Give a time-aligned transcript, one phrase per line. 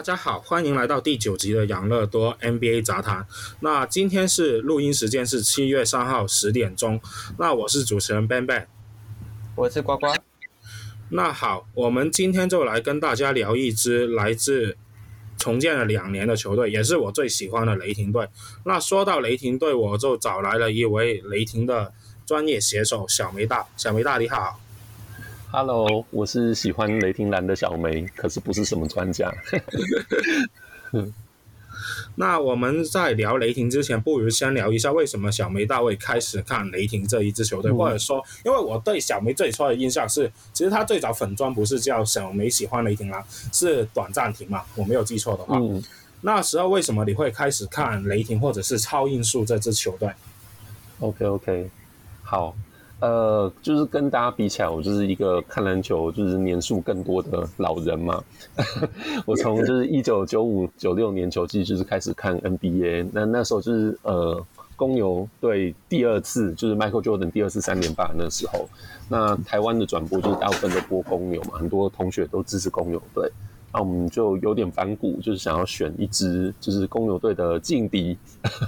[0.00, 3.26] 大家好，欢迎来到第九集的养乐多 NBA 杂谈。
[3.60, 6.98] 那今天是录音时间是七月三号十点钟。
[7.36, 8.64] 那我是主持人 Ben Ben，
[9.54, 10.06] 我是呱呱。
[11.10, 14.78] 那好，我们今天就来跟大家聊一支来自
[15.36, 18.26] 重建了两年的球队，也是我最喜欢的雷霆队。
[18.64, 21.92] 那说到雷霆队，我就找来了一位雷霆的
[22.24, 23.66] 专业写手小梅大。
[23.76, 24.58] 小梅大你好。
[25.52, 29.34] Hello，我是喜欢雷霆蓝的小梅，可是不是什么专家。
[32.14, 45.58] 那我们在聊雷霆之前，不如先聊一下为什么小梅大卫开始看雷霆这一支球队，嗯、或者说，因为我对小梅最初的印象是，其实他最早粉专不是叫小梅喜欢雷霆蓝，是短暂停嘛，我没有记错的话。
[45.58, 45.82] 嗯、
[46.20, 50.08] 那时候为什么你会开始看雷霆或者是超音速这支球队
[51.00, 51.70] ？OK OK，
[52.22, 52.54] 好。
[53.00, 58.22] 呃，就是跟大家比起来，我就是一个看篮球就是年数更多的老人嘛。
[59.24, 64.44] 我从就是一九九五九六年球季就是开始看 NBA，那那时候就是呃
[64.76, 68.68] 公牛队第二次就是 Michael Jordan 第二次三连霸那时候，
[69.08, 73.30] 那台湾的转播就是大部分都播公牛嘛，很多同学都支持公牛队。
[73.72, 78.18] 那我们就有点反骨，就是想要选一支就是公牛队的劲敌。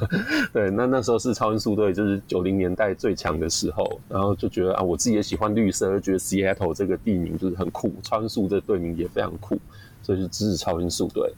[0.53, 9.59] 对，那那时候是超音速队，就是九零年代最强的时候，然后就觉得啊，我自己也喜欢绿色，就觉得 Seattle 这个地名就是很酷，超音速这队名也非常酷，
[10.05, 11.33] 所以就支持超音速队。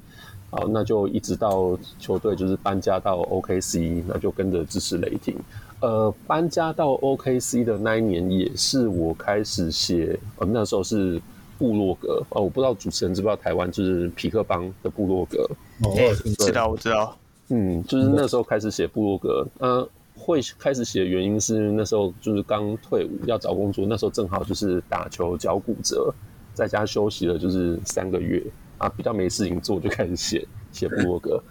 [0.50, 5.34] 好，那就一直到球队就是搬家到 OKC，那就跟着支持雷霆。
[5.80, 11.18] 呃，搬家到 OKC 的那一年，也是我开始写，呃，那时候是。
[11.58, 15.48] 部落格哦，我不知道主持人知不知道台湾就是匹克邦的部落格
[15.82, 15.94] 哦，
[16.38, 17.16] 知道我知道，
[17.48, 26.12] 嗯，就是那时候开始写部落格，呃，会开始写的原因是那时候就是刚退伍要找工作，那时候正好就是打球脚骨折，
[26.54, 28.42] 在家休息了就是三个月
[28.78, 31.42] 啊，比较没事情做就开始写写部落格。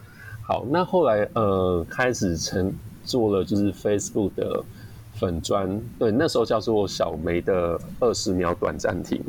[0.45, 2.73] 好，那后来呃开始成
[3.03, 4.63] 做了就是 Facebook 的
[5.13, 9.23] 粉砖，对，那时候叫做小梅的二十秒短暂停。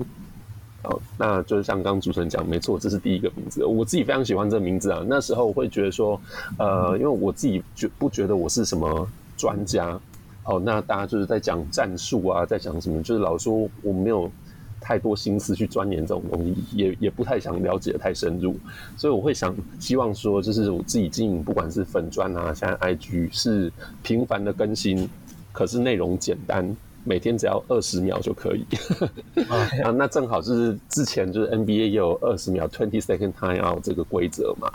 [0.84, 3.65] 哦，那就是像刚刚主持人讲，没错，这是第一个名字。
[3.65, 5.05] 我自己非常喜欢这个名字啊。
[5.06, 6.21] 那时候我会觉得说，
[6.59, 9.99] 呃，因为我自己觉不觉得我是什么专家。
[10.45, 14.31] 哦，那大家就是在讲战术啊，在讲什么，就是老说我没有
[14.78, 18.55] 太多心思去钻研这种东西，也也不太想了解得太深入。
[18.95, 23.72] 所以我会想希望说，就是我自己经营，不管是粉专啊，现在 IG 是
[24.03, 25.09] 频繁的更新，
[25.51, 26.77] 可是内容简单。
[27.04, 28.65] 每天只要二十秒就可以
[29.84, 34.70] 啊，那正好就是之前就是 NBA 也有二十秒 twenty second time out 这个规则嘛。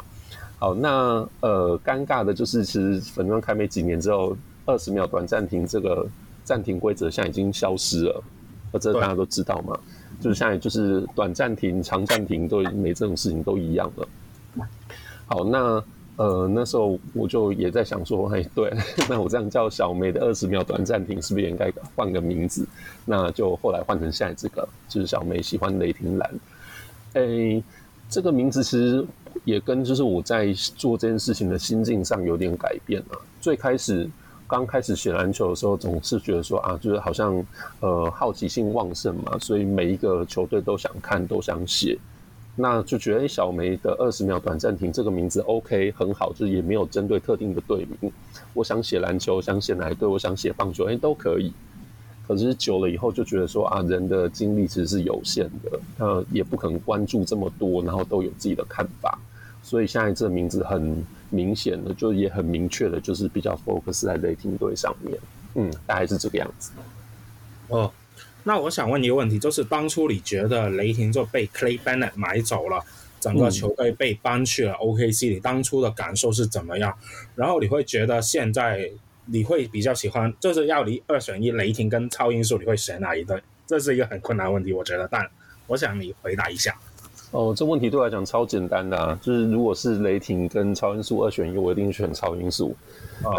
[0.59, 4.35] 好，那呃尴尬的就是其实粉钻开没几年之后，
[4.65, 6.07] 二十秒短暂停这个
[6.43, 8.23] 暂停规则现在已经消失了，
[8.71, 9.79] 而这大家都知道嘛，
[10.21, 14.07] 就是现在就是短暂停、长暂停都没这种事情都一样了。
[15.25, 15.83] 好，那。
[16.19, 18.69] 呃，那时候我就也在想说，哎，对，
[19.09, 22.67] 那我这样叫小梅的二十秒短暂停，是不是也应该换个名字？
[23.05, 26.29] 那就后来换成现在这个，就是小梅喜欢雷霆蓝。
[27.13, 27.63] 哎，
[28.09, 29.07] 这个名字其实
[29.45, 33.21] 也跟就是我在做这件事情的心境上有点改变了。
[33.39, 34.05] 最开始
[34.45, 37.41] 刚开始写篮球的时候，总是觉得说啊，就是好像
[37.79, 41.97] 呃好奇心旺盛嘛，所以每一个球队都想看，都想写。
[42.61, 48.11] 那就觉得小梅的二十秒短暂停这个名字 OK 很好，就是也没有针对特定的队名。
[48.53, 51.53] 我想写篮球，想写哪一队，我想写棒球，哎，都可以。
[52.27, 59.17] 可是久了以后就觉得说啊，人的精力其实是有限的，那，也不可能关注这么多，然后都有自己的看法。
[59.63, 65.17] 所以现在这个名字很明显的，就也很明确的，就是比较 focus 在雷霆队上面。
[65.55, 66.71] 嗯，大概是这个样子。
[67.69, 67.89] 哦。
[68.43, 72.83] 那我想问一个问题，就是当初你觉得雷霆就被 Clay Bennett 买走了，
[73.19, 76.97] 整个球队被搬去了 OKC，你当初的感受是怎么样？
[77.35, 78.89] 然后你会觉得现在
[79.25, 83.41] 你会比较喜欢，就是要你二选一，雷霆跟超音速，你会选哪一队？
[83.67, 85.29] 这是一个很困难的问题，我觉得，但
[85.67, 86.73] 我想你回答一下。
[87.31, 92.75] 哦，这问题对我来讲超简单的啊，就是如果是雷霆跟超音速二选一，我一定选超音速。
[93.21, 93.37] 啊，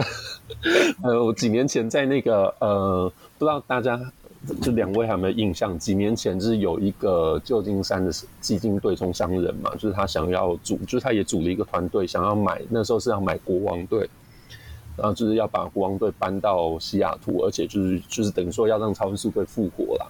[1.02, 3.98] 呃，我几年前在那个呃，不知道大家。
[4.62, 5.78] 这两位还有没有印象？
[5.78, 8.10] 几年前就是有一个旧金山的
[8.40, 14.08] 基金对冲商人嘛，就是他想要组，就是他也组了一个团队，想要买，那时候是要买国王队，
[14.96, 20.06] 然后就是要把国王队搬到西雅图，而且就是就是等于说要让超音速队复活啦。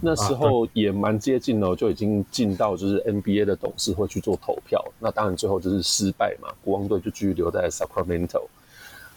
[0.00, 4.82] 那时候也蛮接近的，就已经进到就是 NBA 的董事会去做投票。
[4.98, 8.42] 那当然最后就是失败嘛，国王队就继续留在 Sacramento。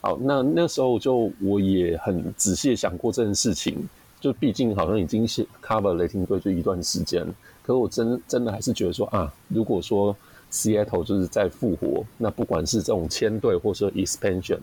[0.01, 3.87] 好，那那时候就我也很仔细想过这件事情。
[4.19, 7.23] 就毕竟好像已经是 cover 雷霆队就一段时间，
[7.61, 10.15] 可是我真真的还是觉得说啊，如果说
[10.51, 14.59] Seattle 就是在复活，那不管是这种签队或者说 expansion，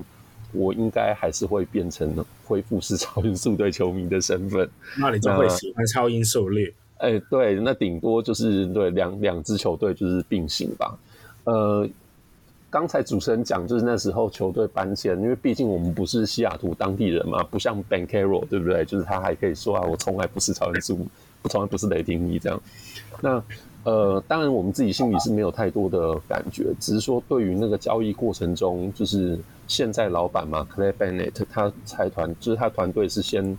[0.53, 4.69] 我应该还是会变成 恢复是超音速队球迷的身份。
[4.99, 6.75] 那你就会喜欢超音速率？
[6.99, 10.97] 哎、欸，对，那顶多就是对两两支球队就是并行吧。
[11.45, 11.87] 呃，
[12.75, 18.85] 刚才主持人讲就是那时候球队搬迁，因为毕竟我们不是西雅图当地人嘛，不像 Banchero 对不对？
[18.85, 21.07] 就是他还可以说啊，我从来不是超音速，
[21.43, 22.61] 我从来不是雷霆迷这样。
[23.21, 23.41] 那
[23.85, 29.39] 呃，当然我们自己心里是没有太多的感觉，只是说对于那个交易过程中，就是
[29.69, 33.57] 现在老板嘛，Clay Bennett 他财团就是他团队是先。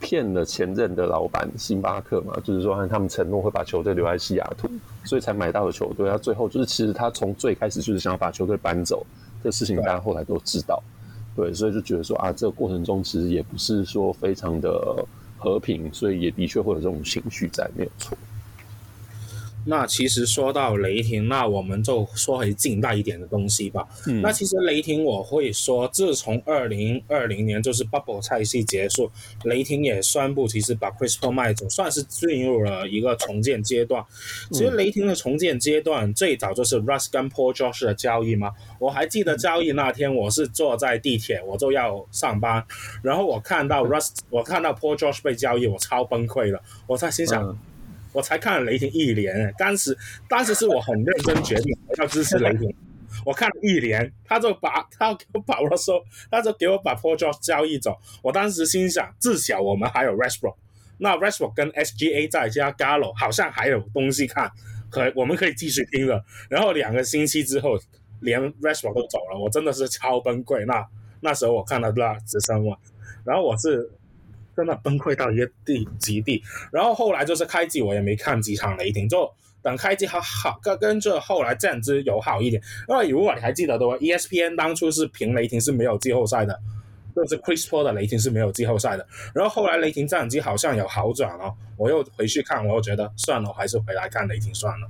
[0.00, 4.68] 骗了前任的老板星巴克嘛，就是说他们承诺会把球队留在西雅图，
[5.04, 6.08] 所以才买到了球队。
[6.08, 9.04] 他最后就是其实他从最开始就是想要把球队搬走，
[9.42, 10.82] 这事情大家后来都知道。
[11.36, 15.04] 对，所以就觉得说啊，这个过程中其实也不是说非常的
[15.36, 18.18] 和平，所以也的确会有这种情绪在，没有错。
[19.64, 23.86] 那其实说到雷霆，那我们就说回近代一点的东西吧。
[24.06, 29.10] 嗯、那其实雷霆，我会说，自从二零二零年就是 Bubble 赛季结束，
[29.44, 34.04] 雷霆也宣布其实把 Chris Paul 卖走，算是进入了一个重建阶段。
[34.52, 38.52] 其实雷霆的重建阶段最早就是 Russ 跟 Paul George 的交易嘛。
[38.78, 42.64] 我还记得交易那天，我是坐在地铁，我就要上班，
[43.02, 46.62] 然后我看到 Russ，我看到 Paul George 被交易，我超崩溃了。
[46.86, 47.44] 我在心想。
[47.44, 47.58] 嗯
[48.18, 49.96] 我才看了雷霆一年，当时
[50.28, 52.74] 当时是我很认真决定要支持雷霆。
[53.24, 57.96] 我看了一年，他就把他给我把我说，他就给我把 George 交易走。
[58.20, 60.56] 我当时心想，至少我们还有 Restbrook，
[60.98, 64.50] 那 Restbrook 跟 SGA 再加 Gallo 好像还有东西看，
[64.90, 66.24] 可我们可以继续拼了。
[66.50, 67.78] 然后两个星期之后，
[68.20, 70.66] 连 Restbrook 都走了，我真的是超崩溃。
[70.66, 70.84] 那
[71.20, 72.76] 那时候我看到那只剩我，
[73.24, 73.88] 然后我是。
[74.58, 79.32] 真的崩溃到一个地极地，然后后来就是开季，我也没看几场雷霆，就
[79.62, 82.60] 等开季好好跟跟着后来战绩有好一点。
[82.88, 86.58] 因为如果你还记得的话，ESPN 当初是评雷霆是没有季后赛的，
[87.14, 89.06] 就是 Chris Paul 的雷霆是没有季后赛的。
[89.32, 94.88] 然后后来雷霆战绩好像有好转哦，我又回去看，我又觉得算了，我还是回来看雷霆算了。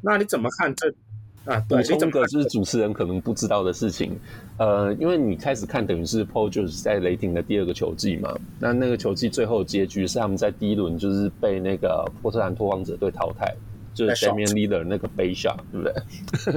[0.00, 0.94] 那你怎么看这？
[1.44, 4.18] 啊，对，这个就是主持人可能不知道的事情，
[4.56, 13.54] 呃，因为你开始看等于是 Paul George 在雷霆的第二个球季嘛，那那个球季最后结局是他们在第一轮就是被那个波特兰拓荒者队淘汰，
[13.92, 15.86] 就是 Damian Lillard 那个背 shot，对不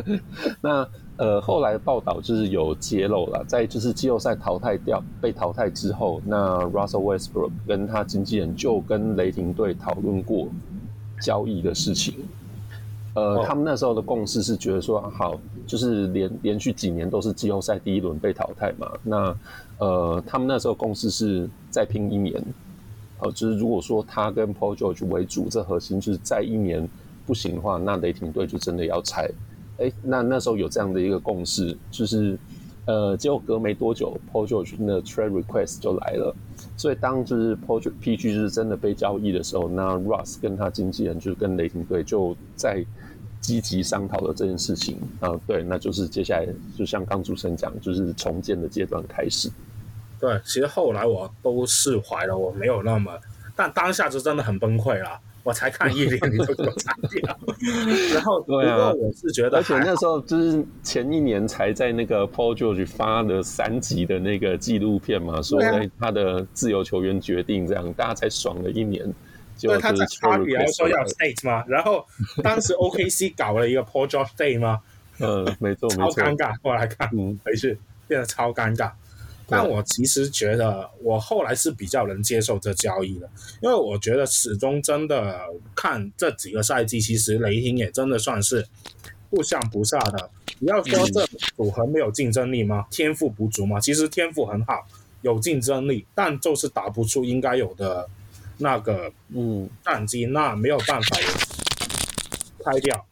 [0.06, 0.19] 对？
[0.62, 0.88] 那
[1.18, 10.48] 呃后来报道就是有揭露了，在就是季后赛淘汰掉被淘汰之后，那 Russell Westbrook 跟他经纪人就跟雷霆队讨论过
[11.22, 12.13] 交易的事情。
[13.18, 18.88] 呃，他们那时候的共识是觉得说，好，就是连连续几年都是季后赛第一轮被淘汰嘛。
[19.02, 19.36] 那
[19.80, 22.40] 呃，他们那时候共识是再拼一年。
[23.19, 26.88] 呃，就是如果说他跟 Paul George 为主，这核心就是再一年
[27.25, 29.28] 不行的话，那雷霆队就真的要拆。
[29.80, 32.38] 哎，那那时候有这样的一个共识，就是
[32.86, 36.36] 呃，结果隔没多久，Paul George 的 trade request 就来了。
[36.78, 42.86] 所以当就是 Paul PG 就是真的被交易的时候，那 Russ 跟他经纪人就是跟雷霆队就在。
[43.39, 46.48] 积极商讨的这件事情啊、呃，对，那就是接下来
[46.78, 49.50] 就像刚主持人讲，就是重建的阶段开始。
[50.19, 53.12] 对，其实后来我都释怀了，我没有那么，
[53.56, 55.20] 但当下就真的很崩溃了。
[55.44, 57.39] 我才看一年你就给我拆掉，
[58.13, 65.58] 然后 对啊，我是觉得，而且那时候就是前一年才在那个 Paul George 发了三集的那个纪录片嘛，说
[65.98, 69.10] 他的自由球员决定这样，大家才爽了一年。
[69.62, 71.64] 对，他在差比来说要 state 吗？
[71.68, 72.06] 然后
[72.44, 74.80] 当时 OKC 搞了一个 Paul George Day 吗？
[75.20, 76.56] 嗯，没错，超尴尬。
[76.62, 78.92] 后来看，嗯，回去变得超尴尬。
[79.50, 83.30] 但我其实觉得，我后来是比较能接受这交易的，
[83.62, 85.40] 因为我觉得始终真的
[85.74, 88.68] 看这几个赛季，其实雷霆也真的算是
[89.30, 90.30] 不上不下的。
[90.60, 92.86] 你要说这组合没有竞争力吗？
[92.92, 93.80] 天赋不足吗？
[93.80, 94.86] 其实天赋很好，
[95.22, 98.08] 有竞争力，但就是打不出应该有的。
[98.58, 101.18] 那个嗯，战机那没有办法
[102.64, 103.06] 拆掉，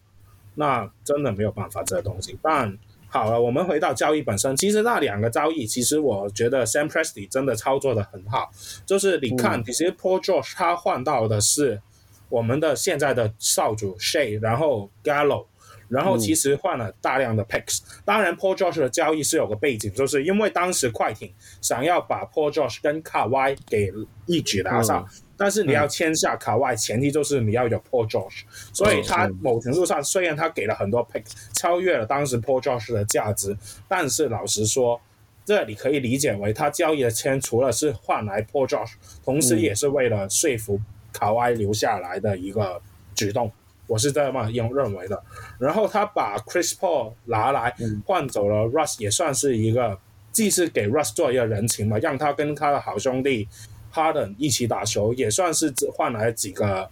[0.56, 2.38] 那真的没有办法这个东西。
[2.42, 8.52] 但好了，我们回到交易本身，其实那两个交易，其实我觉得 Sam Presti 真的操作的很好。
[8.86, 11.82] 就是你看，其实 Paul George 他换到的是
[12.30, 15.46] 我们的现在的少主 Shay，然后 Gallo。
[15.88, 23.94] 然后其实换了大量的 picks，当然 Paul George 的交易是有个背景，就是因为当时快艇想要把 Paul George 跟卡 Y 给
[24.25, 25.06] 一举拿下，
[25.38, 35.00] 但是你要签下卡外，前提就是你要有 Paul George，所以他某程度上虽然他给了很多 picks，超越了当时 Paul George 的价值，但是老实说，
[35.46, 40.80] 这你可以理解为他交易的签除了是换来 Paul George，同时也是为了说服
[41.12, 42.82] 卡外留下来的一个
[43.13, 43.51] 举动。
[43.88, 45.24] 我是这么认认为的。
[45.60, 47.72] 然后他把 Chris Paul 拿来
[48.04, 50.00] 换走了 Russ，也算是一个，
[50.32, 53.48] 既是给 Russ 做一个人情嘛，让他跟他的好兄弟
[53.96, 56.90] Harden 一起打球，也算是换来几个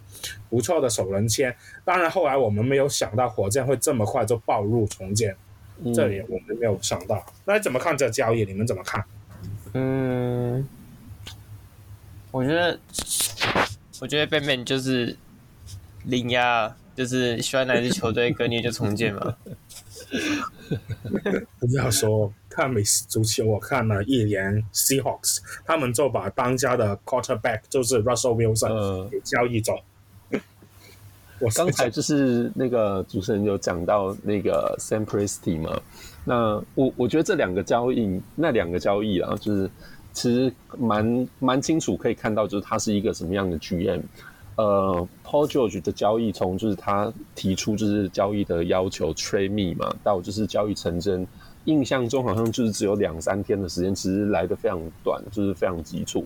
[0.49, 1.53] 不错的首轮签。
[1.83, 5.35] 当然后来我们没有想到火箭会这么快就步入重建，
[5.83, 7.25] 嗯、这里我们没有想到。
[7.43, 8.45] 那你怎么看这交易？
[8.45, 9.03] 你们怎么看？
[9.73, 10.65] 嗯，
[12.31, 12.79] 我觉得，
[13.99, 15.17] 我觉得 Batman 就是
[16.05, 19.35] 零压，就是喜欢哪支球队，跟你就重建嘛。
[21.59, 29.73] 不要说看美式足球，我看了一年 Seahawks，他们就把当家的 quarterback 就是 Russell Wilson 给交易走。
[30.29, 30.39] 呃、
[31.39, 35.81] 我刚才就是那个主持人有讲到那个 Sam Presti 嘛。
[36.23, 39.69] 那我我觉得这两个交易，那两个交易啊，就是
[40.13, 44.01] 其实蛮蛮清楚可以看到，就是他是一个什么样的 GM。
[44.55, 51.27] 呃，Paul George 的交易从就是他提出就是交易的要求 trade me 嘛，到就是交易成真，
[51.65, 56.25] 印象中好像就是只有两三天的时间，其实来的非常短，就是非常急促。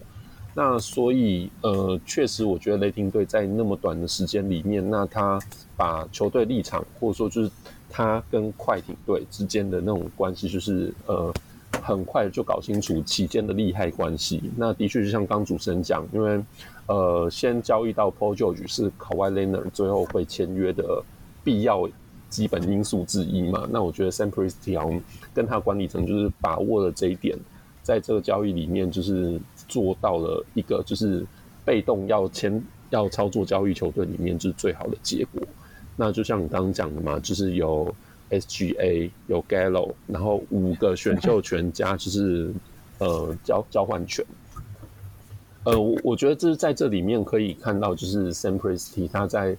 [0.53, 5.39] 那所以呃，确实我觉得雷霆队在那么短的时间里面，那他
[5.75, 7.51] 把球队立场或者说就是。
[7.89, 11.33] 他跟快艇队之间的那种关系，就是呃，
[11.81, 14.51] 很快就搞清楚期间的利害关系。
[14.57, 16.43] 那的确就像刚主持人讲，因为
[16.87, 21.01] 呃，先交易到 Paul George 是 Kawhi Leonard 最后会签约的
[21.45, 21.87] 必要
[22.29, 23.67] 基本因素之一嘛。
[23.71, 25.01] 那我觉得 Sam Presti
[25.33, 27.37] 跟他管理层就是把握了这一点，
[27.83, 31.25] 在这个交易里面就是做到了一个就是
[31.65, 35.41] 被动要签要操作交易球队里面就是最好的结果。
[35.95, 37.93] 那就像你刚刚讲的嘛，就是有
[38.29, 42.51] SGA 有 Gallo，然后五个选秀权加就是
[42.99, 44.23] 呃交交换权。
[45.63, 49.57] 呃，我我觉得这是在这里面可以看到，就是 Sam Presti 他在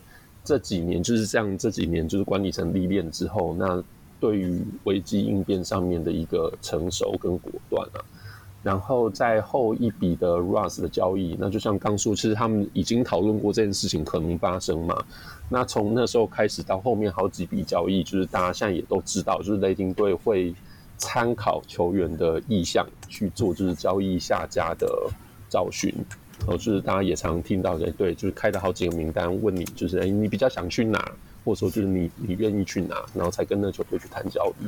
[0.48, 3.84] 这几年就是这样这几年就是管理层历练之后，那
[4.18, 8.00] 对于危机应变上面的一个成熟跟果断啊。
[8.62, 15.04] 然后在后一笔的 Russ 的交易，那就像刚说，其实他们已经讨论过这件事情可能发生嘛。
[15.50, 20.54] 那从那时候开始到后面好几笔交易，就是大家现在也都知道，就是雷霆队会
[20.96, 24.88] 参考球员的意向去做，就是交易下家的
[25.50, 25.94] 找寻。
[26.40, 31.12] 然后就是大家也常听到，的，对，就是开了好几个名单，问你就是，哎，你比较想去哪，
[31.44, 34.66] 或者说就是你你愿意去哪，然后才跟那球队去谈交易。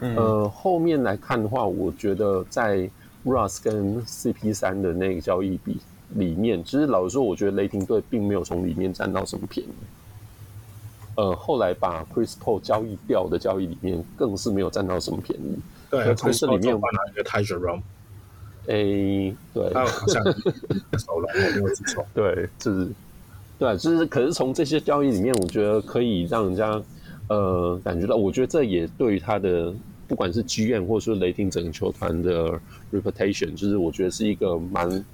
[0.00, 2.88] 嗯，呃，后面来看的话，我觉得在
[3.24, 5.78] Russ 跟 CP 三的那个交易比
[6.14, 9.70] 里面，其实老实说，我觉得雷霆队并没有从里面占到什么便宜。
[11.16, 15.56] 呃，后来把 Chris Paul 交易掉的交易里面，更是没有占到什么便宜。
[15.88, 17.80] 对，从这里面换了一个 Tyus Jones。
[18.66, 20.22] 哎，对，他好像。
[22.14, 22.88] 对，就是，
[23.58, 26.82] 对，就是，可是从这些交易里面，我觉得可以让人家
[27.28, 29.72] 呃感觉到，我觉得这也对于他的
[30.08, 32.60] 不管是剧院或者说雷霆整个球团的
[32.92, 35.04] reputation，就是我觉得是一个蛮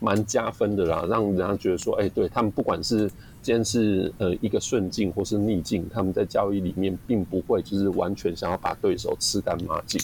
[0.00, 3.10] 蛮加分的啦，让人家觉得说，哎，对他们不管是。
[3.44, 10.00] 今天是呃一个顺境或是逆境，他们在交易里面并不会就是完全想要把对手吃干抹净。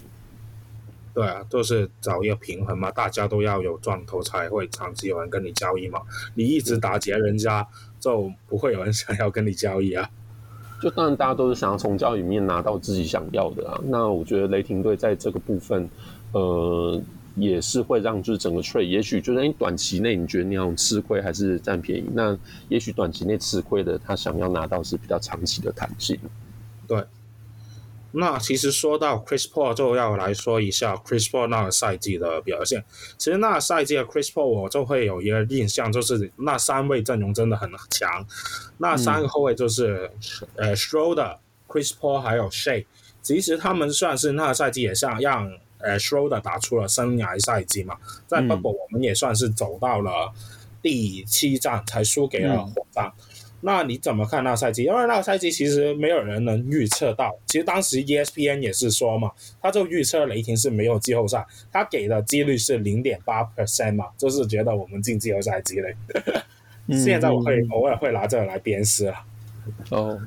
[1.13, 6.01] 对啊，就是找一个平衡嘛，大家都要有赚头才会长期有人跟你交易嘛。
[6.35, 7.67] 你一直打劫人家，
[7.99, 10.09] 就不会有人 想要跟你交易啊。
[10.83, 13.81] 就当然大家都是想要从交易里面拿到自己想要的啊。
[13.85, 15.89] 那我觉得雷霆队在这个部分，
[16.33, 17.01] 呃。
[17.37, 22.37] 也是会让就是整个 trade，也许就是你短期内你觉得你要吃亏还是占便宜，那
[22.69, 26.19] 也许短期内吃亏的他想要拿到是比较长期的弹性。
[26.89, 27.03] 对，
[28.13, 32.85] 那其实说到 Chris Paul 就要来说一下 Chris Paul 那个赛季的表现。
[33.19, 38.27] 其实那个赛季的 Chris Paul 我就会有一个印象，就是那三位阵容真的很强。
[38.79, 40.11] 那三个后卫就是、
[40.57, 41.37] 嗯、呃 Schroeder、
[41.69, 42.85] Chris Paul 还有 Shai，
[43.23, 45.53] 其实他们算是那个赛季也像让。
[45.83, 50.31] 呃，Schroeder 打出了生涯赛季嘛，在 Bubble 我们也算是走到了
[50.83, 53.03] 第七战才输给了火箭。
[53.03, 53.13] 嗯、
[53.61, 54.85] 那你怎么看那赛季？
[54.85, 57.39] 因为那个赛季其实没有人能预测到。
[57.47, 65.95] 其实当时 ESPN 也是说嘛，他就预测雷霆是没有季后赛，他给的几率是零点八 percent 嘛，就是觉得我们进季后赛几率。
[66.99, 69.15] 现在我会偶尔会拿这个来鞭尸了。
[69.91, 70.21] 哦。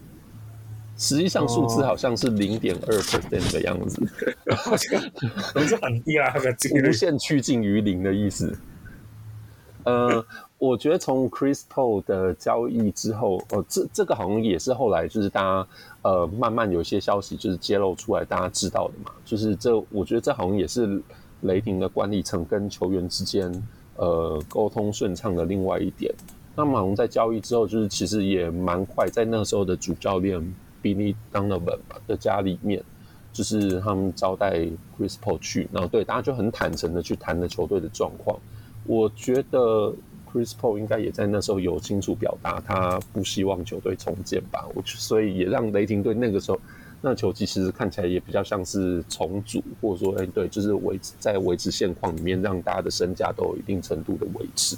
[0.96, 4.00] 实际上数字好像是零点二 percent 的样子，
[4.56, 5.02] 好像
[5.52, 8.56] 不是很低啊，那个几率无限趋近于零的意思。
[9.86, 10.24] 呃，
[10.64, 15.68] 我觉得从 Chris Paul 的交易之后，呃，这这个好像也是后来就是大家
[16.04, 19.12] 呃慢慢有一些消息就是揭露出来，大家知道的嘛。
[19.26, 21.04] 就是这，我觉得这好像也是
[21.42, 23.52] 雷霆的管理层跟球员之间
[23.98, 26.16] 呃沟通顺畅的另外一点。
[26.56, 30.40] 那马龙在交易之后，就是其实也蛮快，在那时候的主教练
[30.82, 32.82] Billy Donovan 的家里面，
[33.34, 34.60] 就是他们招待
[34.98, 38.40] Chris Paul 去，然后对大家就很坦诚的去谈了球队的状况。
[38.86, 39.94] 我觉得
[40.34, 46.60] Chris Paul 应该也在那时候有清楚表达他不希望球队重建吧，我所以也让雷霆队那个时候
[47.02, 54.76] 那球季其实看起来也比较像是重组，或者说哎对，就是维持在维持现况里面，让大家的身价都有一定程度的维持。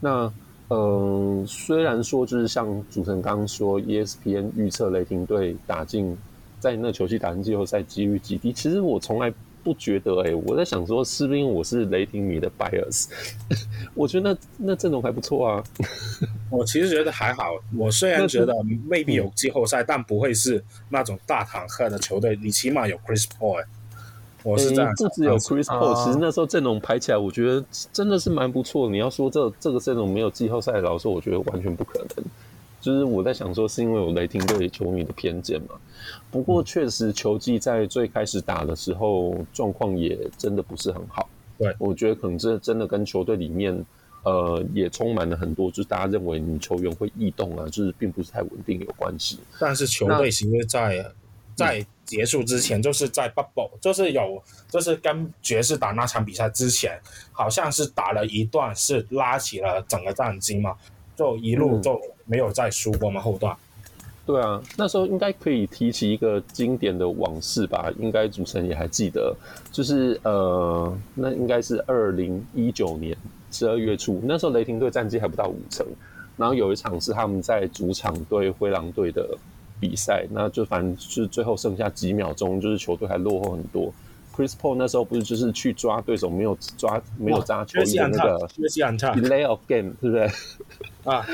[0.00, 0.32] 那
[0.68, 6.16] 嗯，虽然说就是像主持人刚刚说，ESPN 预测雷霆队打进
[6.58, 9.30] 在那球季打进季后赛几率极低，其实我从来
[9.62, 13.06] 不觉得哎、欸，我在想说是不是因为我是雷霆迷的 bias？
[13.94, 15.64] 我觉得那那阵容还不错啊。
[16.50, 18.54] 我其实觉得还好，我虽然觉得
[18.88, 23.64] 未必有季后赛，但不会是那种大坦克的球队，你起码有 Chris Paul。
[24.44, 28.90] 我是这样，不只有 Chris Paul，其实那时候阵容排起来，我觉得真的是蛮不错。
[28.90, 32.24] 你要说这这个阵容没有季后赛，老实说，我觉得完全不可能。
[32.82, 35.76] 就是我在想说，是因为有雷霆队球迷的偏见嘛？
[36.32, 41.28] 不过确实，球季在最开始打的时候，状况也真的不是很好。
[41.56, 43.72] 对，我觉得可能这真的跟球队里面，
[44.24, 49.38] 呃，也充满了很多，就是大家认为你球员会异动啊，就是并不是太稳定有关系。
[49.60, 51.06] 但是球队其实在
[51.54, 56.98] 在结束之前，就是在 bubble，就是有，就是跟爵士打那场比赛之前，
[57.30, 60.74] 好像是打了一段，是拉起了整个战绩嘛，
[61.14, 63.56] 就一路就没有再输过嘛，后段。
[64.24, 67.92] 对啊，那时候应该可以提起一个经典的往事吧？
[67.98, 69.34] 应该主持人也还记得，
[69.72, 73.16] 就是呃，那应该是二零一九年
[73.50, 75.84] 十二月初，那时候雷霆队战绩还不到五成，
[76.36, 79.36] 然后有一场是他们在主场对灰狼队的
[79.80, 83.92] 比赛，那就反正就是最后剩下几秒钟，就是球队还落后很多。
[84.34, 90.30] Chris Paul 那时候不是就是去抓对手没有抓没有抓球的那个 delay of game，对不对？
[91.04, 91.26] 啊，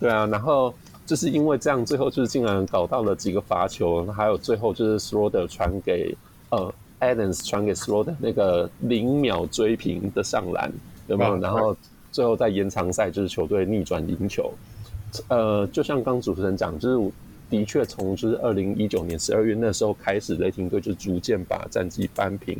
[0.00, 0.74] 对啊，然后。
[1.06, 6.16] 就是因为这样，最后就是竟然搞到了几个罚球，还有最后就是 Schroeder 传给
[6.50, 10.72] 呃 Adams 传给 Schroeder 那个零秒追平的上篮，
[11.08, 11.36] 有没有？
[11.38, 11.76] 然后
[12.12, 14.52] 最后在延长赛就是球队逆转赢球。
[15.26, 17.10] 呃，就像刚主持人讲，就是
[17.48, 22.56] 的确从就是二零一九年十二月那时候开始，雷霆队就逐渐把战绩扳平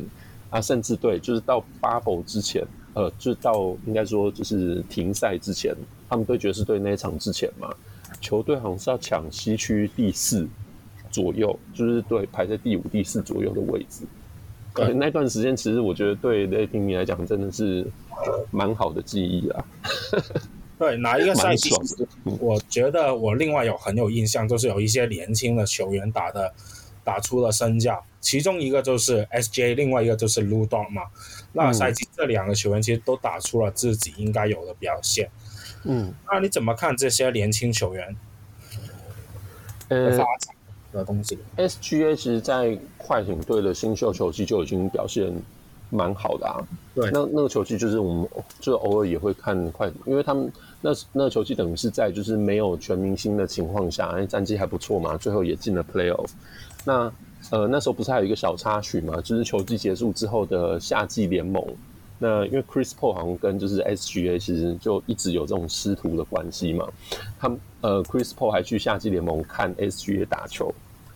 [0.49, 2.61] 啊，甚至对，就是到 Bubble 之前，
[2.95, 5.73] 呃，就是到应该说就是停赛之前，
[6.11, 7.73] 他们对爵士队那一场之前嘛。
[8.19, 10.45] 球队好像是要抢西区第四
[11.09, 14.03] 左右，就是对排在第五、第四左右的位置。
[14.75, 17.87] 对，那段时间其实我觉得对雷霆迷来讲真的是
[18.51, 19.65] 蛮好的记忆啊。
[20.77, 21.69] 对，哪一个赛季？
[22.23, 26.53] 我觉得我另外有很有印象，就是有一些年轻的球员打的
[27.03, 31.03] 打出了身价，其中一个就是 SJ，另外一个就是 Lu Dort 嘛。
[31.53, 35.27] 那个赛季这两个球员其实都打出了自己应该有的表现。
[35.27, 35.40] 嗯，
[35.83, 38.15] 那你怎么看这些年轻球员
[39.89, 40.55] 的发展
[40.91, 41.37] 的东西？
[41.55, 45.33] 呃，SGA 其实在快艇队的新秀球季就已经表现
[45.89, 46.59] 蛮好的啊。
[46.93, 56.29] 对，那那个球季就是我们就偶尔也会看快艇，因为他们那那个球季等于是在就是没有全明星的情况下，因为战绩还不错嘛，最后也进了 Playoff。
[56.85, 57.11] 那
[57.49, 61.65] 呃那时候不是还有一个小插曲嘛，就是球季结束之后的夏季联盟。
[62.23, 66.87] 那因为 Chris Paul 好像跟就是 SGA 其实就一直有这种师徒的关系嘛，
[67.39, 70.71] 他们呃 Chris Paul 还去夏季联盟看 SGA 打球，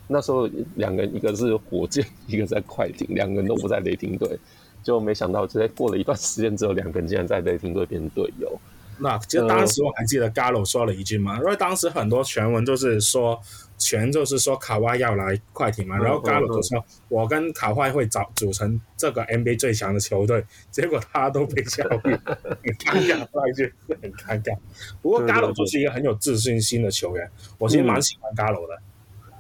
[0.08, 4.36] 那时候两个人一个是火箭，一个在快艇，两个人都不在雷霆队，
[4.84, 8.60] 就没想到直接过了一段时间之后，两个人竟然在雷霆队变队友。
[8.98, 13.40] 那其实当时我还记得 Gallo 说了一句嘛，因为当时很多传闻就是说。
[13.78, 24.58] 全就是说卡哇要来快艇嘛，然后加鲁就说，我跟卡哇会找组成这个 NBA 最强的球队，结果他都被交易，很尴尬，说一句很尴尬。
[25.02, 28.78] 不过加鲁就是一个很有自信心的球员，我其实蛮喜欢加鲁的。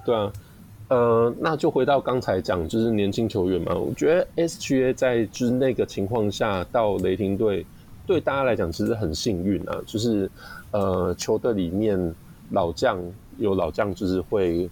[0.03, 0.33] 对啊，
[0.89, 7.65] 呃，那就回到刚才讲，就是年轻球员嘛，我觉得 SGA 在就是那个情况下到雷霆队，
[8.05, 10.29] 对大家来讲其实很幸运啊，就是
[10.71, 12.13] 呃球队里面
[12.51, 13.01] 老将。
[13.37, 14.69] 有老将就是会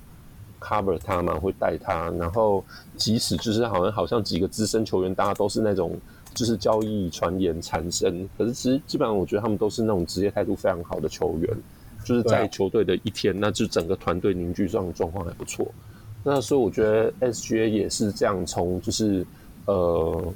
[0.60, 2.10] cover 他嘛，会带他。
[2.12, 2.64] 然后
[2.98, 5.98] 即使就是好像好像几个资深球员，大家都是那种
[6.34, 11.58] 就是交易传言产生，可是其实基本上我觉得他们都是那种职业态度非常好的球员。
[12.06, 15.66] 就是在球队的一天，那就整个团队凝聚状状况还不错。
[16.22, 19.26] 那所以我觉得 SGA 也是这样，从就是
[19.68, 20.34] 呃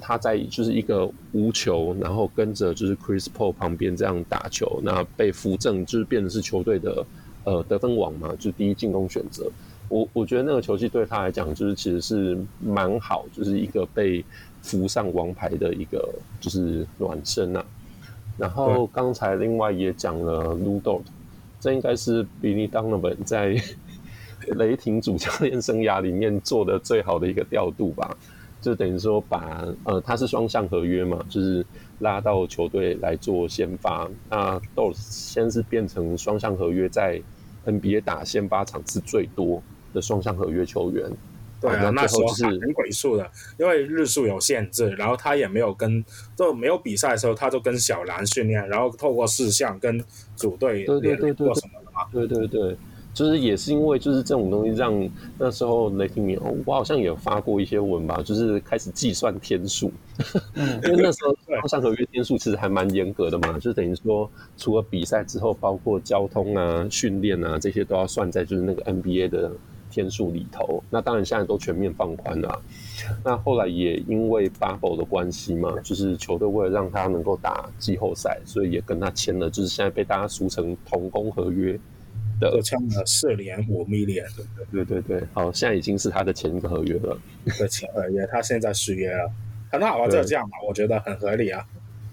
[0.00, 7.04] 他在就是一个无球，然后跟着就是 Chris Paul 旁边这样打球，那被扶正就是变成是球队的。
[7.46, 9.50] 呃，得分王嘛，就是第一进攻选择。
[9.88, 14.24] 我我觉得那个球技对他来讲，就是其实是蛮好，就是一个被
[14.60, 17.66] 扶上王牌的一个就是暖身呐、啊。
[18.36, 21.02] 然后刚才另外也讲了 Lu Dort，
[21.60, 23.56] 这应该是 Billy Donovan 在
[24.56, 28.16] 雷霆主教练生涯里面做的最好的一个调度吧。
[28.60, 31.64] 就等于说把呃，他是双向合约嘛，就是
[32.00, 34.10] 拉到球队来做先发。
[34.28, 37.22] 那 Dort 先是变成双向合约，在
[37.66, 41.10] NBA 打先八场次最多的双向合约球员。
[41.58, 46.04] 对啊，那时候是很鬼数的，因为日数有限制，然后他也没有跟
[46.36, 50.02] 就没有比赛的时候，他就跟小蓝训练，然后透过四项跟
[50.36, 52.02] 组队联络过什么的嘛。
[52.12, 52.76] 对对对。
[53.16, 59.90] 就是也是因为就是这种东西，让那时候雷霆迷，我好像也发过一些文吧，就是开始计算天数，
[60.84, 69.50] 因为那时候双向合约天数其实还蛮严格的嘛，就等于说除了比赛之后，包括交通啊、训练啊这些都要算在就是那个 NBA 的
[69.90, 70.84] 天数里头。
[70.90, 72.60] 那当然现在都全面放宽了，
[73.24, 81.80] 那后来也因为 Bubble 的关系嘛，就是球队为了让他能够打季后赛，所以也跟他签了，就是现在被大家俗称同工合约。
[82.40, 84.24] 都签了四年五 million，
[84.70, 85.00] 对对？
[85.00, 87.18] 对对，好，现在已经是他的前一个合约了。
[87.58, 89.30] 对，前合约，他现在续约了，
[89.72, 91.64] 很好啊，就这样吧，我觉得很合理啊，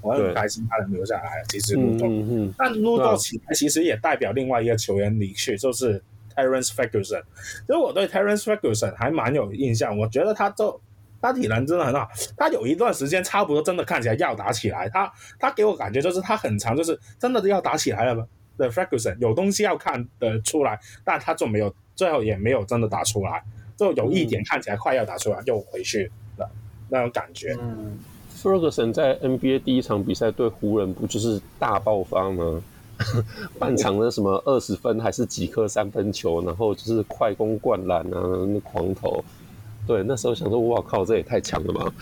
[0.02, 1.44] 我很开心他能留下来。
[1.50, 6.02] 其实卢多，嗯嗯、但卢多起来其实也代表另外一个球员离去，就是
[6.36, 7.22] Terence Ferguson。
[7.66, 10.80] 其实我对 Terence Ferguson 还蛮有印象，我觉得他都
[11.22, 18.26] 他体能真的很好，他有一段时间差不多真的看起来要打起来，他他给我感觉就是他很长，就是真的要打起来了吗？
[18.58, 23.44] 的 Ferguson 有东西要看得出来，但他就没有，最后也没有真的打出来，
[23.76, 26.50] 就有一点看起来快要打出来，嗯、又回去了
[26.90, 27.56] 那种感觉。
[27.60, 27.98] 嗯
[28.36, 32.62] ，Ferguson 在 NBA 第一场比赛对湖人不就是大爆发吗？
[33.60, 39.24] 半场的什么二十分还是几颗三分球，然后就是快攻灌篮啊，那狂投。
[39.88, 41.94] 对，那时候想说，哇靠，这也太强了吧！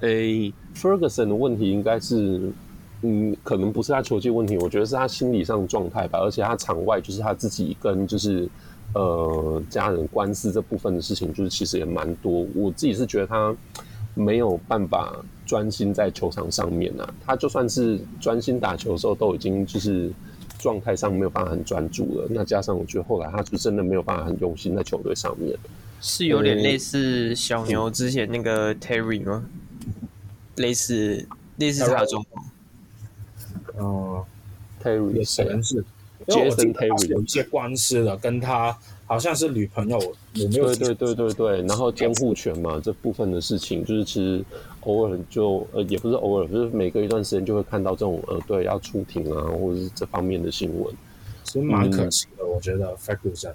[0.00, 2.50] 诶，Ferguson 的问题应该是。
[3.02, 6.18] 嗯，可能不是他球技问题，我觉得是他心理上状态吧。
[6.18, 8.48] 而且他场外就是他自己跟就是
[8.92, 12.44] 呃家人官司这部分的事情，就是其实也蛮多。
[12.54, 13.54] 我自己是觉得他
[14.14, 15.14] 没有办法
[15.46, 17.14] 专心在球场上面啊。
[17.24, 20.10] 他就算是专心打球的时候，都已经就是
[20.58, 22.26] 状态上没有办法很专注了。
[22.30, 25.56] 那加上我觉得后来他就真的没有办法很用心在球队上面，
[26.00, 29.44] 是有点类似小牛之前那个 Terry 吗？
[29.84, 30.08] 嗯、
[30.56, 31.24] 类似
[31.58, 32.44] 类似他的状况。
[33.78, 34.24] 哦
[34.82, 35.76] ，Terry 也可能是，
[36.26, 39.98] 因为我记得他有一些官司的，跟他好像是女朋友，
[40.34, 40.74] 有没有？
[40.74, 44.44] 对对对对对，然后监护权嘛，这部分的事情，就是其实
[44.80, 50.94] 偶尔就呃，也不是偶尔，就是每隔一段时间就会看到这种呃，对，要出庭啊，或者是这方面的新闻，
[51.44, 53.52] 其实蛮可惜的，嗯、我觉得 Ferguson，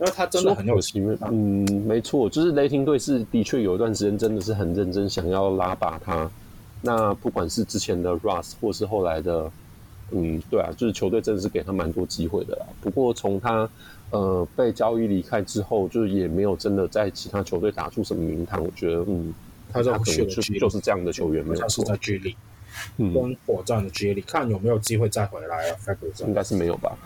[0.00, 1.18] 因为他真的很有心。
[1.30, 6.30] 嗯，没错，就是雷霆队是的确有一段时间真的是很认真想要拉拔他。
[6.86, 9.50] 那不管是之前的 Russ 或是后来的，
[10.12, 12.66] 嗯，对啊，就是球队真的是给他蛮多机会的啦。
[12.80, 13.68] 不过从他
[14.10, 18.62] 呃被交易离开之后，就是也没有真的在其他球队打出什么名堂。
[18.62, 19.34] 我觉得，嗯，
[19.72, 21.62] 他可能就就是这样的球员，没有错。
[21.62, 22.36] 他是在 G League，
[22.96, 25.76] 跟火箭的 G League，看有没有机会再回来啊。
[26.24, 26.96] 应该是没有吧？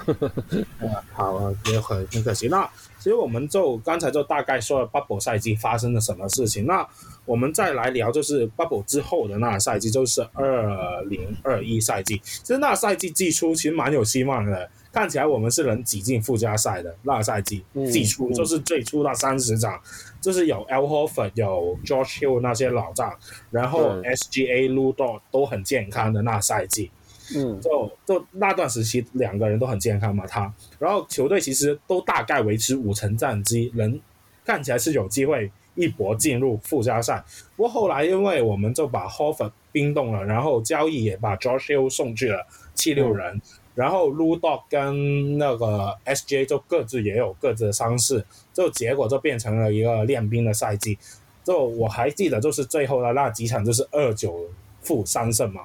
[1.15, 2.49] 好啊，也很很可惜。
[2.49, 2.69] 那
[3.01, 6.67] 其实我们就刚才就大概说了 Bubble 赛季发生了什么事情。
[6.67, 6.87] 那
[7.25, 12.21] 我们再来聊，就是 Bubble 之后的那个赛季，就是二零二一赛季。
[12.23, 16.95] 其实那个赛季季初其实蛮有希望的，看起来我们是能挤进附加赛的。
[17.03, 19.81] 那个赛季季初就是最初那三十场，
[20.21, 23.13] 就是有 Al Horford 有 George Hill 那些老将，
[23.51, 26.91] 然后 SGA、Lu Dort 都很健康的那赛季。
[27.37, 33.99] 嗯，就就那段时期两个人都很健康嘛，他，然后球队其实都大概维持五成战绩，能
[34.45, 35.51] 看起来是有机会。
[35.77, 37.25] 一搏进入附加赛，
[37.57, 43.43] 不过后来因为我们就把 Hofford 冰冻了，然后交易也把 Hill 送去了七六人，嗯、
[43.77, 50.99] 然后 Lu Dort 跟那个 SJ 就各自也有各自的伤势，就结果就变成了一个练兵的赛季。
[51.45, 54.51] 就我还记得，就是最后的那几场就是二九
[54.83, 55.63] 负三胜嘛，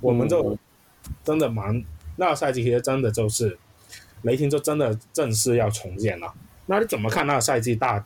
[0.00, 0.56] 我们就
[1.24, 1.84] 真的蛮、
[2.16, 3.58] 那个赛季其实真的就是
[4.22, 6.32] 雷霆就真的正式要重建了。
[6.66, 8.04] 那你怎么看那个赛季大？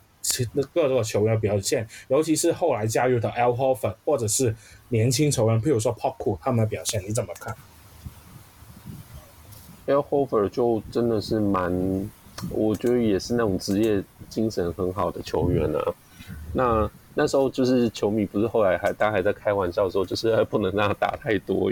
[0.53, 4.53] 那各个球员表现，尤其是后来加入的 Al Horfer 或者是
[4.89, 7.55] 年轻球员，譬如说 Poku 他们的表现，你怎么看
[9.87, 12.11] ？Al Horfer 就真的是蛮，
[12.51, 15.81] 我觉得也是那种职业精神很好的球员啊。
[16.53, 21.71] 那那时候就是球迷不是后来还大家还在开玩笑说，就是不能让他打太多，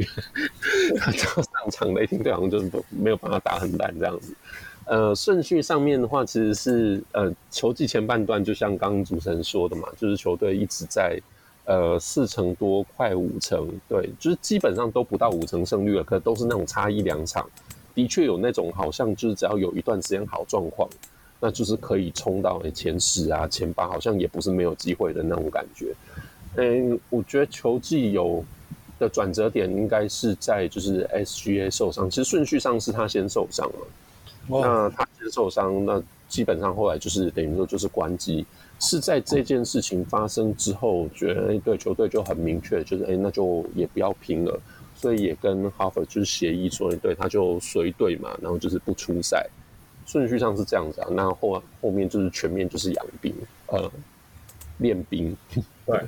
[0.98, 4.34] 他就上场雷霆队好像就没有办法打很烂这样子。
[4.86, 11.20] 呃，顺序上面的话，其实是呃，球季前半段就像刚刚主持人说的嘛，就是球队一直在
[11.66, 17.46] 呃四成多，快五成，对，就是基本上都不到五成胜率了，可都是那种差一两场，
[17.94, 20.90] 的确有那种好像就是只要有一段时间好状况，
[21.40, 25.94] 那就是可以冲到前十啊、前八，好像也不是没有机会的那种感觉。
[26.56, 28.44] 嗯，我觉得球技有
[28.98, 33.88] 的转折点应该是在就是 SGA 受伤，其实顺序上是他先受伤了，
[34.48, 38.44] 哦、那他先受伤，那基本上后来就是等于说就是关机，
[38.80, 44.60] 是在这件事情发生之后，觉得哎对球队就很明确，就是哎那就也不要拼了，
[44.96, 49.48] 所以也跟 Harper 就是协议说，对他就随队嘛，然后就是不出赛，
[50.08, 53.36] 顺序上是这样子啊，那后后面就是全面就是养兵，
[53.68, 53.92] 呃，
[54.78, 55.38] 练兵，
[55.86, 56.02] 对。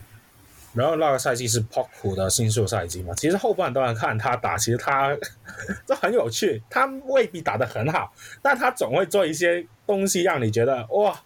[0.71, 5.17] 然后那个赛季是 Poku 的新秀赛季嘛，其实后半段看他打，其实他
[5.85, 11.19] 这很有趣，他未必打得很好，但他总会做一些东西让你觉得哇，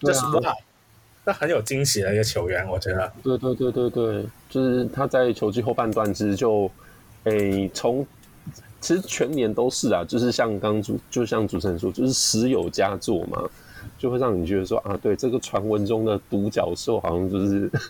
[0.00, 0.54] 这是哇，
[1.24, 3.12] 那很有惊喜的一个球员，我觉得。
[3.24, 6.70] 对对对对对，就是他在球季后半段其实就，
[7.24, 8.06] 诶，从
[8.84, 13.42] 其实全年都是啊，就是像刚主，就像主持人说，就是时有佳作嘛，
[13.96, 17.70] 就会让你觉得说啊，对这个传闻中的独角兽好像就是。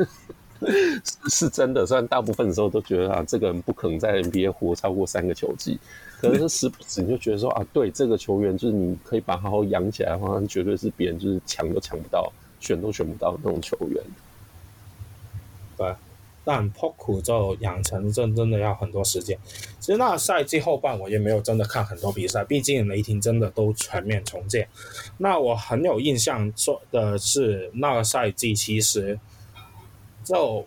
[1.28, 5.78] 是，真的，虽然大部分时候都觉得啊，这个人不可能在 NBA 活超过三个球季，
[6.22, 14.02] 可是时不时你就觉得说啊，对这个球员，就是你可以把他好好养起来的话，绝对是别人就是抢都抢不到，选都选不到那种球员。
[15.76, 15.94] 对，
[16.44, 19.38] 但 Poku 就养成真真的要很多时间。
[19.80, 24.68] 其实那赛季后半我也没有真的看很多比赛，毕竟雷霆真的都全面重建。
[25.18, 29.18] 那我很有印象说的是那个赛季其实。
[30.26, 30.66] 就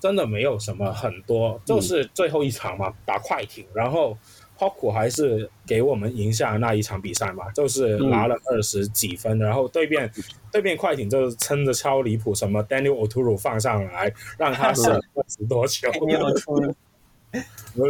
[0.00, 4.16] 真的没有什么很多，就是最后一场嘛，打快艇，然后
[4.58, 10.10] Poku 还是给我们赢下那一场比赛嘛，就是拿了二十几分，然后对面
[10.56, 15.86] 对面快艇就是撑着超离谱，什么 Daniel Oturu 放上来让他 射二十多球，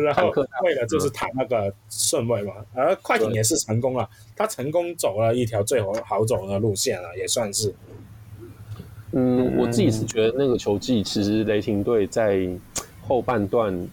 [0.03, 0.33] 然后
[0.65, 7.73] 为了就是谈那个顺位嘛，而快艇也是成功了，他成功走了一条最好好走的路线了，也算是。
[9.13, 12.49] 嗯，我自己是觉得那个球季，其实雷霆队在
[13.07, 13.89] 后半段，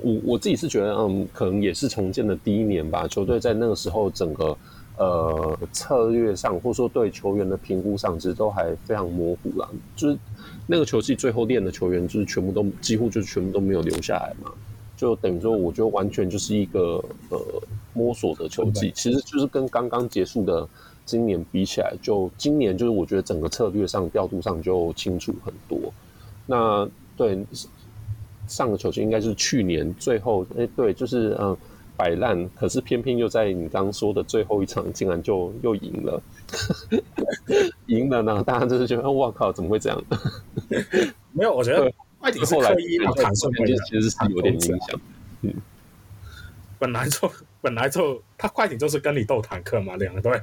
[0.00, 3.08] 我我自己是觉得，嗯，可能也是重建的第一年吧。
[3.08, 4.56] 球队在那个时候，整个
[4.96, 9.68] 呃策略上，或者说对球员的评估上，其实都还非常模糊啦。
[9.96, 10.18] 就是
[10.66, 14.52] 那个球季最后练的球员，就是全部都几乎就全部都没有留下来嘛。
[14.96, 17.38] 就等于说，我觉得完全就是一个呃
[17.92, 20.68] 摸索的球季，其实就是跟刚刚结束的。
[21.04, 25.92] 今年比起来，就今年就是我觉得整个策略上调度上就清楚很多。
[26.46, 27.44] 那对
[28.46, 31.56] 上个球季应该是去年最后，哎，对，就是嗯
[32.02, 36.20] 摆烂，可是偏偏又在你刚刚说的最后一场，竟然就又赢了，
[37.86, 38.42] 赢了呢？
[38.42, 40.04] 大家就是觉得，哇靠，怎么会这样？
[41.30, 45.00] 没有，我觉得快艇是刻意要坦顺位的，其实是有点影响。
[45.42, 45.54] 嗯，
[46.76, 50.42] 本来就本来就他快艇就是跟你斗坦克嘛，两个队。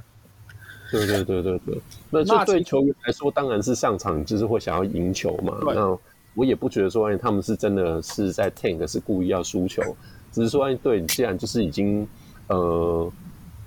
[0.89, 5.57] 对对对对对，那就对球员来说，当然是上场就是会想要赢球嘛。
[5.75, 5.97] 那
[6.35, 9.83] 我也不觉得说，哎，他们是真的是在 tank，是故意要输球，
[10.39, 12.07] 只是说，哎，对，既然就是已经
[12.47, 13.11] 呃，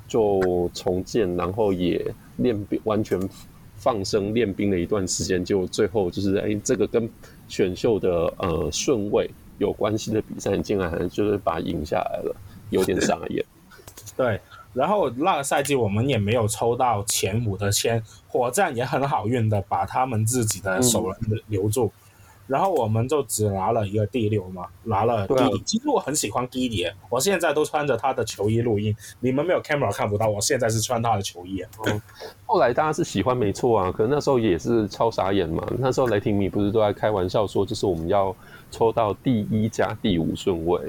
[0.09, 2.05] 就重建，然后也
[2.39, 3.21] 练兵，完全
[3.77, 7.09] 放生练兵了一段时间，就最后就是，哎，这个跟
[7.47, 12.35] 选秀的呃顺位有关系的比赛，你竟然就是把它赢下来了，
[12.71, 13.45] 有点傻眼。
[14.17, 14.41] 对。
[14.75, 21.93] 然后那个赛季我们也没有抽到前五的签，火箭也很好运的把他们自己的首轮留住，嗯、
[22.47, 25.35] 然后我们就只拿了一个第六嘛，拿了第。
[25.35, 31.65] 啊、其实我很喜欢基迪，我现在都穿着他的球衣录音，你们没有 camera 看不到，我现在是穿他的球衣。
[31.87, 32.01] 嗯、
[32.47, 38.35] 后来大家是喜欢没错啊，可是那时候也是超傻眼嘛，那时候雷霆迷不是都在开玩笑说，就是我们要
[38.71, 40.81] 抽到第一加第五顺位。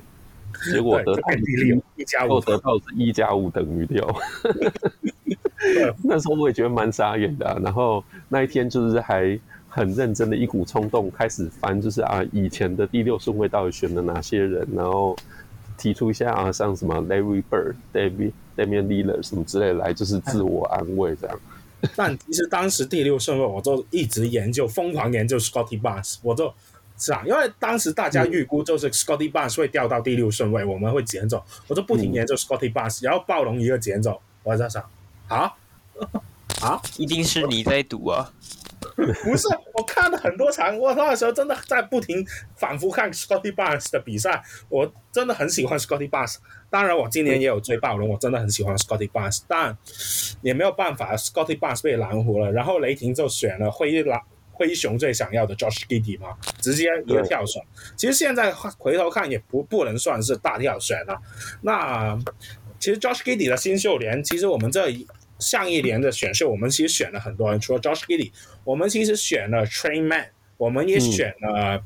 [0.71, 4.07] 结果得到第六，一加五得到是一加五等于六。
[6.03, 7.57] 那时候我也觉得蛮傻眼的、啊。
[7.63, 9.39] 然后那一天就是还
[9.75, 15.17] 很认真的一股冲动开始翻，就是啊以前的第六顺位到底选了哪些人，然后
[15.77, 21.39] 提出一下啊像什么 Larry Bird、David、Damian Lillard 什么之类来，就是自我安慰这样。
[21.97, 26.53] 但其实当时第六顺位我就一直研究，疯狂研究 Scotty Barnes，我就。
[26.95, 34.81] 是啊，因为当时大家预估就是 Scotty Barnes 会掉到第六顺位，嗯、我们会捡走，我就不停研究 Scotty Barnes，然后暴龙一个捡走，我在想，
[35.27, 35.51] 啊
[36.61, 38.31] 啊，一定是你在赌啊？
[39.23, 42.25] 不是，我看了很多场，我那时候真的在不停
[42.55, 46.37] 反复看 Scotty Barnes 的比赛，我真的很喜欢 Scotty Barnes。
[46.69, 49.77] 当然，我今年也有追暴龙，我真的很喜欢 Scotty Barnes，但
[50.41, 54.21] 也没有办法，Scotty Barnes 被蓝湖了，然后雷霆就选了灰狼。
[54.55, 56.37] 灰熊最想要的 Josh Giddy 吗？
[56.61, 57.59] 直接一个跳选。
[57.97, 61.19] 其实现在回头看也不不能算是大跳选了。
[61.63, 62.15] 那
[62.79, 65.07] 其实 Josh Giddy 的新秀联，其实我们这一
[65.39, 68.31] 上一年的选秀，我们其实选了很多人，除了 Josh Giddy，
[68.63, 71.83] 我们其实选了 Tre Mann，我们也选了、嗯。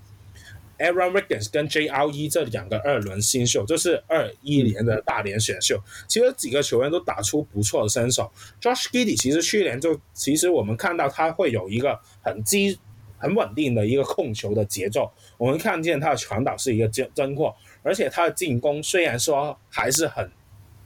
[0.80, 5.82] Aaron Wiggins 跟 JRE 这两个二轮新秀，这、就是二一年的大连选秀。
[6.08, 8.32] 其实几个球员都打出不错的身手。
[8.62, 12.78] Josh Giddey 其实去年就，其实我们看到他会有一个很基、
[13.18, 15.12] 很稳定的一个控球的节奏。
[15.40, 20.30] 我们看见他的传导是一个真真货，而且他的进攻虽然说还是很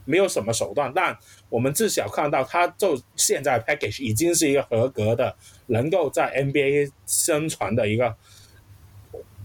[0.05, 1.17] 没有什么手段，但
[1.49, 5.35] 我们至少看到他就现在 package 已经是一个合格的，
[5.67, 8.15] 能够在 NBA 生存的一个。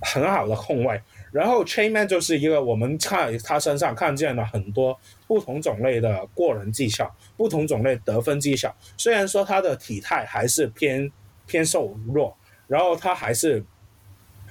[0.03, 1.01] 很好的控卫，
[1.33, 8.73] 然后 Tre Mann 就是一个我们看他身上看见了很多不同种类的过人技巧，不同种类得分技巧。
[8.99, 11.11] 虽然说他的体态还是偏
[11.47, 12.37] 偏瘦弱，
[12.69, 13.65] 然后他还是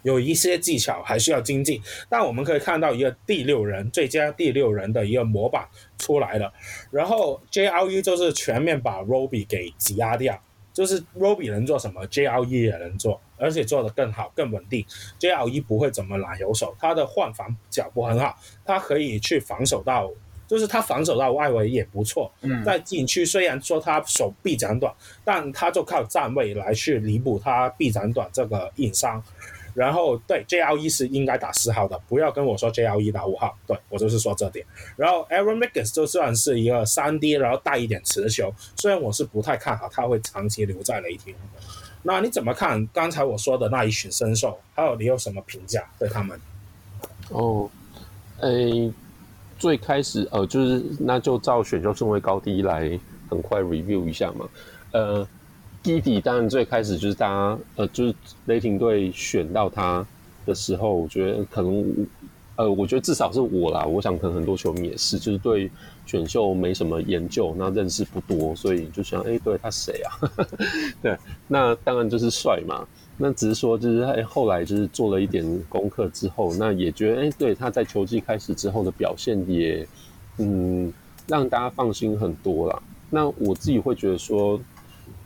[0.05, 6.53] 有一些技巧还需要精进，但我们可以看到一个第六人最佳第六人的一个模板出来了。
[6.91, 10.39] 然后 JRE 就是全面把 Roby 给挤压掉。
[10.71, 14.85] 就是 Roby 能做什么，JRE 也能做，而且做得更好、更稳定。
[15.17, 20.11] JRE 不会怎么拿油手，他的换防脚步很好，他可以去防守到，
[20.45, 22.29] 就是他防守到外围也不错。
[22.41, 29.23] 嗯，在禁区虽然说他手臂展短，但他就靠站位来去弥补他臂展短这个硬伤。
[29.75, 33.55] 然后对 J L E 是应该打四号的，不要跟我说 J L E 打五号。
[33.67, 34.65] 对，我就是说这点。
[34.95, 41.35] 然后 Aaron Miggins 就算是一个三 D，然后带一点持球，虽然我是不太看好他会长期留在雷霆。
[42.03, 44.57] 那你怎么看刚才我说的那一群新秀？
[44.73, 46.39] 还有你有什么评价对他们？
[47.29, 47.69] 哦，
[48.39, 48.89] 诶，
[49.59, 52.97] 最开始呃，就是那就照选秀顺位高低来
[53.29, 54.47] 很快 review 一下嘛，
[54.93, 55.27] 呃。
[55.85, 60.03] Giddey 当然最开始就是大家呃，就是雷霆队选到他
[60.43, 62.07] 的时候，我觉得可能
[62.55, 65.69] 呃，我觉得至少是我啦，我想可能很多球迷也是，就是对
[66.07, 70.09] 选秀没什么研究，那认识不多，所以就想，哎、对他谁啊？
[71.03, 71.15] 对，
[71.47, 72.83] 那当然就是帅嘛。
[73.17, 79.87] 那只是说，就是哎，后来就是做了一点功课之后，那也觉得，哎、对他在球季开始之后的表现也
[80.39, 80.91] 嗯，
[81.27, 82.81] 让大家放心很多啦。
[83.11, 84.59] 那我自己会觉得说。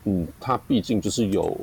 [0.09, 1.55] 嗯，他毕竟就是有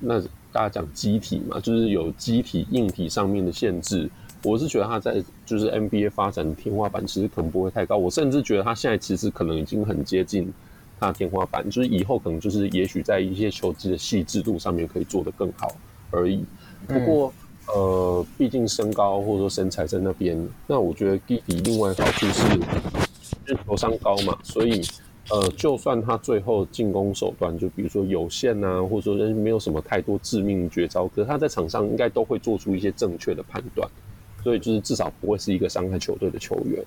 [0.00, 4.10] 那大家讲机体嘛，就是有机体硬体上面的限制。
[4.42, 7.96] 我是觉得他在就是 NBA 发展的天花板其实可能不会太高。
[7.96, 10.52] 我甚至觉得他现在其实可能已经很接近
[10.98, 15.68] 他的天花板，就是以后可能就是也许在一些球技的细致度上面可以做得更好
[16.10, 16.44] 而已。
[16.88, 17.32] 不过、
[17.68, 22.58] 嗯、呃，毕竟身高或者说身材在那边，那我觉得 Giddey 另外一个好处是
[23.46, 24.82] 就是球商高嘛，所以。
[25.30, 33.88] 呃，就算他最后进攻手段就比如说有限啊，或者说没有什么太多致命绝招，可是他在场上应该都会做出一些正确的判断，
[34.42, 36.84] 所以就是至少不会是一个伤害球队的球员。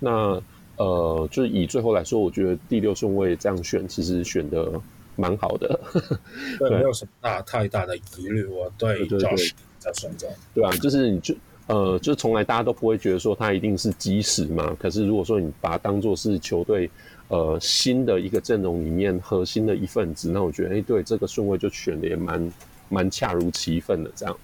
[0.00, 0.42] 那
[0.78, 4.80] 呃，就是以最后来说，我觉得第六顺位这样选，其实选的
[5.14, 5.78] 蛮好的，
[6.58, 8.46] 对，没有什么大太大的疑虑。
[8.46, 11.34] 我对 Josh 在选择，对啊，就是你就
[11.66, 14.74] 呃，就从来大家都不会觉得说他一定是基石嘛。
[14.80, 16.90] 可是如果说你把它当做是球队。
[17.28, 22.52] 呃，新的一个阵容里面核心的一份子，那我觉得，哎、欸，对这个顺位就选的也蛮
[22.90, 24.38] 蛮恰如其分的，这样。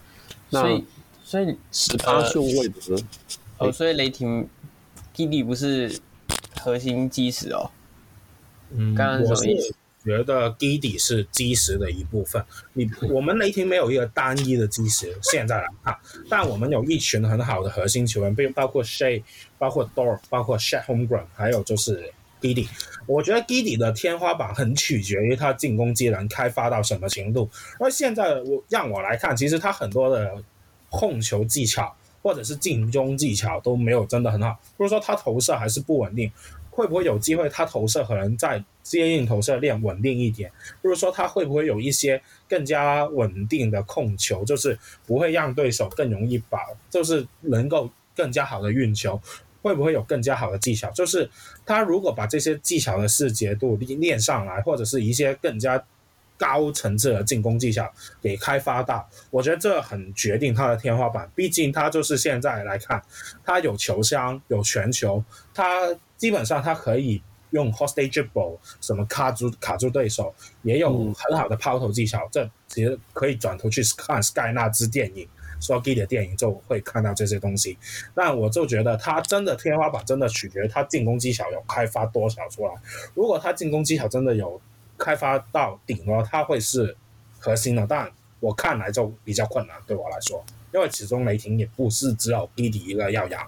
[0.49, 0.85] 那所以，
[1.23, 2.75] 所以十八顺位的，
[3.59, 4.49] 呃、哦，所以雷霆
[5.15, 6.01] Giddey 不是
[6.59, 7.71] 核心基石哦。
[8.75, 9.75] 嗯，刚刚什么意思？
[10.03, 12.43] 觉得 Giddey 是基石的一部分。
[12.73, 15.95] 你我们雷霆没有一个单一的基石，现在来看，
[16.31, 19.23] 但我们有一群很好的核心球员，包括 Shay，
[19.59, 22.11] 包括 Dort，包括 Chet Holmgren，还有就是。
[22.41, 22.69] Giddy
[23.07, 27.49] 我觉得 Giddy 的天花板很取决于他进攻技能开发到什么程度。
[27.79, 30.43] 而现在我让我来看，其实他很多的
[30.89, 34.59] 控球技巧或者是进攻技巧都没有真的很好。
[34.77, 36.31] 不是说他投射还是不稳定，
[36.71, 40.51] 会不会有机会他投射可能在接应投射链稳定一点？
[40.81, 49.21] 不是说他会不会有一些更加稳定的控球，就是不会让对手更容易把，就是能够更加好的运球。
[49.63, 50.91] 会不会有更加好的技巧？
[50.91, 51.29] 就是
[51.65, 55.83] 他如果把这些技巧的细节度练上来，或者是一些更加
[56.39, 57.93] 高层次的进攻技巧
[58.23, 61.31] 给开发到，我觉得这很决定他的天花板。
[61.35, 63.03] 毕竟他就是现在来看，
[63.45, 72.27] 他有球商，有全球，他基本上他可以用 hostage dribble 什么卡住卡住对手，也有很好的抛投技巧。
[72.33, 75.29] 这其实可以转头去看 Sky 那支电影。
[75.61, 77.77] 说 G 的电影就会看到这些东西，
[78.15, 82.73] 但我就觉得他真的天花板真的取决于他进攻技巧有开发多少出来。
[83.15, 84.61] 如果他进攻技巧真的有
[84.97, 86.97] 开发到顶了，他会是
[87.39, 87.87] 核心的。
[87.87, 90.43] 但我看来就比较困难，对我来说，
[90.73, 93.47] 因为始终雷霆也不是只有 Giddey 一个要养。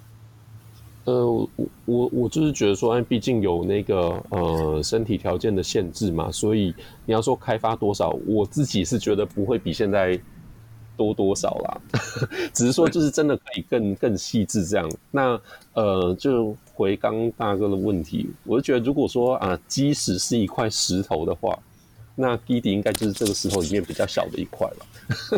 [1.04, 1.48] 呃，我
[1.84, 6.72] 我我就是觉得说，毕竟有那个呃身体条件的限制嘛，所以
[7.04, 10.16] 你要说开发多少，我自己是觉得不会比现在
[10.96, 11.80] 多多少啦，
[12.54, 14.90] 只是说就是真的可以更 更细致这样。
[15.10, 15.40] 那
[15.74, 21.58] 呃，就回刚大哥的问题，我就觉得如果说啊，基石是一块石头的话，
[22.14, 24.86] 那 Giddey 应该就是这个石头里面比较小的一块了。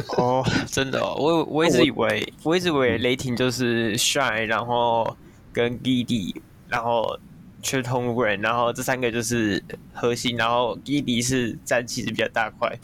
[0.18, 5.16] 哦，真的哦，我我一直以为我一直以为雷霆就是 Shai，然后。
[5.54, 6.34] 跟 Giddey，
[6.68, 7.16] 然后
[7.62, 12.76] Chet Holmgren，然后这三个就是核心，然后 Giddey 是占其实比较大块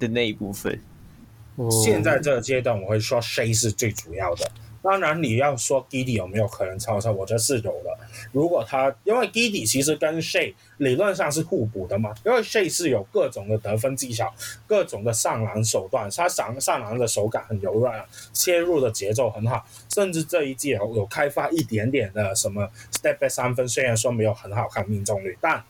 [0.00, 0.76] 的那一部分。
[1.70, 4.50] 现在这个阶段，我会说 s h a 是最主要的。
[4.82, 7.98] 当然，你要说 Giddy 有没有可能超车，我觉得是有的。
[8.30, 14.32] 如果他因为 Giddy 其实跟 s h a 理论上是互补的嘛，因为 s h a 是有各种的得分技巧，
[14.64, 25.64] 各种的上篮手段，他上上篮的手感很柔软，切入的节奏很好，甚至这一季有有开发一点点的什么 step back 三分，虽然说没有很好看命中率，但。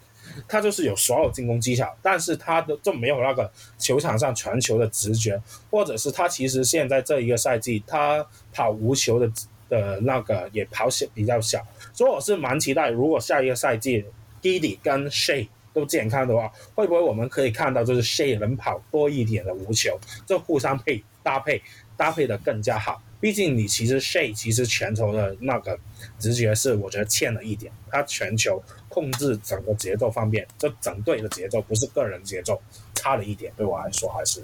[0.48, 9.30] 他就是有所有进攻技巧，但是他的就没有那个球场上传球的直觉，或者是他其实现在这一个赛季他跑无球的
[9.68, 14.04] 的那个也跑小比较小，所以我是蛮期待，如果下一个赛季
[14.42, 21.62] ，Gidi 跟 Shay 都健康的话，会不会我们可以看到就是 Shay 能跑多一点的无球，就互相配搭配
[21.96, 23.02] 搭配的更加好。
[23.18, 25.76] 毕竟你其实 Shay 其实全球的那个
[26.18, 28.62] 直觉是我觉得欠了一点，他全球。
[28.96, 32.58] 控制整个节奏方面，这整队的节奏，不是个人节奏，
[32.94, 33.52] 差了一点。
[33.54, 34.42] 对我来说，还是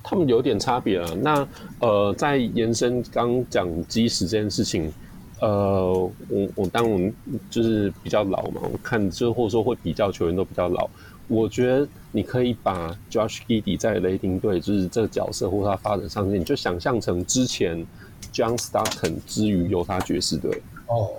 [0.00, 1.10] 他们有点差别啊。
[1.20, 1.48] 那
[1.80, 4.92] 呃，在延伸刚讲基石这件事情，
[5.40, 5.92] 呃，
[6.28, 7.12] 我我当我们
[7.50, 10.88] 就是比较老嘛，我看就或者说会比较球员都比较老。
[11.26, 17.84] 我觉得你可以把 Josh Giddey 在雷霆队就是这个角色或他发展上面，你就想象成之前
[18.32, 21.10] John Stockton 之于犹他爵士队哦。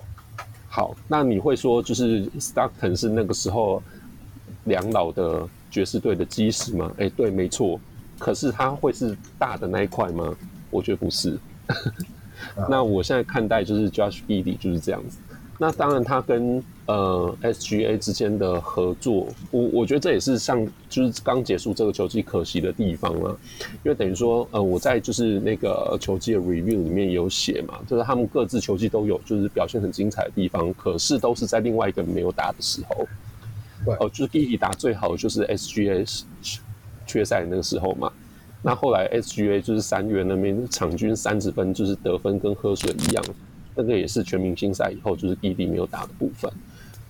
[0.75, 3.79] 好，那你会说就是 Stockton 是那个时候
[4.63, 6.91] 两老的爵士队的基石吗？
[6.97, 7.79] 哎，对，没错。
[8.17, 10.35] 可是他会是大的那一块吗？
[10.71, 11.37] 我觉得不是。
[12.67, 15.19] 那我现在看待就是 Josh Giddey 就是这样子。
[15.59, 23.37] 那当然，他跟呃 SGA 之间的合作，我我觉得这也是像就是刚结束这个球季可惜的地方了，
[23.83, 33.03] 因为等于说呃我在就是那个球季的 review 里面有写嘛，就是他们各自球季都有就是表现很精彩的地方，可是都是在另外一个没有打的时候，
[33.85, 36.23] 哦、呃，就是 Giddey 打最好的就是 SGA
[37.05, 38.11] 缺赛那个时候嘛，
[38.61, 43.23] 那后来 SGA 就是三月那边场均三十分，就是得分跟喝水一样。
[43.75, 46.51] 那个也是全明星赛以后，就是 Giddey 没有打的部分。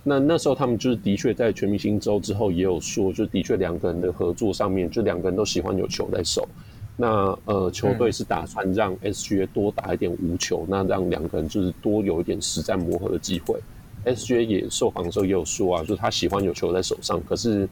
[0.03, 6.47] 那那时候他们就是的确在全明星周之后也有说，就的确两个人的合作上面，就两个人都喜欢有球在手。
[6.95, 13.59] 那呃，球队是打算让 SGA 多打一点无球，那让两个人就是多有一点实战磨合的机会。
[14.05, 17.67] SGA 也受访的时候也有说啊，就是他喜欢有球在手上，可是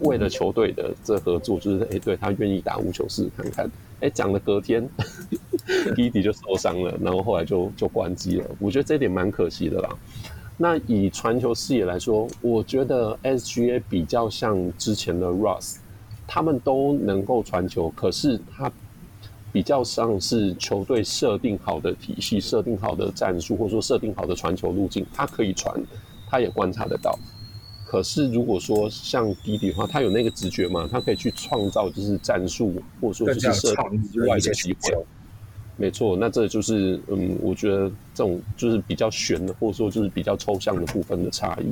[0.00, 3.70] 为了球队的这合作，就是哎、欸，对他愿意打无球试试看看。
[4.00, 4.86] 哎，讲了隔天
[5.96, 8.46] Giddey 就受伤了，然后后来就就关机了。
[8.60, 9.88] 我觉得这一点蛮可惜的啦。
[10.56, 15.76] 那以传球视野来说，我觉得 SGA 比较像之前的 Russ，
[16.26, 18.72] 他们都能够传球，可是他
[19.52, 25.74] 比较像是球队设定好的体系、设定好的战术，或者说设定好的传球路径，他可以传，
[26.30, 27.18] 他也观察得到。
[27.86, 30.88] 可是，如果说像 Giddey 的话，他有那个直觉嘛？
[30.90, 35.06] 他可以去创造就是战术，或者说就是设定之外的机会。
[35.76, 41.66] 没错，那这就是嗯，我觉得这种就是比较悬的，或者说就是比较抽象的部分的差异。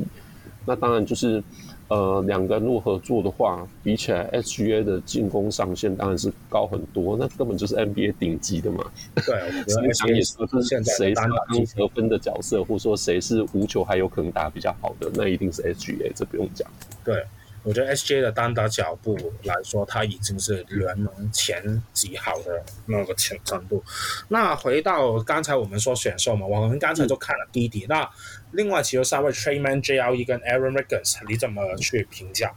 [0.66, 1.42] 那当然就是。
[1.88, 8.82] 呃，两个人如果合作的话，比起来 SGA 的进攻上限当然是高很多，那根本就是 NBA 顶级的嘛。
[9.14, 9.34] 对，
[9.76, 16.66] 我们想 也说，就是谁当得分的角色，或者说谁是无球还有可能打比较好的，那一定是 SGA，这不用讲。
[17.04, 17.22] 对，
[17.64, 23.82] 我觉得 SGA 的单打脚步来说，他已经是联盟前几好的那个程度。
[24.28, 28.08] 那回到刚才我们说选秀嘛，我们刚才就看了 Giddey，那。
[28.56, 32.52] 另外，其实三位 Tre Mann、JLE 跟 Aaron Riggins，你怎么去评价？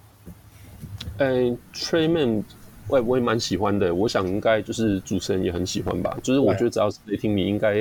[1.17, 1.27] 呃
[1.73, 2.43] ，Tre Mann，
[2.87, 3.95] 我也我也蛮喜欢的。
[3.95, 6.15] 我想应该就是主持人也很喜欢吧。
[6.21, 7.77] 就是我觉得只要是雷霆，你应该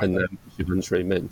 [0.00, 1.22] 很难不喜欢 Tre Mann。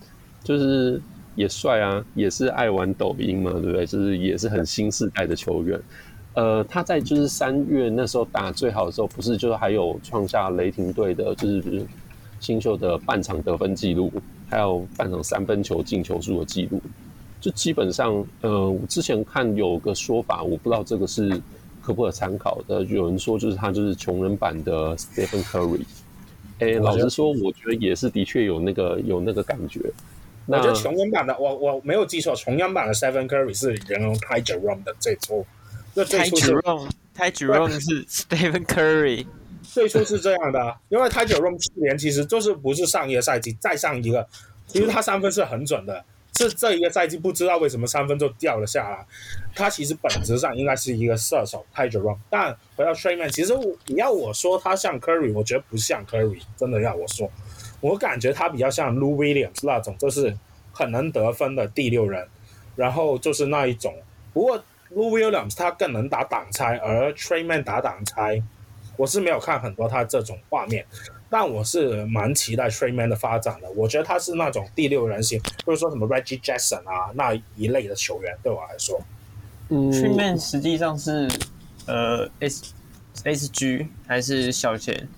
[0.45, 1.03] 就是
[1.35, 3.87] 也帅啊，也是爱玩抖音嘛，对不对？
[3.87, 5.81] 就是也是很新时代的球员。
[6.35, 11.85] 呃，他在就是三月那时候打最好的时候，不是就是还有创下雷霆队的，就是
[12.39, 14.13] 新秀的半场得分记录。
[14.49, 16.83] 还有半场三分球进球数的记录，
[17.41, 21.41] 就基本上，呃，我之前看有个说法，我不知道这个是
[21.81, 22.83] 可不可参考的？
[22.83, 25.83] 有人说就是他就是穷人版的 Stephen Curry。
[26.59, 29.81] 哎、欸，老实说，我觉得也是的确有那个有那个感觉。
[30.59, 35.47] 我觉得穷人版的，我我没有记错，穷人版的 Stephen Curry 是形容 Ty Jerome 的最初。
[35.95, 36.55] 那最初是
[37.17, 39.27] Ty Jerome 是 Stephen Curry，
[39.63, 44.27] 最初是这样的，因为 Ty Jerome 去年其实就是不是上一个赛季，再上一个，
[44.67, 46.05] 其实他三分是很准的。
[46.39, 49.05] 是这一个赛季不知道为什么三分就掉了下来，
[49.55, 52.17] 他其实本质上应该是一个射手，Ty Jerome。
[52.31, 53.53] 但回到 Mann，其实
[53.85, 56.41] 你要我说他像 Curry，我觉得不像 Curry。
[56.57, 57.31] 真的要我说，
[57.81, 60.37] 我感觉他比较像 Lou Williams 那种，就是
[60.73, 62.27] 很能得分的第六人，
[62.77, 63.95] 然后就是那一种。
[64.33, 64.59] 不过
[64.95, 68.43] Lou Williams 他更能打挡拆，而 Tre Mann 打挡拆，
[68.97, 70.85] 我是没有看很多他这种画面。
[71.33, 79.01] 但我是蛮期待 Tre Mann 的发展的，我觉得他是那种第六人型，或者说什么 Reggie Jackson 啊那一类的球员，对我来说，
[79.69, 81.29] 嗯，Tre Mann 实际上是
[81.87, 82.75] 呃 S
[83.23, 85.09] S G 还是小前？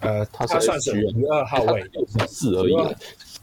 [0.00, 1.90] 呃，他算是一二号位，
[2.26, 2.76] 四而已，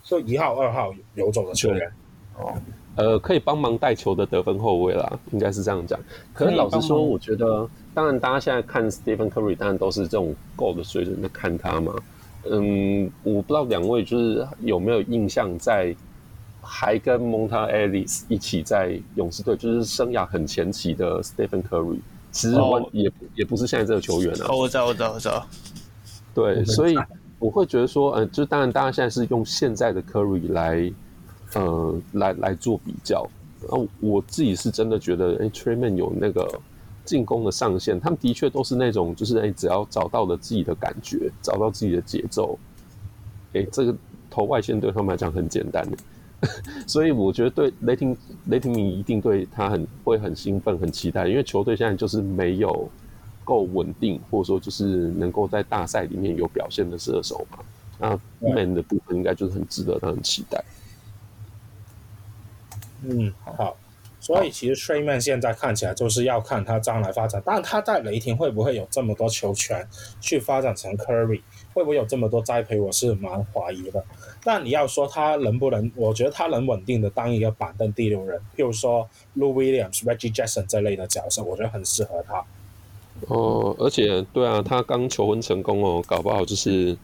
[0.03, 1.91] 就一号、二号游走的球员。
[2.37, 2.53] 哦，
[2.95, 5.99] 呃，可以帮忙带球的得分后卫啦，应该是这样讲。
[6.33, 7.69] 可是老实说，我觉得。
[7.93, 11.95] 当然，大家现在看 Stephen Curry，当然都是这种 GOAT 的水准在看他嘛。
[12.47, 15.95] 嗯，我不知道两位就是有没有印象，在
[16.61, 21.97] 还跟 Monta Ellis 一起在勇士队，就是生涯很前期的 Stephen Curry，
[22.31, 23.13] 其实我也、oh.
[23.33, 24.45] 也不是现在这个球员啊。
[24.49, 25.47] 哦，我知道，我知道，我知道。
[26.37, 26.95] 对，所以
[27.39, 30.93] 我会觉得说，呃，就当然，大家现在是用现在的 Curry 来，
[31.55, 33.27] 呃，来来做比较。
[33.61, 36.47] 然后我自己是真的觉得，哎，Tre Mann 有那个。
[37.07, 42.59] 进攻的上限，他们的确都是那种，就是哎、欸，只要找到了自己的感觉，找到自己的节奏，
[43.53, 43.95] 哎、欸，这个
[44.29, 45.97] 投外线对他们来讲很简单的，
[46.85, 48.17] 所以我觉得对雷霆
[48.47, 52.89] 雷霆迷一定对他很会很兴奋、很期待，因为球队现在就是没有
[53.47, 57.59] 够稳定，或者说就是能够在大赛里面有表现的射手嘛，
[57.97, 60.61] 那 man 的部分应该就是很值得他很期待。
[63.03, 63.77] 嗯，好。
[64.19, 69.87] 所以其实 Mann 现在看起来就是要看他将来发展，但他在雷霆会不会有这么多球权
[70.19, 71.41] 去发展成 Curry，
[71.73, 74.03] 会不会有这么多栽培，我是蛮怀疑的。
[74.43, 82.43] 但你要说他能不能，我觉得他能稳定的当一个板凳第六人，譬如说 Lou Williams、Reggie Jackson 这类的角色，我觉得很适合他。
[83.27, 86.95] 哦，而且对啊，他刚求婚成功哦，搞不好就是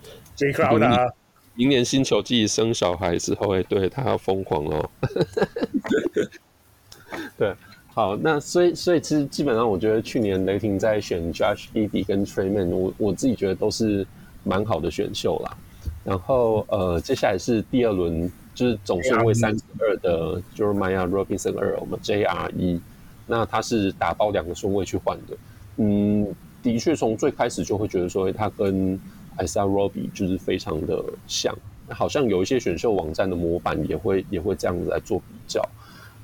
[1.56, 4.90] 明年新球季生小孩之后，哎，对他要疯狂哦。
[7.38, 7.54] 对，
[7.94, 14.06] 好，那所以所以其实基本上，我觉得去年雷霆在选 Josh Giddey 跟 Tre Mann，我我自己觉得都是
[14.44, 15.58] 蛮好的选秀啦。
[16.04, 22.80] 然后呃，接下来是第二轮，就是总顺位三十二的 Jeremiah Robinson 二，我们 JRE，
[23.28, 25.38] 那他是打包两个顺位去换的。
[25.78, 26.28] 嗯，
[26.62, 29.00] 的确从最开始就会觉得说，他跟
[29.38, 31.56] Isaiah Roby 就是非常的像，
[31.90, 35.62] 好像有一些选秀网站的模板也会也会这样子来做比较。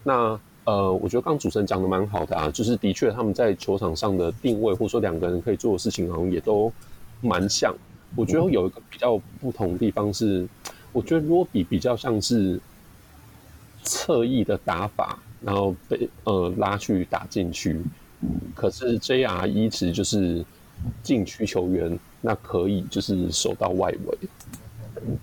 [0.04, 6.72] 那呃，我觉得刚主持人讲的蛮好的啊，就是的确他们在球场上的定位，或者说两个人可以做的事情，好像也都
[7.22, 7.76] 蛮像。
[8.16, 10.48] 我觉得有一个比较不同的地方是，
[10.92, 12.60] 我觉得罗比比较像是
[13.84, 17.82] 侧翼的打法，然后被呃拉去打禁区，
[18.56, 20.44] 可是 J R 一直就是
[21.04, 24.18] 禁区球员，那可以就是守到外围。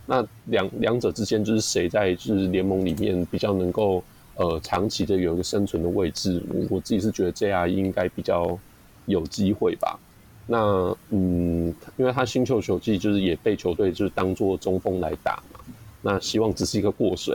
[0.06, 4.02] 那两两者之间就是谁在就是联盟里面比较能够。
[4.38, 8.58] 呃，长期的有一个生存的位置，我自己是觉得 J R 应该比较
[9.06, 9.98] 有机会吧。
[10.46, 15.60] 那嗯，因为他新秀球技就是也被球队就是当做中锋来打嘛，
[16.02, 17.34] 那希望只是一个过水。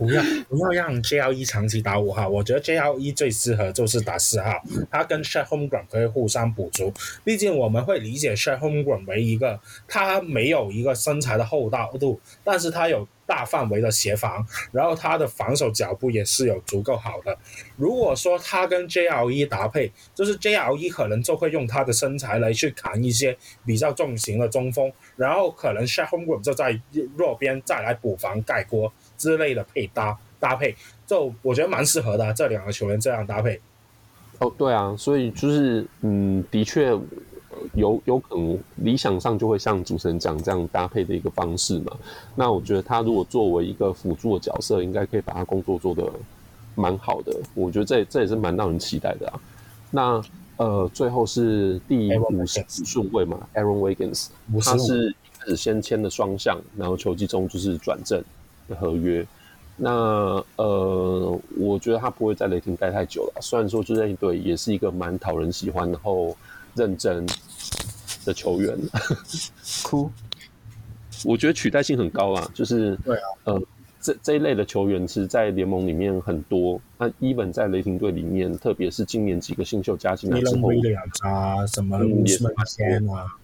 [0.00, 4.58] 不要不要让 JRE 长期打五号，我觉得 JRE 最适合就是打四号，
[4.90, 6.90] 他跟 Shet Holmgren 可以互相补足。
[7.22, 17.36] 毕竟我们会理解 Shet Holmgren 为一个他没有一个身材的厚道度，但是他有大范围的协防，然后他的防守脚步也是有足够好的。
[17.76, 23.36] 如果说他跟 JRE 搭配，就是 JRE 可能就会用他的身材来去扛一些
[23.66, 26.80] 比较重型的中锋，然后可能 Shet Holmgren 就在
[27.18, 28.90] 弱边再来补防盖锅。
[29.20, 30.74] 之类的配搭搭配，
[31.06, 33.60] 就我觉得蛮适合的，这两个球员这样搭配。
[34.38, 36.98] 哦，对啊，所以就是，嗯，的确
[37.74, 41.92] 有有可能理想上就会像主持人讲这样搭配的一个方式嘛。
[42.34, 46.10] 那我觉得他如果作为一个辅助的角色，应该可以把他工作做得
[46.74, 47.36] 蛮好的。
[47.54, 49.40] 我觉得这这也是蛮让人期待的啊。
[49.90, 50.22] 那
[50.56, 54.28] 呃，最后是第五十顺位嘛，Aaron Wiggins，
[54.62, 58.22] 他是一开始先签的双向，然后球季中就是转正。
[58.74, 59.26] 合约，
[59.76, 59.90] 那
[60.56, 63.40] 呃，我觉得他不会在雷霆待太久了。
[63.40, 66.36] 虽然说，就这一队也是一个蛮讨人喜欢，然后
[66.74, 67.26] 认真
[68.24, 68.76] 的球员。
[69.82, 70.10] 哭，
[71.24, 72.50] 我觉得取代性很高啊。
[72.54, 73.62] 就是对啊，呃，
[74.00, 76.80] 这这一类的球员，其实，在联盟里面很多。
[76.98, 80.70] 那 even 在雷霆队里面，特别是今年几个新秀加进来之后，
[81.22, 81.96] 啊，什么
[83.14, 83.36] 啊，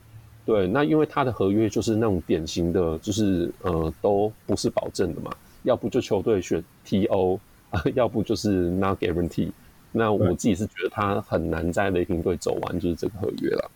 [0.46, 5.30] 对，那因为他的合约就是那种典型的，就是呃，都不是保证的嘛。
[5.64, 7.40] 要不就球队选 TO
[7.70, 9.50] 啊，要不就是 Not Guarantee。
[9.90, 13.70] 那我自己是觉得他很难在雷霆队走完就是这个合约了。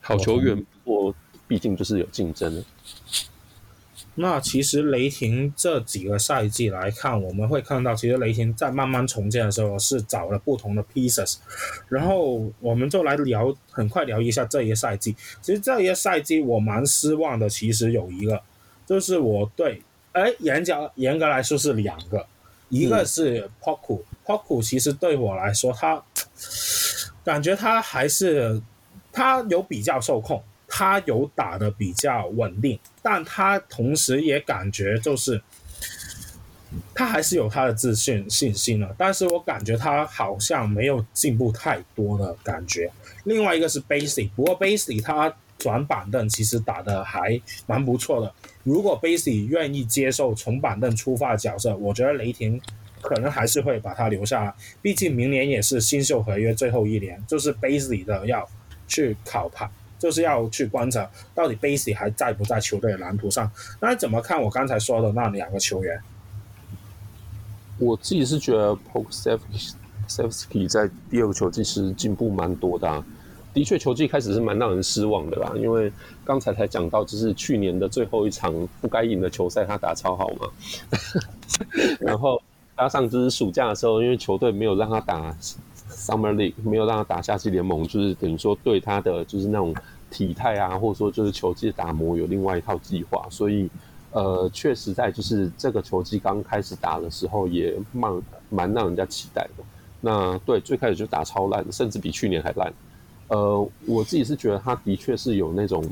[0.00, 1.14] 好球员，不过
[1.46, 2.64] 毕竟就是有竞争的。
[4.20, 11.36] 那其实雷霆这几个赛季来看，我们会看到，其实雷霆在慢慢重建的时候是找了不同的 pieces。
[11.88, 15.14] 然后我们就来聊，很快聊一下这一个赛季。
[15.40, 18.42] 其实这一个赛季我蛮失望的，其实有一个，
[18.86, 19.82] 就是我对。
[20.12, 22.26] 哎，严格严格来说是两个，
[22.70, 26.02] 一个是 Poku，Poku、嗯、其实对我来说，他
[27.22, 28.60] 感觉他还是
[29.12, 35.42] 他有比较受控，他有打的比较稳定，但他同时也感觉就是
[36.94, 42.90] 他还是有他的自信信心了，但是我感觉他好像没有进步太多的感觉。
[43.24, 48.32] 另外一个是 Basie，不过 Basie 他转板凳其实打的还蛮不错的。
[48.62, 52.60] 如果 Basie 愿意接受从板凳出发的角色，我觉得雷霆
[53.00, 54.54] 可能还是会把他留下来。
[54.82, 58.48] 毕竟明年也是新秀合约最后一年，就是 Basie 的要
[58.86, 59.68] 去考牌，
[59.98, 63.50] 就是要去观察到底 Basie 还在不在球队的蓝图上。
[63.80, 66.00] 那你怎么看我刚才说的那两个球员？
[67.78, 73.04] 我自己是觉得 Pokusevski 在第二个球季是进步蛮多的啊。
[73.54, 75.92] 的确，球季开始是蛮让人失望的啦，因为
[76.24, 80.48] 刚才才讲到，就是去年的最后一场不该赢的球赛，他打超好嘛。
[81.98, 82.40] 然后
[82.76, 85.34] 加上就是暑假的时候，因为球队没有让他打
[85.98, 89.74] Summer League，没有让他打夏季联盟，就是等于说对他的就是那种
[90.10, 93.68] 体态啊，或者说就是球技的打磨有另外一套计划，所以
[94.12, 99.64] 呃，确实在就是这个球季刚开始打的时候，也蛮蛮让人家期待的。
[100.00, 102.72] 那对，最开始就打超烂，甚至比去年还烂。
[103.26, 105.84] 呃，我自己是觉得他的确是有那种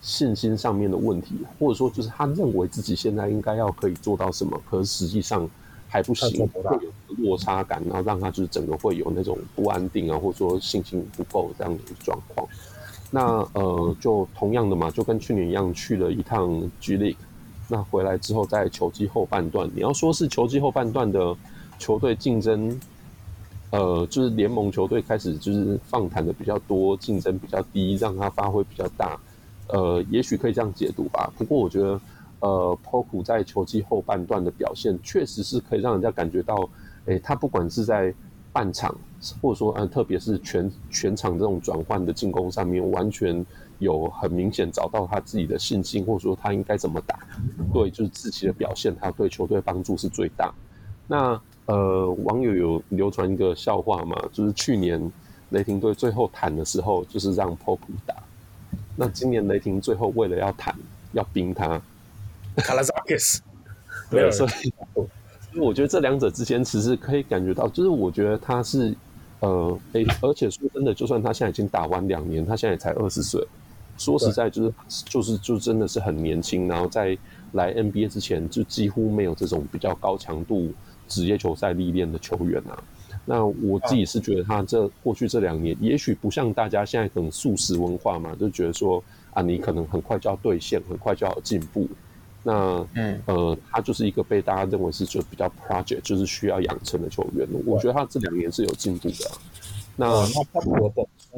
[0.00, 5.48] 信心上面的问题，或者说就是他认为自己现在应该要可以做到什么，可是实际上
[5.96, 12.46] 还不行，会有落差感，然后让他就是整个会有那种不安定啊，或者说信心不够这样的状况。
[13.10, 17.16] 那呃，就同样的嘛，就跟去年一样去了一趟 G League，
[17.66, 21.34] 那回来之后在球季后半段，你要说是球季后半段的
[21.78, 22.78] 球队竞争。
[23.70, 29.18] 呃，就是联盟球队开始就是放谈的比较多，竞争比较低，让他发挥比较大。
[29.68, 31.32] 呃，也许可以这样解读吧。
[31.38, 32.00] 不过我觉得，
[32.40, 36.68] 呃，PO 普在球季后半段的表现，确实是可以让人家感觉到，
[37.06, 38.12] 诶，他不管是在
[38.52, 38.94] 半场，
[39.40, 43.44] 或者说，呃，特别是全全场这种转换的进攻上面，完全
[43.78, 47.18] 有很明显找到他自己的信心，或者说他应该怎么打。
[47.72, 50.52] 对，就是自己的表现，他对球队帮助是最大。
[51.06, 51.40] 那。
[51.68, 55.10] 呃，网友有流传一个笑话嘛，就是去年
[55.48, 58.14] 雷霆队最后谈的时候，就是让 PO 普打。
[58.94, 60.72] 那今年雷霆最后为了要谈，
[61.10, 61.82] 要冰他
[62.56, 63.40] ，Kalaitzakis
[64.10, 68.94] 没有，所以，我觉得这两者之间其实可以感觉到，就是我觉得他是
[69.40, 73.46] 呃，诶，而且说真的，就算他现在已经打完两年，他现在也才二十岁，
[73.96, 77.16] 说实在就是就是就真的是很年轻，然后在
[77.52, 80.72] 来 NBA 之前就几乎没有这种比较高强度。
[81.08, 82.82] 职业球赛历练的球员啊，
[83.24, 89.00] 那我自己是觉得他这过去这两年，也许不像大家现在可能速食文化嘛，就觉得说
[89.32, 91.88] 啊，你可能很快就要兑现，很快就要进步。
[92.48, 97.44] 那嗯呃，他就是一个被大家认为是就比较 project，就是需要养成的球员。
[97.64, 99.30] 我觉得他这两年是有进步的。
[99.96, 100.24] 那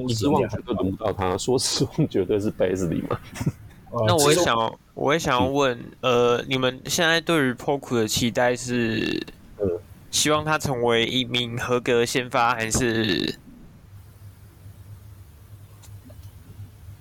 [0.09, 3.18] 失望绝对轮不到他，说失望绝对是 Bazley 嘛。
[4.06, 9.26] 那我也想，我也想要问，呃，你们现在对于 Poku 的期待是？
[10.11, 13.38] 希望他成为一名合格先发，还是？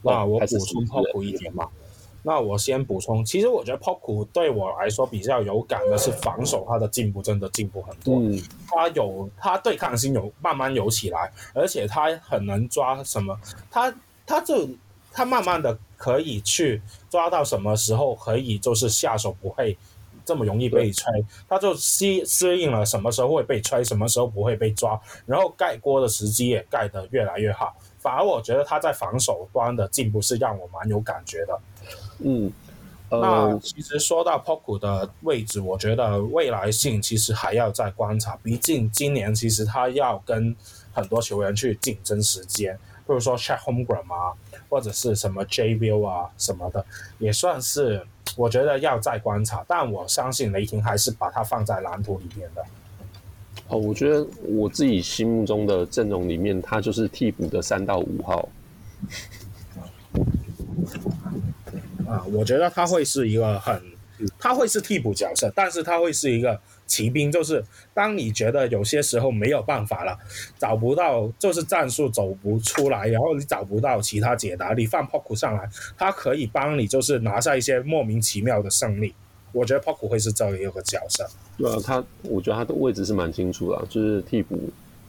[0.01, 1.67] 那我补充 Poku 一点嘛。
[2.28, 8.17] 那我先补充，其实我觉得 Poku 对我来说比较有感的是防守，他的进步真的进步很多。
[8.19, 13.39] 嗯，他有他对抗性有慢慢有起来，而且他很能抓什么，
[13.71, 14.67] 他他就
[15.13, 19.78] 他慢慢的可以去抓到什么时候可以就是下手不会。
[20.25, 21.05] 这么容易被吹，
[21.47, 27.73] 他就适适应了什么时候会被吹，什么时候不会被抓，然后盖锅的时机也盖得越来越好。
[27.97, 31.57] 反而我觉得他在防守端的进步是让我蛮有感觉的。
[32.20, 32.51] 嗯，
[33.09, 38.38] 那其实说到 POCO 的位置，我觉得未来性其实还要再观察。
[38.43, 40.55] 毕竟今年其实他要跟
[40.91, 44.34] 很多球员去竞争时间，比如说 Chet Holmgren 啊，
[44.70, 46.86] 或者是什么 J Bill 啊什么的，
[47.20, 48.05] 也算是
[48.36, 49.63] 我觉得要再观察。
[49.68, 52.63] 但我相信雷霆还是把它放在蓝图里面的。
[53.70, 58.49] 哦，我觉得我自己心目中的阵容里面，他就是替补的三到五号。
[62.07, 63.81] 啊，我觉得他会是一个很，
[64.39, 70.17] 他会是替补角色，但是他会是一个骑兵，就是当你觉得有些时候没有办法了，
[70.57, 79.13] 找不到，就是战术走不出来，然后你找不到其他解答，你放 Poku 上来，他可以帮你，就是拿下一些莫名其妙的胜利。
[79.51, 81.27] 我觉得 Poku 会是这样一个角色。
[81.57, 84.57] 对啊，他，我觉得他的位置是蛮清楚的，就是替补。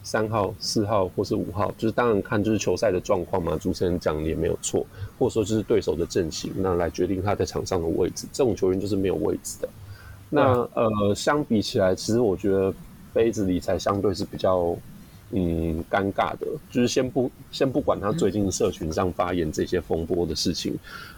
[0.01, 3.57] 三号、四号或是五号，就是当然看就是球赛的状况嘛。
[3.57, 4.85] 主持人讲的也没有错，
[5.17, 8.25] 或者说就是对手的阵型，那来决定他在场上的位置。
[8.31, 9.69] 这种球员就是没有位置的。
[10.29, 12.73] 那呃，相比起来，其实我觉得
[13.13, 14.75] 杯子里才相对是比较
[15.31, 16.47] 嗯尴尬的。
[16.71, 20.77] 就是先不先不管他最近社群上发言这些风波的事情，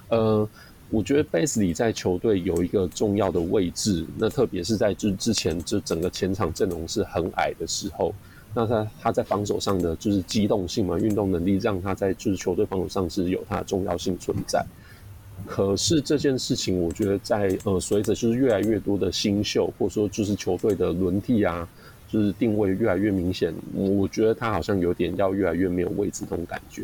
[0.09, 0.47] 呃，
[0.89, 4.05] 我觉得贝兹里在球队有一个重要的位置。
[4.17, 8.13] 那特别是在之之前就整个前场阵容是很矮的时候。
[8.53, 14.65] 那他他在防守上的就是机动性嘛，运动能力让他在就是球队防守上是有他的重要性存在。
[15.47, 21.67] 可是这件事情，我觉得在呃随着就是越来越多的新秀，或者说就是球队的轮替啊，
[22.07, 26.83] 就是定位越来越明显，我觉得他好像有点要越来越没有位置这种感觉。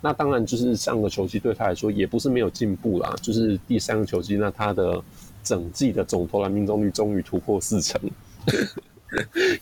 [0.00, 5.00] 那当然就是上个球季对他来说也不是没有进步啦，就是第三个球季，那他的
[5.42, 8.00] 整季的总投篮命中率终于突破四成。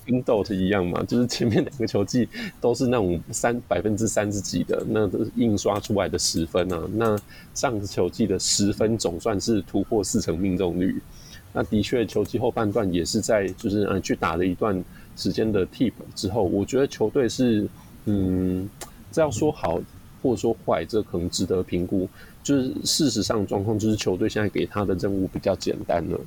[0.07, 2.29] 跟 Dot 一样嘛，就是前面两个球季
[2.61, 6.89] 都是那种三百分之三十几的，那都是印刷出来的十分啊。
[6.95, 7.19] 那
[7.55, 11.01] 上个球季的十分总算是突破四成命中率。
[11.53, 14.83] 那的确，球季后半段也是在就是嗯去打了一段
[15.17, 17.69] 时间的替补之后，我觉得球队是
[18.07, 18.69] 嗯
[19.11, 19.79] 这要说好
[20.23, 22.09] 或者说坏，这可能值得评估。
[22.43, 26.19] 就是事实上状况就是球队现在给他的任务比较简单了。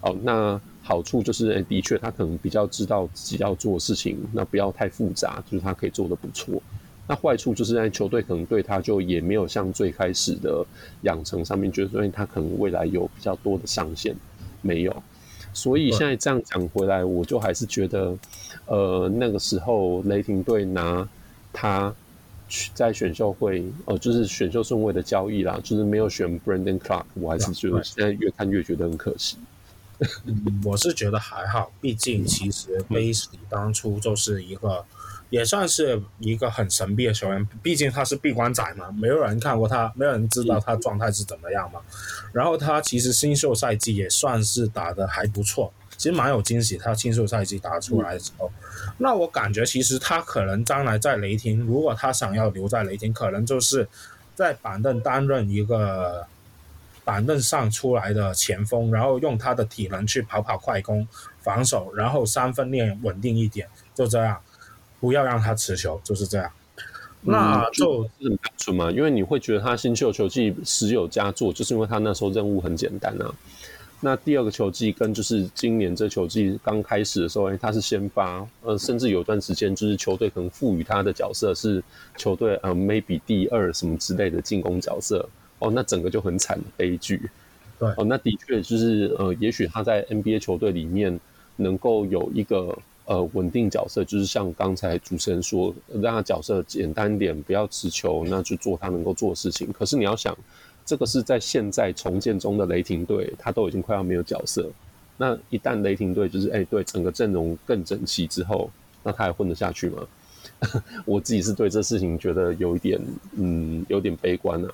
[0.00, 0.60] 好，那。
[0.80, 6.62] 好处就是，欸、的确，他可能比较知道自己要做的事情，那不要太复杂，就是他可以做得不错。
[7.06, 10.64] 那坏处就是，在球队可能对他就也没有像最开始的
[11.02, 14.16] 养成上面觉得，说他可能未来有比较多的上限，
[14.62, 15.02] 没有。
[15.52, 18.16] 所以现在这样讲回来，我就还是觉得，
[18.64, 21.06] 呃，那个时候雷霆队拿
[21.52, 21.94] 他
[22.48, 29.36] 去在选秀会，呃，就是选秀顺位的交易啦，就是没有选 Brandon Clarke，我还是觉得现在越看越觉得很可惜。
[30.26, 34.84] 嗯，我是觉得还好，毕竟其实贝斯里当初就是一个，
[35.28, 37.48] 也算是一个很神秘的球员。
[37.62, 41.80] 毕竟他是闭关仔嘛，没有人看过他，没有人知道他状态是怎么样嘛。
[42.32, 46.76] 然后他其实新秀赛季也算是打得还不错，其实蛮有惊喜。
[46.76, 48.52] 他新秀赛季打出来的时候，
[48.98, 53.88] 那我感觉其实他可能将来在雷霆，如果他想要留在雷霆，可能就是
[54.36, 56.24] 在板凳担任一个。
[57.08, 61.08] 板凳上出来的前锋，然后用他的体能去跑跑快攻、
[61.40, 64.38] 防守，然后三分链稳定一点，就这样，
[65.00, 66.52] 不要让他持球，就是这样。
[67.22, 73.34] 嗯、那就是很单纯嘛，因为你会觉得他新秀球技时有佳作，就是因为他那时候任务很简单啊。
[74.00, 81.82] 那第二个球季跟就是今年这球季刚开始的时候，欸、他是先发，呃，甚至有段时间就是球队可能赋予他的角色是
[82.18, 85.26] 球队呃 maybe 第二什么之类的进攻角色。
[85.58, 87.20] 哦，那整个就很惨的悲剧。
[87.78, 91.18] 对，哦，那的确就是呃，也许他在 NBA 球队里面
[91.56, 99.72] 能够有一个呃稳定角色，就是像刚才主持人说，让他角色简单点，不要持球，那就做他能够做的事情。
[99.72, 100.36] 可是你要想，
[100.84, 104.68] 这个是在现在重建中的雷霆队，他都已经快要没有角色。
[105.16, 108.70] 那一旦雷霆队就是哎，对整个阵容更整齐之后，
[109.02, 110.02] 那他还混得下去吗？
[111.06, 113.00] 我自己是对这事情觉得有一点
[113.36, 114.68] 嗯，有点悲观啊。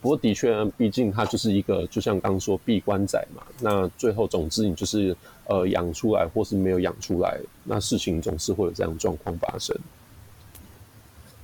[0.00, 3.42] 不过的确，毕竟它就是一个，就像刚刚说闭关仔嘛。
[3.60, 9.76] 那最后总之你就是呃养出来，或是没有养出来，那事情总是会有这样状况发生。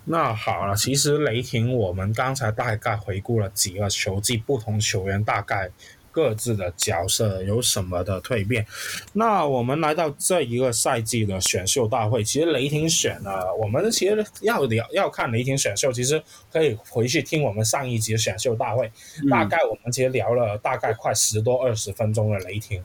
[0.04, 5.70] 那好了，其实雷霆我们刚才大概回顾了几个球季，不同球员大概。
[6.16, 8.64] 各自的角色有什么的蜕变？
[9.12, 18.90] 那我们来到这一个赛季的选秀大会，其实雷霆选了，我们其实要聊要看雷霆选秀，其实可以回去听我们上一集的选秀大会，
[19.22, 22.82] 嗯、大概我们其实聊了大概快十多二十分钟的雷霆，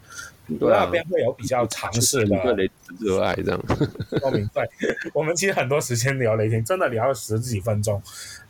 [0.60, 3.64] 对啊、那边会有比较尝试的对雷霆热爱这样
[4.20, 4.70] 说明对，
[5.14, 8.04] 我们其实很多时间聊雷霆，真的聊了十几分钟，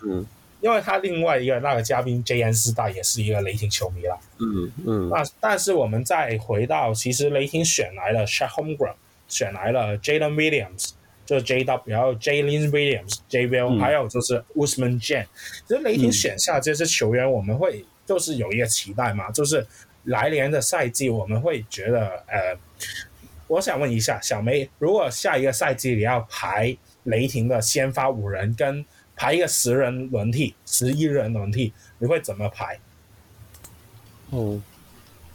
[0.03, 0.25] 嗯。
[0.61, 4.17] 因为他另外一个那个嘉宾 JN 四代也是一个雷霆球迷啦。
[4.39, 5.09] 嗯嗯。
[5.09, 8.93] 那但是我们再回到，其实雷霆选来了 Shaq Holmgren，
[9.27, 10.91] 选来了 Jalen Williams，
[11.25, 15.25] 就是 JW，然后 Jalen Williams，JW，、嗯、还有就是 Ousmane Dieng。
[15.67, 19.65] 其实雷霆选下这些球员，我们会就是有一个期待嘛，就是
[20.03, 22.55] 来年的赛季我们会觉得，呃，
[23.47, 28.85] 我想问一下小梅，如果下一个赛季你要排雷霆的先发五人跟
[29.21, 32.79] 排一个十人轮替，十一人轮替，你会怎么排？
[34.31, 34.59] 哦，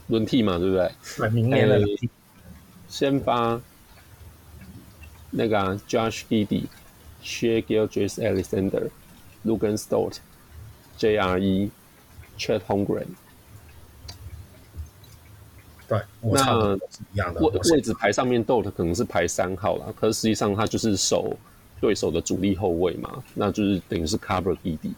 [0.08, 0.90] 轮替嘛，对不对？
[1.16, 2.10] 对，明年的轮替。
[2.88, 3.60] 先发
[5.30, 6.64] 那个、啊、Josh Giddey、
[7.22, 8.90] Shai Gilgeous-Alexander、
[9.44, 10.16] Luguentz Dort、
[10.98, 11.70] JRE、
[12.36, 13.06] Chet Holmgren。
[15.86, 16.76] 对，那
[17.12, 21.36] 一样的位位置排上面 Dort 可能是排三号啦，可是实际上他就是守。
[21.80, 24.92] 对手的主力后卫嘛，那就是等于是 cover Giddey。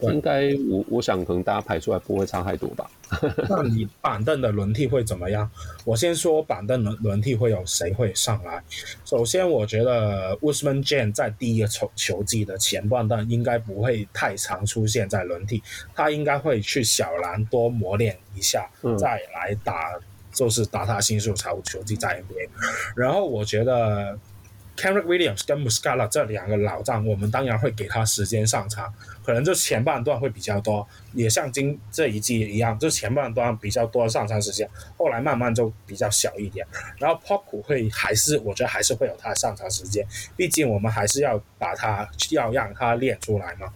[0.00, 2.90] 应该我我想可能大家排出来不会差太多吧。
[3.48, 5.48] 那你板凳的轮替会怎么样？
[5.84, 8.62] 我先说板凳轮轮替会有谁会上来？
[9.06, 15.62] 首先，我觉得 Ousmane Dieng 在第一个球球季的前半段应该不会太常出现在轮替，
[15.94, 19.98] 他应该会去小蓝多磨练一下，嗯、再来打。
[20.34, 22.48] 就是打他新秀才球技在 NBA，
[22.96, 24.18] 然后我觉得
[24.76, 28.92] Kenrich Williams 跟 Muscala 这两个老将，我们当然会给他时间上场，
[29.24, 34.68] 可能就前半段会比较多，也像今这一季一样，就前半段比较多上场时间，
[34.98, 36.66] 后来慢慢就比较小一点。
[36.98, 40.04] 然后 Poku 会还是我觉得还是会有他的上场时间，
[40.36, 43.68] 毕竟我们还是要把他要让他练出来嘛。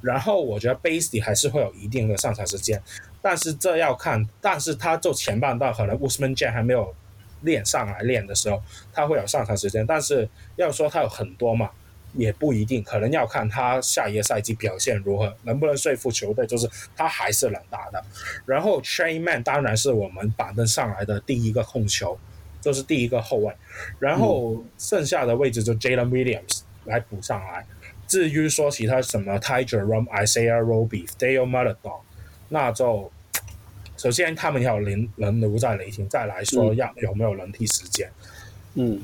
[0.00, 2.82] 然后我觉得 Bazley 还是会有一定的上场时间。
[3.28, 6.94] 但是这要看，但是他就前半段可能 Ousmane Dieng 还没有
[7.42, 8.62] 练上来练的时候，
[8.92, 9.84] 他会有上场时间。
[9.84, 11.68] 但是要说他有很多嘛，
[12.14, 18.00] 也不一定，可能要看他下一个赛季表现如何，能不能说服球队，就是他还是能打的。
[18.44, 22.16] 然后 Tre Mann 当然是我们板凳上来的第一个控球，
[22.60, 23.52] 就是第一个后卫。
[23.98, 27.66] 然后剩下的位置就 Jalen Williams 来补上来。
[28.06, 32.02] 至于说其他什么 Tiger、Rome、Isaiah Roby、Theo Maledon，
[32.50, 33.10] 那就。
[33.96, 38.10] 首先，他们要轮轮留在雷霆，再来说要有没有轮替时间。
[38.74, 39.00] 嗯，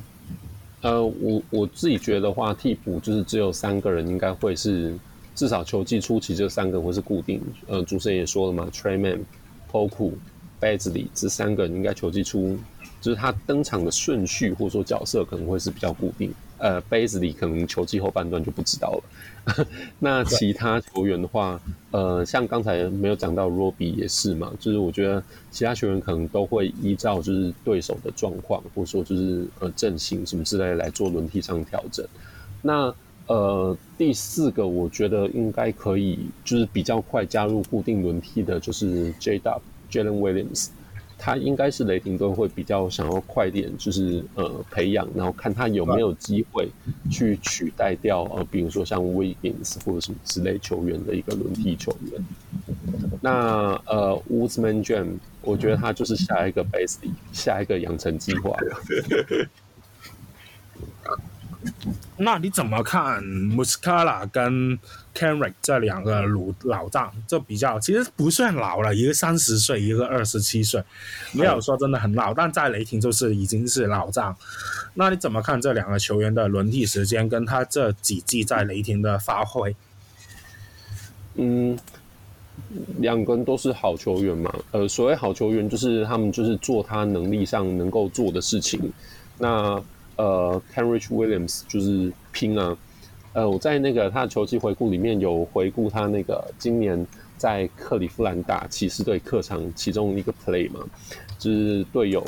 [0.83, 4.95] 呃，我我自己觉得话，替补就是只有三个人，应该会是
[5.35, 7.41] 至少球季初期这三个会是固定。
[7.67, 9.21] 呃，主持人也说了嘛，Tre Mann、
[9.71, 10.13] Poku、
[10.61, 12.59] Bazley 这三个人应该球季初
[13.01, 16.33] 就是他登场的顺序或者说角色可能会是比较固定。
[16.59, 19.05] 呃，Bazley 可能球季后半段就不知道了。
[19.99, 32.07] 那其他球员的话，呃，像刚才没有讲到 Roby 也是嘛，就是我觉得其他球员可能都会依照就是对手的状况，或者说就是呃阵型什么之类来做轮替上调整。
[32.63, 32.95] 那
[33.27, 40.69] 呃第四个我觉得应该可以，就是比较快加入固定轮替的，就是 J-Dub Jalen Williams。
[41.25, 46.69] 他应该是雷霆队会比较想要快点，就是呃培养，然后看他有没有机会
[47.13, 52.21] 去取代掉呃，比如说像 Wiggins 或者什么之类球员的一个轮替球员。
[53.21, 58.57] 那呃，Ousmane Dieng，我觉得他就是下一个 Bazley，下一个养成计划。
[62.17, 64.79] 那你怎么看 Muscala 跟
[65.15, 67.13] Kenrich 这两个老老将？
[67.27, 70.83] 这比较其实不算老了，一个三十岁，一个二十七岁，
[71.33, 74.37] 没有说真的很老，但在雷霆就是已经是老将。
[74.95, 79.75] 那你怎么看这两个球员的轮替时间，跟他这几季在雷霆的发挥？
[81.37, 81.79] 嗯，
[82.99, 84.53] 两个人都是好球员嘛。
[84.73, 88.93] 呃，所谓好球员，就是他们就是做他能力上能够做的事情。
[89.39, 89.83] 那
[90.17, 92.77] 呃，Cambridge Williams 就是拼啊。
[93.33, 97.07] 呃，我在那个他的球季回顾里面有回顾他那个今年
[97.39, 100.81] 在克利夫兰大骑士队客场其中一个 play 嘛，
[101.39, 102.23] 就是队友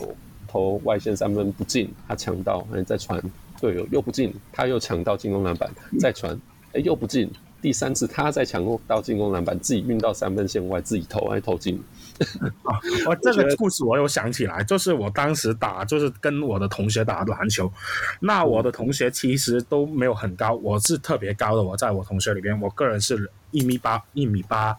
[0.49, 3.22] 投外线三分不进，他抢到，哎，再传
[3.61, 5.70] 队友又不进，他又抢到进攻篮板，
[6.01, 6.35] 再传，
[6.72, 7.30] 哎，又不进，
[7.65, 11.83] 第三次他在抢到进攻篮板，自己运到三分线外自己投，还，投进。
[12.62, 17.73] 啊，我这个 故事我有想起来，就是我当时打，就是跟我的同学打篮球。
[18.21, 21.62] 那我的同学其实都没有很高，我是特别高的。
[21.62, 24.77] 我在我同学里边，我个人是一米八，一米八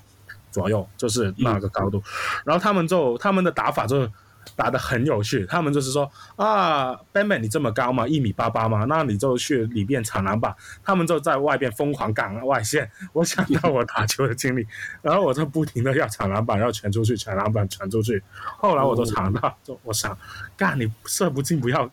[0.52, 2.04] 左右，就是那个高度。
[2.46, 4.08] 然后他们就他们的打法就是。
[4.56, 8.08] 打得很有趣，他们就是说啊，Ben Man 你这么高吗？
[8.08, 8.86] 一米八八吗？
[8.86, 10.56] 那你就去里边抢篮板。
[10.84, 12.89] 他们就在外边疯狂赶外线。
[13.14, 14.66] 我想到我打球的经历，
[15.02, 18.22] 然后我就不停的要抢篮板，要传出去，抢篮板，传出去。
[18.58, 20.18] 后来我就抢到，就我想，
[20.56, 21.89] 干你射不进不要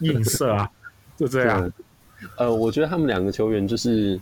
[0.00, 0.70] 硬射啊，
[1.16, 1.72] 就这样。
[2.36, 4.20] 呃，我觉得他们两个球员就是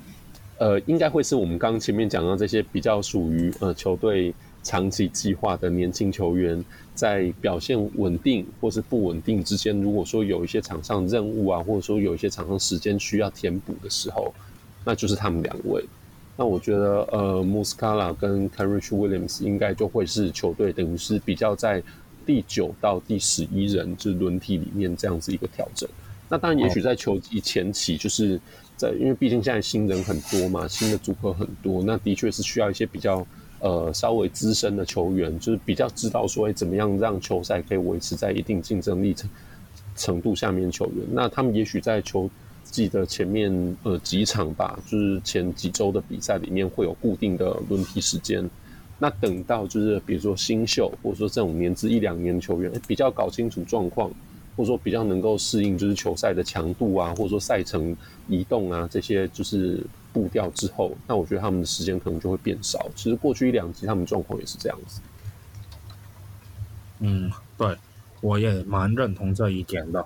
[0.58, 6.64] 呃，应该会是我们刚前面讲到这些比较属于呃球队长期计划的年轻球员，
[6.98, 14.34] 在表现稳定或是不稳定之间，如果说有一些场上任务啊，或者说有一些场上时间需要填补的时候，
[14.84, 15.84] 那就是他们两位。
[16.36, 21.80] 那我觉得，呃，Muscala 跟 Kenrich Williams 应该就会是球队等于是比较在
[22.26, 25.88] 第九到第十一人就是轮替里面这样子一个调整。
[26.28, 28.40] 那当然，也许在球季前期，就是
[28.76, 33.24] 在因为毕竟现在新人很多嘛，新的组合很多，那的确是需要一些比较
[33.60, 39.30] 呃稍微资深的球员，就是比较知道说，哎，怎么样让球赛可以维持在一定竞争力程
[39.96, 41.04] 程度下面球员。
[41.10, 42.28] 那他们也许在球
[42.64, 48.48] 记得前面呃几场吧，就是前几周的比赛里面会有固定的轮替时间。
[49.00, 54.10] 那等到就是比如说新秀或者说这种年资一两年球员，比较搞清楚状况，
[54.56, 57.96] 或者说比较能够适应就是球赛的强度啊，或者说赛程
[58.28, 59.80] 移动啊这些就是
[60.12, 62.88] 步调之后，那我觉得他们的时间可能就会变少。
[62.94, 65.00] 其实过去一两集他们状况也是这样子。
[67.00, 67.76] 嗯，对，
[68.20, 70.04] 我也蛮认同这一点的。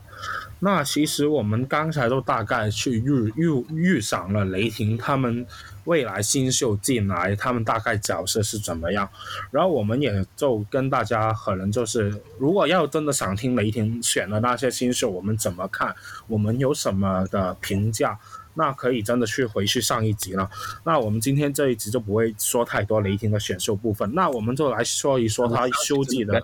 [0.58, 5.44] 那其实我们刚才都大概去预预预想了雷霆他们
[5.86, 9.08] 未来新秀进来，他们大概角色是怎么样，
[9.50, 15.92] 然后我们也就跟大家可能就是，如果要真的想听雷霆选的那些新秀，我们怎么看，
[16.28, 18.16] 我们有什么的评价，
[18.54, 20.48] 那可以真的去回去上一集了。
[20.84, 26.42] 那我们今天这一集就不会说太多雷霆的选秀部分，那我们就来说一说他休季的，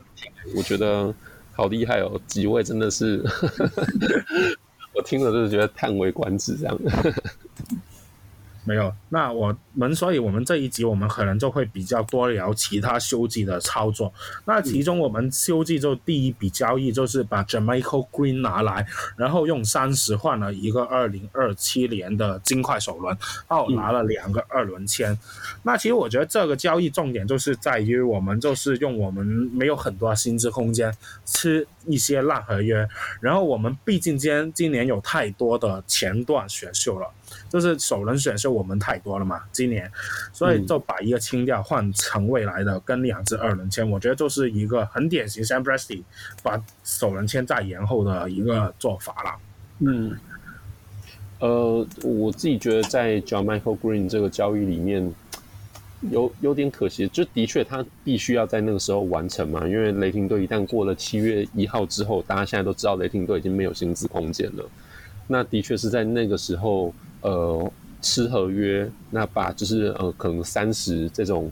[0.56, 1.14] 我觉得。
[1.58, 2.20] 好厉害哦！
[2.28, 3.20] 几位真的是，
[4.94, 6.78] 我听了就是觉得叹为观止这样。
[8.68, 14.12] 没有，那我们所以，我们这一集我们可能就会比较多聊其他休季的操作。
[14.44, 23.16] 那其中我们休季就第一笔交易就是把 Jamaica Green 拿来，然后用三十换了一个二零二七年的金块首轮，
[23.48, 25.18] 然后拿了两个二轮签。
[25.62, 30.94] 那其实我觉得这个交易重点就是在于我们就是用我们没有很多薪资空间
[31.24, 32.86] 吃一些烂合约，
[33.22, 37.08] 然后我们毕竟今今年有太多的前段选秀了。
[37.48, 39.90] 就是首轮选秀我们太多了嘛，今年，
[40.32, 46.02] 所以就把一个清掉，换成未来的跟两支二轮签，我觉得就是一个很典型 Sam Presti
[46.42, 49.30] 把首轮签再延后的一个做法了。
[49.78, 50.18] 嗯，
[51.38, 55.10] 呃，我自己觉得在 JaMychal Green 这个交易里面
[56.10, 64.64] 有有点可惜，就的确他必须要在那个时候完成嘛，因为雷霆队一旦过了七月一号之后，大家现在都知道雷霆队已经没有薪资空间了，
[65.26, 66.94] 那的确是在那个时候。
[67.20, 71.50] 呃，吃合约，那把就是呃，可能三十这种，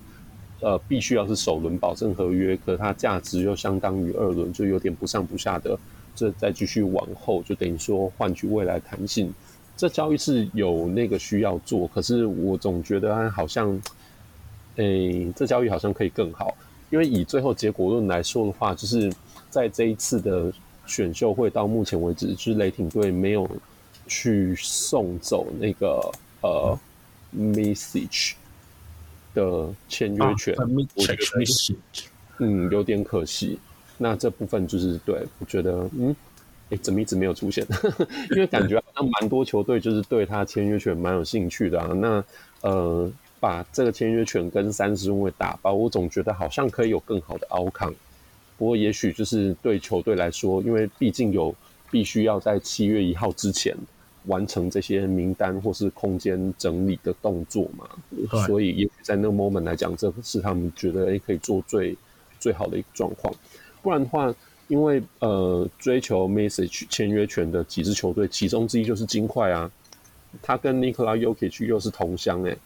[0.61, 5.77] 呃，必须要是首轮保证合约，可它价值又相当于二轮，就有点不上不下的，
[6.14, 9.35] 这再继续往后，就等于说换取未来弹性。
[9.77, 13.79] 这交易是有那个需要做，可是我总觉得好像，
[14.77, 16.57] 诶、这交易好像可以更好，
[16.91, 19.12] 因为以最后结果论来说的话，就是
[19.51, 20.53] 在这一次的
[20.87, 23.51] 选秀会到目前为止，就是雷霆队没有。
[24.07, 26.79] 去送走那个呃
[27.37, 28.33] message
[29.35, 31.17] 的签约权，啊、我觉得
[32.39, 33.59] 嗯有点可惜。
[33.99, 36.15] 那这部分就是对我觉得嗯，
[36.71, 37.67] 哎怎么一直没有出现？
[38.33, 41.89] 因为感觉好像蛮多球队就是对他签约权蛮有兴趣的啊。
[41.95, 42.25] 那
[42.61, 47.95] 呃把这个签约权跟三十顺位打包，我总觉得好像可以有更好的 outcome。
[48.59, 51.55] 不过也许就是对球队来说，因为毕竟有
[51.91, 53.77] 必须要在七月一号之前。
[54.27, 57.89] 完成这些名单或是空间整理的动作嘛，
[58.47, 61.97] 所以也许在那个 moment 来讲，这是他们觉得诶可以做最
[62.39, 63.33] 最好的一个状况。
[63.83, 64.35] 不然的话，
[64.68, 69.70] 因为呃追求 message 签约权的几支球队，其中之一就是金块啊，
[70.43, 72.59] 他跟 Nikola Jokic 又是同乡诶，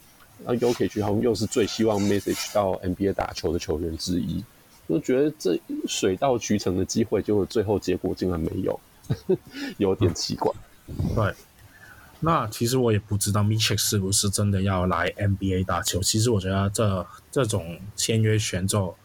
[0.43, 4.43] 那 Jokic 好像又是最希望 message 到 NBA 打球的球员之一，
[4.89, 8.79] 就觉得这水到渠成的机会，结果最后结果竟然没有，
[9.77, 10.51] 有点奇怪，
[10.87, 11.33] 嗯、对。
[12.23, 15.99] 那其实我也不知道 Micic 是不是真的要来 NBA 打球。
[16.01, 18.95] 其实我觉得这这种签约权就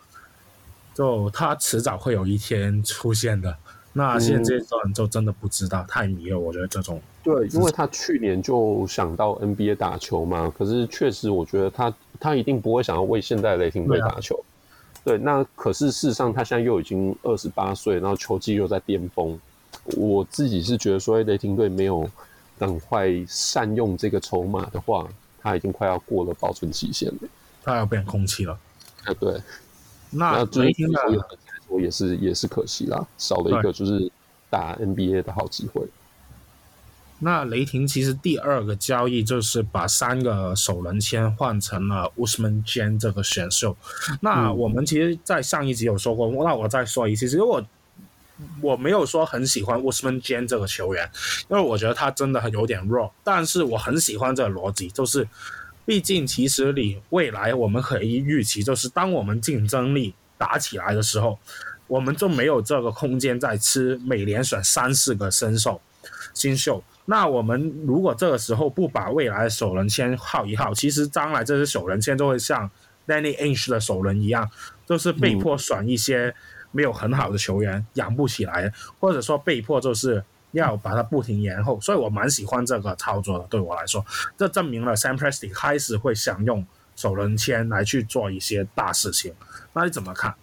[0.95, 3.57] 就他迟早会有一天出现的。
[3.95, 6.39] 那现阶段就真的不知道，嗯、太迷了。
[6.39, 10.53] 我觉得这种对，因为他去年就想到 NBA 打球嘛。
[10.55, 11.91] 可是确实，我觉得他
[12.21, 14.39] 他一定不会想要为现在雷霆队打球。
[15.03, 19.41] 对，啊、对，那可是事实上他现在又已经二十八岁，然后球技又在巅峰。
[19.97, 22.07] 我自己是觉得说，雷霆队没有。
[22.59, 25.09] 等快善用这个筹码的话，
[25.41, 27.29] 它已经快要过了保存期限了，
[27.63, 28.59] 它要变空气了。
[29.05, 29.41] 啊，对。
[30.11, 31.03] 那雷霆来
[31.69, 34.11] 说也是也是可惜啦，少了一个就是
[34.49, 35.83] 打 NBA 的好机会。
[37.19, 43.77] 那雷霆其实第二个交易就是把三个首轮签换成了 Ousmane Dieng 这个选秀。
[44.21, 47.65] 那我们其实，在上一集有说过，那我再说一次，其实我
[48.61, 51.11] 我没有说很喜欢 Ousmane Dieng 这个球员，
[51.49, 53.13] 因为我觉得他真的很有点弱。
[53.25, 55.27] 但是我很喜欢这个逻辑，就是
[55.85, 61.39] 毕竟其实你未来我们可以预期，就是当我们竞争力打起来的时候，
[61.87, 65.81] 我们就没有这个空间再吃每年选三四个新秀
[66.35, 66.83] 新秀。
[67.07, 72.69] 那我们如果这个时候不把未来的首轮签耗一耗，其实将来这些首轮签就会像
[73.07, 74.51] Danny Ainge 的首轮一样，
[74.85, 76.35] 就是被迫选一些
[76.77, 78.71] 没有很好的球员，嗯、养不起来，
[79.01, 80.23] 或者说被迫就是
[80.53, 81.81] 要把它不停延后。
[81.81, 84.05] 所以我蛮喜欢这个操作的，对我来说，
[84.37, 86.65] 这证明了 Sam Presti 开始会想用
[86.95, 89.33] 首轮签来去做一些大事情。
[89.73, 90.35] 那你怎么看？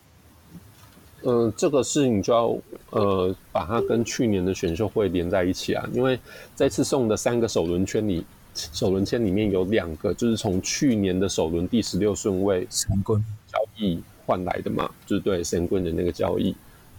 [1.21, 2.57] 嗯、呃，这个事情就要
[2.89, 6.19] 呃把它跟去年的选秀会连在一起啊，因为
[6.55, 16.55] 这次送的三个首轮圈里，首轮签里面有两个就是从去年的首轮第十六顺位成功交易换来的嘛，就是对神棍的那个交易，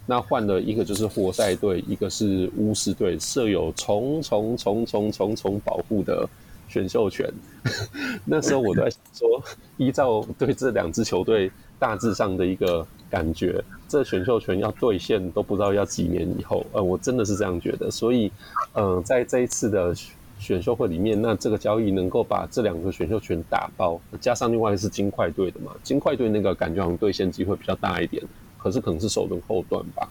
[0.07, 6.29] 那换了一个就是活塞队，一个是巫师队，设有重重重重重重保护的
[6.69, 7.33] 选秀权。
[8.25, 9.43] 那时候我都在想说，
[9.77, 13.63] 依照对这两支球队大致上的一个感觉。
[13.89, 17.91] 这选秀权要兑现都不知道要几年以后，呃，我真的是这样觉得。
[17.91, 18.31] 所以，
[18.73, 19.95] 嗯、在这一次的
[20.39, 28.23] 选秀会里面，那这个交易能够把这两个选秀权打包，加上另外一个是金块队的嘛，金块队那个感觉好像兑现机会比较大一点，
[28.59, 30.09] 可是可能是首轮后段吧。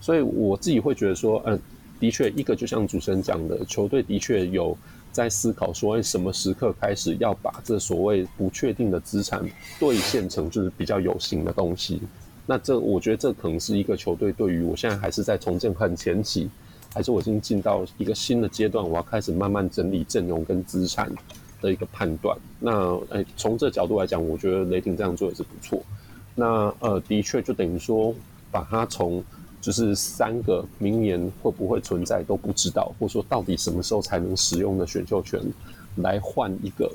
[0.00, 1.58] 所以我自己会觉得说，嗯、
[1.98, 4.76] 的确，一个就像主持人讲的，球队的确有
[5.10, 9.42] 在思考说，什么时刻开始要把这所谓不确定的资产
[9.80, 12.00] 兑现成就是比较有形的东西。
[12.46, 16.50] 那这我觉得这可能是一个球队对于我现在还是在重建很前期，
[16.94, 21.10] 还是我已经进到一个新的阶段，我要开始慢慢整理阵容跟资产
[21.60, 22.38] 的一个判断。
[22.60, 25.82] 那诶，从这角度来讲，我觉得雷霆这样做也是不错。
[26.36, 28.14] 那呃，的确就等于说，
[28.50, 29.22] 把它从
[29.60, 35.40] 就是三个明年会不会存在都不知道，或者说到底什么时候才能使用的选秀权，
[35.96, 36.90] 来换一个，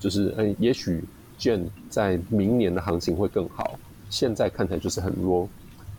[0.00, 1.04] 就是诶，也许
[1.38, 3.78] Dieng 在明年的行情会更好。
[4.10, 5.48] 现在看起来就是很弱，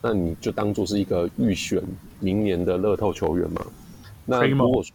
[0.07, 1.81] 那你就当做是一个预选
[2.19, 3.65] 明年的乐透球员嘛。
[4.23, 4.85] 那如果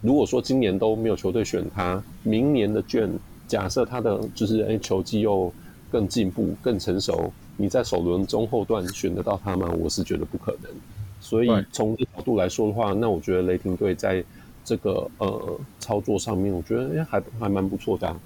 [0.00, 3.08] 如果说今年都没有球队选他，明年的卷
[3.46, 5.52] 假设他的就是哎球技又
[5.88, 9.70] 更进步、更成熟，你在首轮中后段选得到他吗？
[9.78, 10.72] 我是觉得不可能。
[11.20, 14.24] 所以从这角度来说的话，那我觉得雷霆队在
[14.64, 18.18] 这个呃操作上面，我觉得哎还还蛮不错的啊。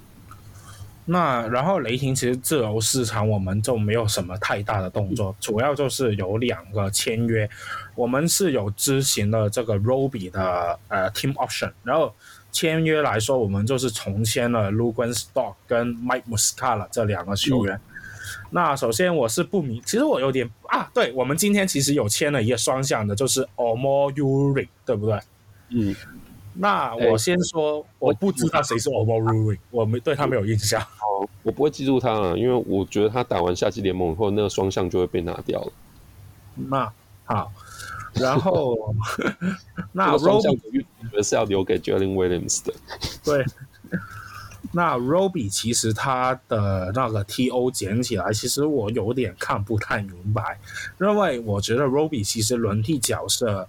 [1.07, 7.47] 那然后雷霆其实自由市场我们就没有什么太大的动作，主要就是有两个签约，
[7.93, 12.11] 我们是有执行了这个 Roby 的呃 Team Option，然后
[12.51, 17.79] 签约来说，我们就是重签了 Luguentz Dort 跟 Mike Muscala 这两个球员。
[18.49, 25.19] 那首先我是不明，其实我有点啊，对，我们今天其实有签了一个双向的，就是 Omo Uri，对不对？
[25.69, 25.95] 嗯。
[26.57, 30.81] 那我先说，欸、我不知道谁是 Ruiz，我没对他没有印象。
[30.81, 35.71] 哦，我不会记住他啊，因为我觉得他打完夏季联盟以后，那个双向就会被拿掉了。
[36.55, 36.89] 那
[37.25, 37.51] 好，
[38.13, 38.95] 然后
[39.91, 42.73] 那 Roby 我觉得是要留给 Jalen Williams 的。
[43.23, 43.43] 对，
[44.71, 50.57] 那 Roby 其实他的那个 TO 捡起来，其实我有点看不太明白，
[51.01, 53.67] 因为我觉得 Roby 其实轮替角色。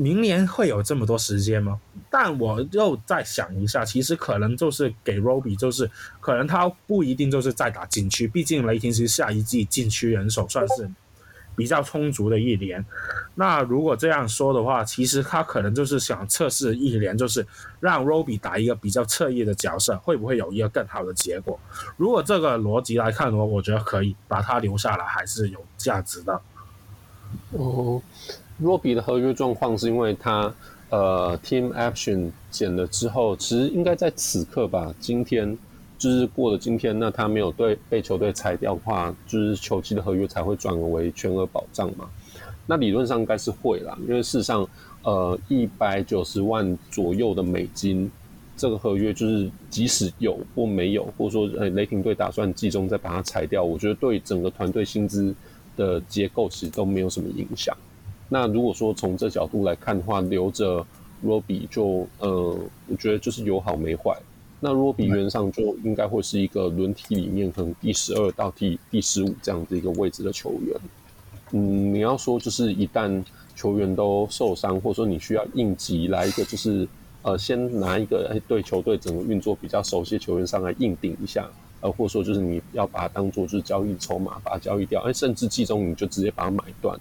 [0.00, 1.80] 明年会有这么多时间吗？
[2.08, 10.88] 但我又再想一下，其实可能就是给 Roby，就是可能他不一定就是在打禁区，毕竟雷霆其实下一季禁区人手算是
[11.56, 12.82] 比较充足的一年。
[13.34, 17.44] 那如果这样说的话，其实他可能就是想测试一年，就是
[17.80, 21.58] 让 Roby 打一个比较侧翼的角色，会不会有一个更好的结果？
[21.96, 26.40] 如果这个逻辑来看的话，我觉得可以把他留下来，还是有价值的。
[27.50, 28.00] 哦。
[28.58, 30.52] 罗比的合约状况是因为他
[30.90, 35.56] 呃 team action 减了之后，其实应该在此刻吧，今天
[35.96, 42.08] 就是过了今天，那他没有对被球队裁掉的话，就是球季的合约才会转为全额保障嘛。
[42.66, 44.68] 那理论上应该是会啦，因为事实上
[45.02, 48.10] 呃一百九十万左右的美金，
[48.56, 55.34] 这个合约就是即使有或没有，或者说呃雷霆队打算季中再把它裁掉，我觉得对整个团队薪资
[55.76, 57.76] 的结构其实都没有什么影响。
[58.28, 60.84] 那如果说从这角度来看的话，留着
[61.24, 64.16] Roby 就呃，我觉得就是有好没坏。
[64.60, 70.76] 那 Roby 原上就应该会是一个轮替里面可能第十二到第第十五这样的一个位置的球员。
[71.52, 73.24] 嗯，你要说就是一旦
[73.54, 76.86] 球员都受伤，或者说你需要应急来一个就是
[77.22, 81.48] 呃，先拿一个哎对球队整个运作比较熟悉的球员上来硬顶一下，
[81.80, 86.98] 呃，或者说就是你要把它当做就是交易筹码，把它交易掉，哎，甚至季中你就直接把它买断，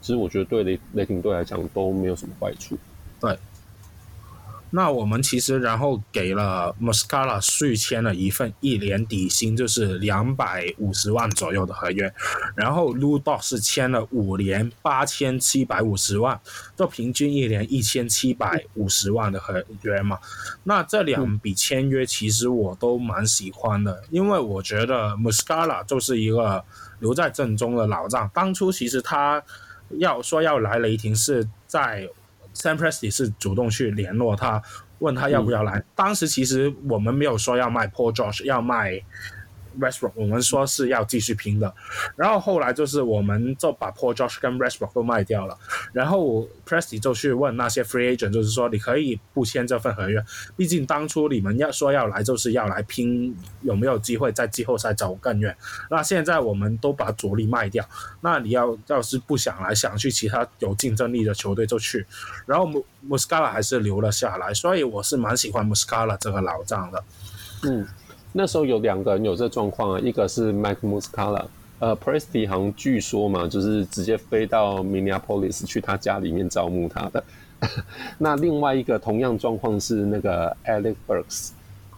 [0.00, 2.78] 其实我觉得对雷雷霆队来讲都没有什么坏处。
[3.20, 3.38] 对。
[4.72, 12.14] 那我们其实然后给了 Muscala 续签了一份一年底薪，就是两百五十万左右的合约，
[12.54, 16.40] 然后 Lu Dort 是签了五年八千七百五十万，
[16.76, 20.20] 就平均一年一千七百五十万的合约嘛。
[20.62, 26.64] 那这两笔签约其实我都蛮喜欢的，因为我觉得 Muscala 就是一个
[27.00, 28.30] 留在阵中的老将。
[28.32, 29.42] 当初其实他
[29.98, 32.08] 要说要来雷霆是在。
[32.52, 34.60] Sam Presti 是主动去联络他，
[34.98, 35.78] 问他要不要来。
[35.78, 39.00] 嗯、当时其实我们没有说要卖 Paul George，要卖。
[39.80, 41.74] Westbrook，我们说是要继续拼的，
[42.14, 45.58] 然后后来就是我们就把 Paul George 跟 Westbrook 都卖掉了，
[45.92, 50.22] 然后 Presti 就去问那些 Free Agent，就是说你可以不签这份合约，
[50.56, 55.56] 毕竟当初你们要说要来就是要来拼有没有机会在季后赛走更远，
[55.90, 57.88] 那现在我们都把主力卖掉，
[58.20, 62.06] 那你要要是不想来，想去其他有竞争力的球队就去，
[62.46, 62.68] 然后
[63.08, 67.04] Muscala 还是留了下来，所以我是蛮喜欢 Muscala 这个老将的，
[67.62, 67.86] 嗯。
[68.32, 71.44] 那时候有两个人有这状况啊，一个是 Mike Muscala，
[71.80, 77.24] 呃，Presti 好像据说嘛，就是直接飞到 Minneapolis 去他家里面招募他的。
[78.18, 81.50] 那另外一个同样状况是那个 Alec Burks，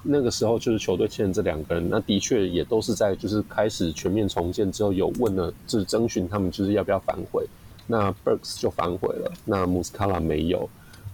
[0.03, 7.47] 那个时候就是球队签这两个人，那的确也都是在就是开始全面重建之后有问了，就是征询他们就是要不要反悔，
[7.87, 10.67] 那 Burks 就反悔了，那 Muscala 没有，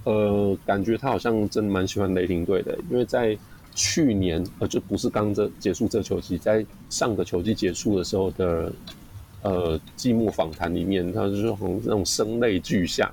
[0.04, 3.36] 呃，感觉他好像真的蛮喜欢雷霆队的，因为在。
[3.78, 8.72] 去年呃，就不是刚这结束这球季，在上个球季结束的时候的
[9.42, 11.42] 呃季末访谈里面，他就是
[11.84, 13.08] 那种声泪俱下，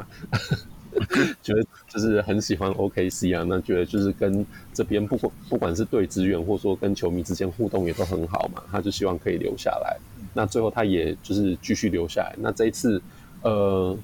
[1.43, 4.43] 觉得就是很喜欢 OKC 啊，那觉得就是跟
[4.73, 9.95] 这边不管不管是对职员或者说跟球迷之间互动也都很好嘛，他就希望可以留下来。
[10.33, 12.35] 那最后他也就是继续留下来。
[12.39, 12.99] 那这一次
[13.43, 13.95] 呃，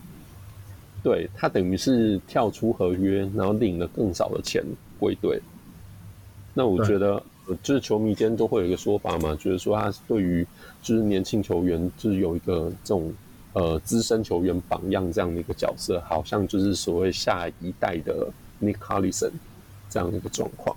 [1.01, 4.63] 对他等于是跳出合约，然后领了更少的钱
[4.99, 5.41] 归队。
[6.53, 7.21] 那我觉得，
[7.63, 10.45] 就是球迷间都会有一个说法嘛，就是说他对于
[10.81, 13.13] 就是年轻球员，就是有一个这种
[13.53, 18.27] 呃资深球员榜样这样的一个角色，好像就是所谓下一代的
[18.61, 19.31] Nick Collison
[19.89, 20.75] 这样的一个状况。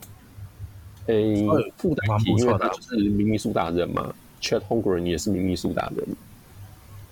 [1.07, 1.45] 诶，
[1.77, 6.07] 附带提，因为他就是明尼苏达人嘛，Chet Holmgren 也是明尼苏达人，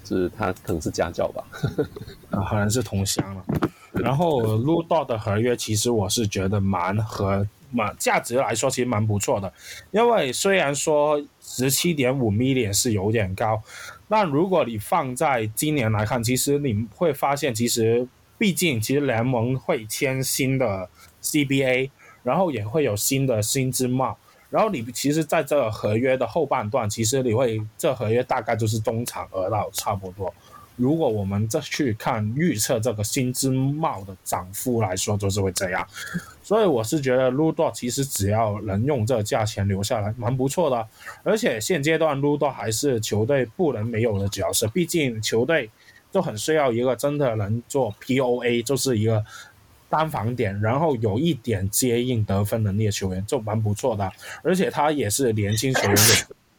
[0.05, 1.45] 就是他可能是家教吧，
[2.31, 3.45] 啊，好像是同乡了。
[3.93, 7.47] 然后 Lu Dort 的合约，其实我是觉得蛮合。
[7.73, 9.53] 嘛，价值来说其实蛮不错的，
[9.91, 13.63] 因为虽然说十七点五 million 是有点高，
[14.09, 18.07] 但如果你放在今年来看，其实你会发现，其实
[18.39, 20.89] 毕竟其实联盟会签新的
[21.23, 21.91] CBA，
[22.23, 24.17] 然后也会有新的薪资帽，
[24.51, 30.33] 然后你其实在这个合约的后半段，其实你会这合约大概就是中产额到差不多。
[30.83, 35.87] 如果我们再去看预测这个薪资帽的涨幅来说，就是会这样。
[36.43, 40.89] 所以我是觉得 Ludo 其实只要能用这个价钱留下来，蛮不错的。
[41.23, 45.71] 而且现阶段 Ludo 还是球队不能没有的角色，毕竟球队
[46.11, 49.25] 都很需要一个真的能做 POA，就是一个
[49.89, 54.11] 单防点，然后有一点接应得分能力的球员，就蛮不错的。
[54.43, 56.03] 而且他也是年轻球员的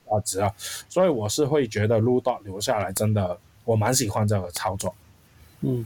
[0.08, 0.50] 价值啊，
[0.88, 3.38] 所以我是会觉得 Ludo 留下来真的。
[3.66, 4.94] 我蛮喜欢这个操作，
[5.62, 5.86] 嗯，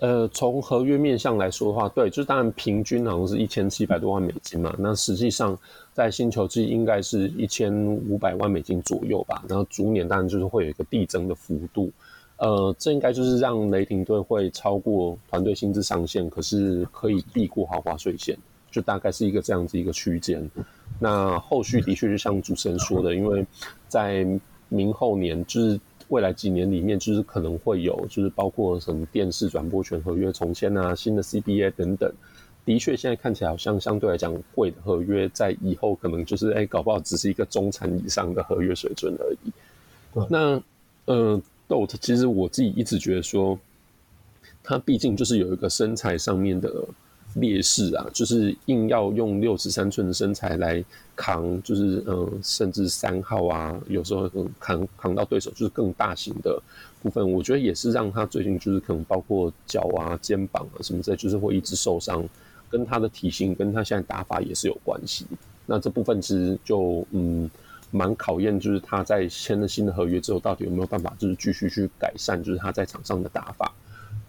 [0.00, 5.56] 呃，从合约面向来说的话，对，就是当然平均好像是一千七百多万美金嘛，那实际上
[5.92, 7.72] 在新球季应该是一千
[8.08, 11.92] 五百万美金左右吧，然后逐年当然就是会有一个递增的幅度，
[12.38, 18.36] 呃，这应该就是让雷霆队会超过团队薪资上限，可是可以避过豪华税线，
[18.72, 20.50] 就大概是一个这样子一个区间。
[20.98, 23.46] 那后续的确就像主持人说的，因为
[23.86, 24.26] 在
[24.68, 25.80] 明后年就是。
[26.12, 32.12] 未来几年里面，就是可能会有，就是包括什么电视转播权合约重签啊，新的 CBA 等等。
[32.66, 39.50] 的确，现在看起来好像相对来讲贵的合约，在以后可能就是哎、欸，搞不好只是一个中产以上的合约水准而已。
[40.12, 40.62] 对那
[41.06, 43.58] 呃，Dort 其实我自己一直觉得说，
[44.62, 46.70] 它毕竟就是有一个身材上面的。
[47.34, 50.84] 劣势啊，就是硬要用六十三寸的身材来
[51.16, 54.30] 扛，就是嗯，甚至三号啊，有时候
[54.60, 56.60] 扛扛到对手就是更大型的
[57.02, 62.24] 部分，我觉得也是让他最近就是可能包括脚啊、肩膀啊什么的，就是会一直受伤，
[62.70, 65.26] 跟他的体型跟他现在打法也是有关系。
[65.64, 67.50] 那这部分其实就嗯，
[67.90, 73.72] 蛮考验，就是他在签了新的合约之后，到底有没有办法，就是继续去改善，就是他在场上的打法。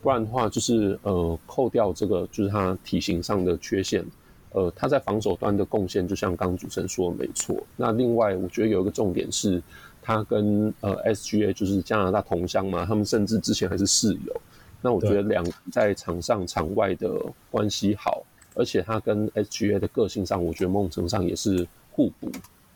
[0.03, 4.05] 不然的话，就是呃，扣掉这个，就是他体型上的缺陷，
[4.51, 7.55] 呃，他在防守端的贡献，就像刚刚主持人说的没错。
[7.77, 9.63] 那另外，我觉得有一个重点是，
[10.01, 14.41] 他跟呃 SGA 就是加拿大同乡嘛，他们甚至之前还是室友。
[14.81, 17.17] 那我觉得两在场上场外的
[17.49, 18.21] 关系好，
[18.53, 22.29] 而且他跟 SGA 的个性上，我觉得某种程度上也是互补。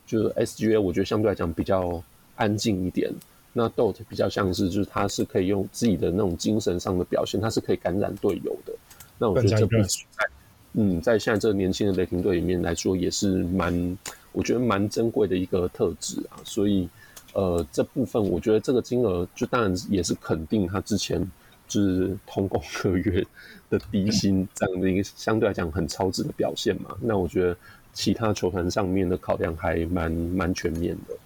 [0.06, 2.02] 就是 SGA，我觉得相对来讲比较
[2.38, 3.14] 安静一点。
[3.60, 8.74] 那 Dort 比较像是，就是他是可以用自己的那种精神上的表现，他是可以感染队友的。
[9.18, 10.30] 那我觉得这部分在
[10.74, 13.98] 嗯，在现在这个年轻的雷霆队里面来说，也是蛮
[14.32, 16.38] 我觉得蛮珍贵的一个特质啊。
[16.44, 16.88] 所以
[17.34, 21.20] 呃，这部分我觉得这个金额就当然也是肯定他之前
[21.68, 23.26] 就是通过合约
[23.72, 26.96] 的低薪这样的一个相对来讲很超值的表现嘛。
[27.02, 27.58] 那我觉得。
[27.94, 31.17] 其他球团上面的考量还蛮蛮全面的。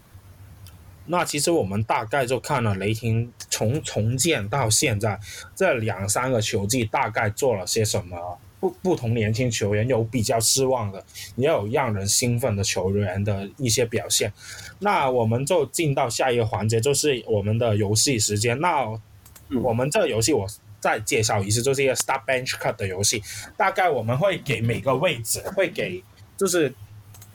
[1.11, 5.19] 那其实我们大概就看了雷霆从重建到现在
[5.53, 11.03] 这两三个球季大概做了些什么，不不同年轻球员有比较失望的，
[11.35, 14.31] 也有让人兴奋的球员的一些表现。
[14.79, 18.57] 那我们就进到下一个环节，就是我们的游戏时间。
[18.61, 18.87] 那
[19.61, 20.47] 我们这个游戏我
[20.79, 23.21] 再介绍一次，就是一个 Start Bench Cut 的游戏。
[23.57, 26.01] 大概我们会给每个位置会给。
[26.37, 26.73] 就是，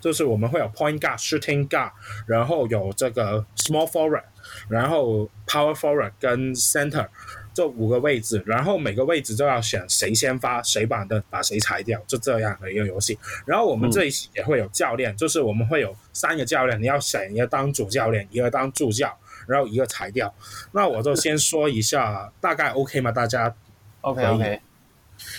[0.07, 1.91] 就是我们会有 point guard、shooting guard，
[2.29, 4.23] 然后有这个 small forward，
[4.69, 7.05] 然后 power forward 跟 center
[7.53, 13.19] 这五个位置，然后每个位置都要选谁先发，谁板凳，把谁裁掉，就这样的一个游戏。
[13.45, 19.13] 然后我们这一期也会有教练，嗯、就是我们会有三个教练，你要选一个当主教练，一个当助教，
[19.49, 20.33] 然后一个裁掉。
[20.71, 23.11] 那我就先说一下，大概 OK 吗？
[23.11, 23.53] 大家
[24.03, 24.61] OK OK。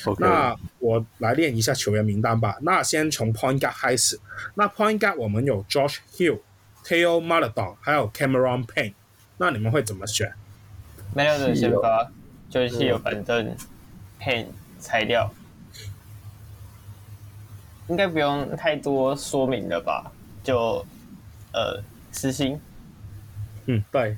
[0.03, 0.15] Okay.
[0.19, 2.57] 那我来练一下球员名单吧。
[2.61, 4.19] 那先从 Point Guard 开始。
[4.55, 6.39] 那 Point Guard 我们有 Josh Hill、
[6.83, 8.93] Theo m a l a d o n 还有 Cameron Payne。
[9.37, 10.33] 那你们会怎么选
[11.15, 12.11] ？Maledon 先发
[12.49, 13.55] ，Josh Hill 板凳
[14.19, 14.47] ，Payne
[14.79, 15.31] 裁掉。
[17.87, 20.11] 应该不用太多说明了吧？
[20.43, 20.85] 就
[21.53, 21.81] 呃，
[22.11, 22.59] 实心。
[23.65, 24.17] 嗯，对，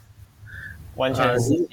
[0.96, 1.68] 完全实心。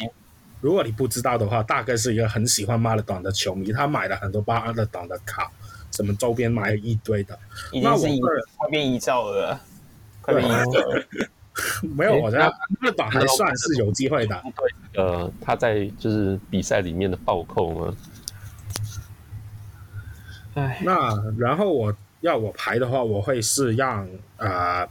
[0.66, 5.48] 如果你不知道的话，大概是一个很喜欢马勒当的球迷，他买了很多巴勒当的卡，
[5.92, 7.38] 什么周边买了一堆的。
[7.70, 8.08] 已经是
[8.56, 9.60] 快变遗照了，
[10.20, 11.06] 快变遗照了。
[11.94, 12.44] 没有，我觉得
[12.80, 14.42] 马勒当还算是有机会的。
[14.56, 17.94] 对，呃，他在就是比赛里面的暴扣吗？
[20.54, 24.04] 哎，那然后我要我排的话，我会是让
[24.36, 24.80] 啊。
[24.80, 24.88] 呃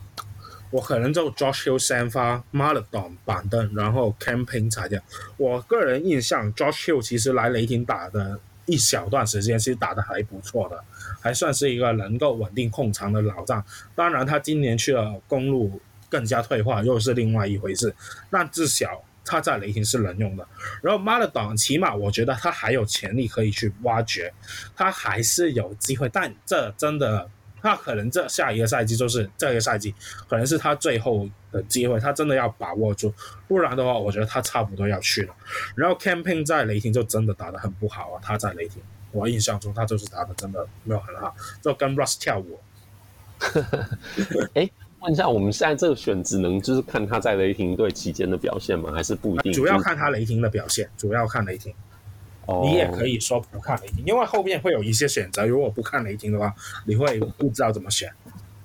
[0.76, 5.02] 我可能就 Josh Hill 先发，Maledon 板凳，然后 Cam Payne 裁掉。
[5.38, 10.77] 我个人印象，Josh Hill 其实来雷霆打的一小段时间，其实打得还不错的，
[11.22, 13.64] 还算是一个能够稳定控场的老将。
[13.95, 15.80] 当然，他今年去了公路，
[16.10, 17.95] 更加退化，又是另外一回事。
[18.30, 20.45] 但至少他在雷霆是能用的。
[20.81, 24.34] 然后 Maledon 起码我觉得他还有潜力可以去挖掘，
[24.76, 26.10] 他还是有机会。
[26.10, 27.30] 但这真的。
[27.65, 29.91] 那可能这下一个赛季就是这个赛季，
[30.29, 33.11] 可能是他最后的机会，他真的要把握住，
[33.47, 35.33] 不然的话，我觉得他差不多要去了。
[35.73, 42.59] 然后 Cam Payne 在雷霆就真的打得很不好啊，他在雷霆，我印象中他就是打得真的没有很好，就跟 Russ 跳舞。
[44.53, 44.69] 哎，
[44.99, 48.91] 问一下，我们现在这个选只能就是看他在雷霆队期间的表现吗？
[48.93, 49.51] 还是不一定？
[49.51, 51.73] 主要看他雷霆的表现，主要看雷霆。
[52.63, 55.45] 你也可以说不看雷霆，因为后面会有一些选择。
[55.45, 56.53] 如果不看雷霆的话，
[56.85, 58.11] 你会不知道怎么选。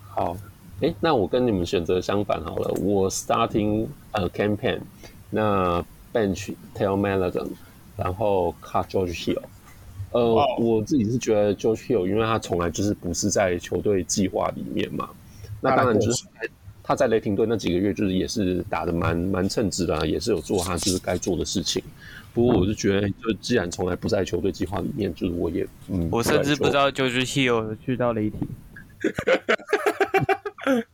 [0.08, 0.36] 好，
[0.80, 2.70] 诶，那我跟你们选择相反好了。
[2.82, 4.80] 我 starting a Cam Payne，
[5.30, 7.48] 那 bench tell Maledon，
[7.96, 9.42] 然后 cut George Hill。
[10.12, 15.08] 呃.我自己是觉得 George Hill，因为他从来就是不是在球队计划里面嘛。
[15.60, 16.24] 那当然就是
[16.82, 21.82] 他在雷霆队那几个月，就是也是打的蛮蛮称职的，也是有做他就是该做的事情。
[22.32, 28.48] 不过我是觉得，就既然从来不在球队计划里面，就是我也嗯，我甚至不知道 George Hill 去到雷霆。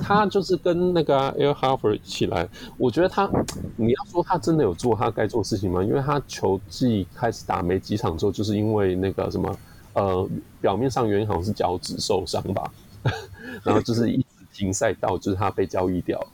[0.00, 2.48] 他就是跟那个 Al Horford 起来，
[2.78, 3.28] 我觉得他，
[3.74, 5.82] 你要说他真的有做他该做的事情吗？
[5.82, 9.58] 因为他球季开始打没几场之后，就是因为那个什么
[9.94, 10.28] 呃，
[10.60, 12.70] 表面上原因好像是脚趾受伤吧，
[13.64, 16.24] 然后就是一直停赛到就是他被交易掉。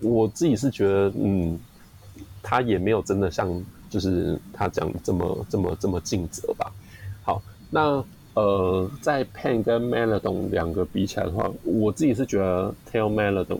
[0.00, 1.60] 我自己是觉得嗯。
[2.42, 6.72] 他也没有真的像就是他讲这么这么这么尽责吧。
[7.22, 8.04] 好，那
[8.34, 13.58] 呃，在 Payne 跟 Maledon 两个比起来的话，我自己是觉得 Theo Maledon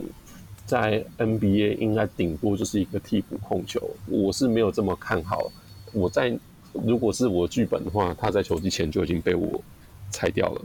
[0.65, 5.51] 在 NBA 应该顶多就是一个替补控球，我是没有这么看好。
[5.91, 6.37] 我在
[6.71, 9.61] 如果是我剧本的话，他在球季前就已经被我
[10.09, 10.61] 裁掉了，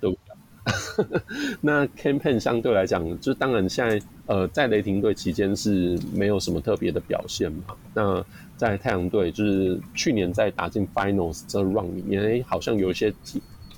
[0.00, 0.29] 对不对？
[1.62, 7.74] 那 Cam Payne 相对来讲，就当然现在呃在雷霆队期间是没有什么特别的表现嘛。
[7.94, 8.24] 那
[8.56, 13.10] 在太阳队，就是去年在打进 Finals 这 run 里面，哎，好像有一些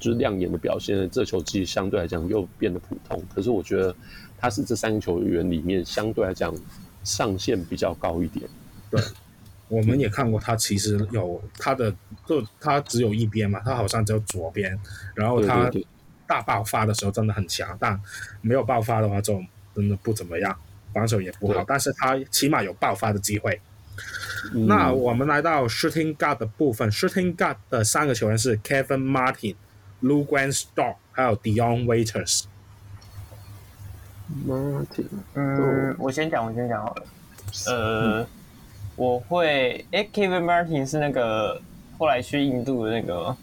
[0.01, 1.09] 就是亮眼的表现。
[1.09, 3.23] 这球季相对来讲又变得普通。
[3.33, 3.95] 可是我觉得
[4.37, 6.53] 他是这三个球员里面相对来讲
[7.05, 8.45] 上限比较高一点。
[8.91, 9.01] 对，
[9.69, 11.95] 我们也看过他其实有他的，
[12.27, 14.77] 就他只有一边嘛，他好像只有左边，
[15.15, 15.71] 然后他。
[15.71, 15.87] 对对对
[16.33, 18.01] 大爆发的时候真的很强，但
[18.41, 19.39] 没有爆发的话就
[19.75, 20.57] 真的不怎么样，
[20.95, 21.63] 防守也不好。
[21.69, 23.61] 但是他起码有爆发的机会。
[24.55, 29.57] 嗯、那我们来到 shooting guard 的部分，shooting guard 的三个球员是 Kevin Martin、
[30.03, 32.45] Lou Grant Dort 还有 Dion Waiters。
[34.49, 37.05] Martin，嗯，我先讲，我先讲好了。
[37.67, 38.27] 呃，嗯、
[38.97, 41.61] 我会，哎，Kevin Martin 是那个
[41.99, 43.37] 后来去印度的那个。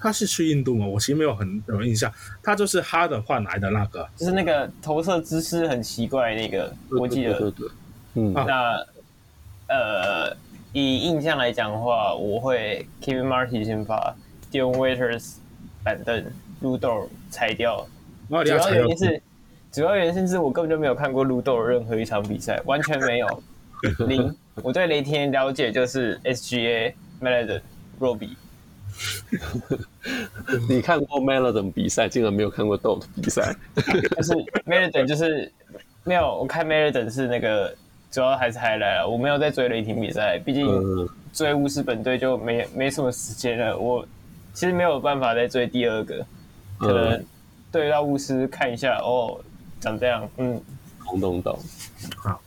[0.00, 0.86] 他是去印度吗？
[0.86, 2.12] 我其实没有很有印象。
[2.42, 7.32] 他就是哈登换来的那个，就是那个投射姿势很奇怪那个，我记得。
[7.38, 7.68] 对对对。
[8.14, 8.32] 嗯。
[8.32, 8.86] 那
[9.68, 10.36] 呃，
[10.72, 14.14] 以印象来讲的话，我会 Kevin Martin 先发
[14.50, 15.34] ，Dion Waiters
[15.84, 16.24] 板凳
[16.62, 17.86] ，Lu Dort 裁掉。
[18.28, 19.22] 主要原因是，
[19.72, 23.42] 主要原因是我根本就没有看过 Lu Dort 任何一场比赛，完全没有。
[24.06, 24.34] 零。
[24.62, 27.60] 我对雷霆了解就是 SGA、Melton、
[28.00, 28.30] Roby。
[30.68, 33.54] 你看过 Melton 比赛，竟然没有看过 Dort 比赛？
[34.16, 34.32] 就是
[34.66, 35.50] Melton 就是
[36.04, 37.74] 没有，我看 Melton 是那个
[38.10, 40.66] 主要还是 highlight 了，我没有在追雷霆比赛，毕竟
[41.32, 43.76] 追巫师本队就没没什么时间了。
[43.78, 44.06] 我
[44.54, 46.26] 其实没有办法再追第二个，
[46.78, 47.24] 可能
[47.70, 49.38] 对到巫师看一下哦，
[49.80, 50.60] 长这样，嗯，
[51.04, 51.58] 懂懂懂，
[52.16, 52.40] 好。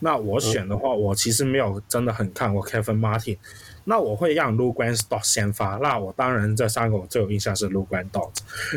[0.00, 3.36] 那我选的话，我其实没有真的很看过 Kevin Martin。
[3.88, 5.76] 那我会让 Lu Grant Dort 先发。
[5.76, 8.32] 那我当然这三个我最有印象是 Lu Grant Dort。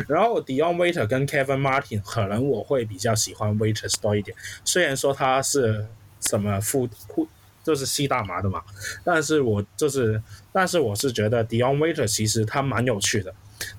[0.08, 4.34] 然后 Dion Waiters 跟 Kevin Martin 可能我会比较喜欢 Waiters 多一点。
[4.64, 5.86] 虽然说他是
[6.18, 7.28] 什么副副
[7.62, 8.62] 就是吸大麻的嘛，
[9.04, 10.20] 但是我就是
[10.50, 13.34] 但是我是觉得 Dion Waiters 其实他蛮有趣的，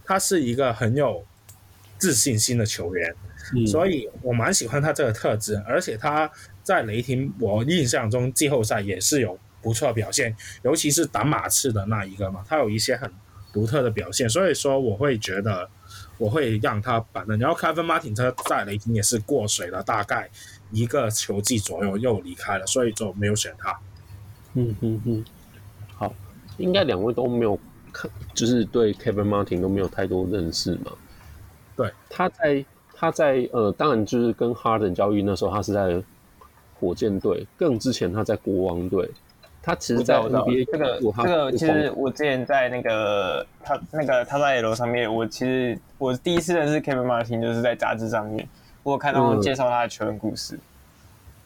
[0.05, 1.25] 他是一个很有
[1.97, 3.15] 自信心的球员，
[3.55, 5.55] 嗯、所以我蛮喜欢他这个特质。
[5.67, 6.29] 而且他
[6.61, 9.39] 在雷霆，我印象中季后赛也是有。
[9.63, 13.09] 不错的表现，尤其是打马刺的那一个嘛，他有一些很
[13.51, 15.69] 独特的表现，所以说我会觉得
[16.17, 17.39] 我会让他板凳。
[17.39, 20.29] 然后 Kevin Martin 他在雷霆也是过水了，大概
[20.71, 23.79] 一个球季左右又离开了，所以就没有选他。
[24.55, 25.25] 嗯嗯嗯，
[25.95, 26.13] 好，
[26.57, 27.57] 应该两位都没有
[27.91, 30.91] 看，就是对 Kevin Martin 都没有太多认识嘛。
[31.75, 36.03] 对，他在他在呃，当然就是跟 Harden 交易那时候，他是在
[36.79, 39.09] 火箭队，更之前他在国王队。
[39.65, 48.45] 他其实，在 NBA 这个这个，其实我之前在那个他那个他在楼上面，我其实我第一次认识 Kevin Martin 就是在杂志上面，
[48.83, 50.59] 我有看到介绍他的球员故事。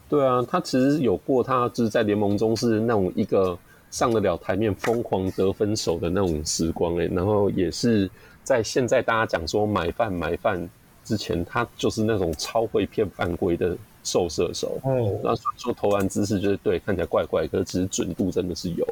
[0.10, 3.56] 对啊，他其实有过，他就是在联盟中是那种一个
[3.91, 8.10] 上得了台面、疯狂得分手的那种时光诶、欸，然后也是
[8.44, 10.68] 在现在大家讲说买饭买饭
[11.03, 13.77] 之前，他就是那种超会骗犯规的。
[14.07, 18.88] 瘦射手，哦，那说投篮姿势就是对，看起来怪怪，可是其实准度真的是有。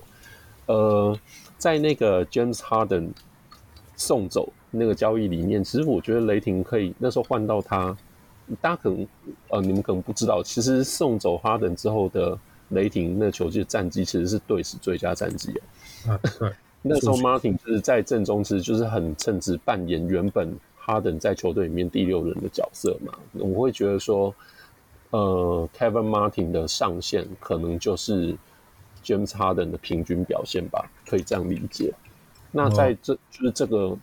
[0.66, 1.18] 呃，
[1.58, 3.10] 在那个 James Harden
[3.96, 7.96] 送走那个交易里面，其实我觉得雷霆可以那时候换到他。
[8.62, 9.08] 大家可能
[9.50, 12.38] 呃，你们可能不知道，其实送走 Harden 之后的
[12.70, 15.52] 雷霆那球季的战绩其实是队史最佳战绩
[16.08, 16.20] 啊。
[16.84, 23.14] 那时候 Martin 就是在阵中，其实就是很称职扮演原本 Harden 在球队里面第六人的角色嘛。
[23.34, 24.34] 我会觉得说。
[25.16, 28.36] 呃，Kevin Martin 的上限可能就是
[29.02, 31.94] James Harden 的平均表现吧，可以这样理解。
[32.52, 33.98] 那在这、哦、就是这个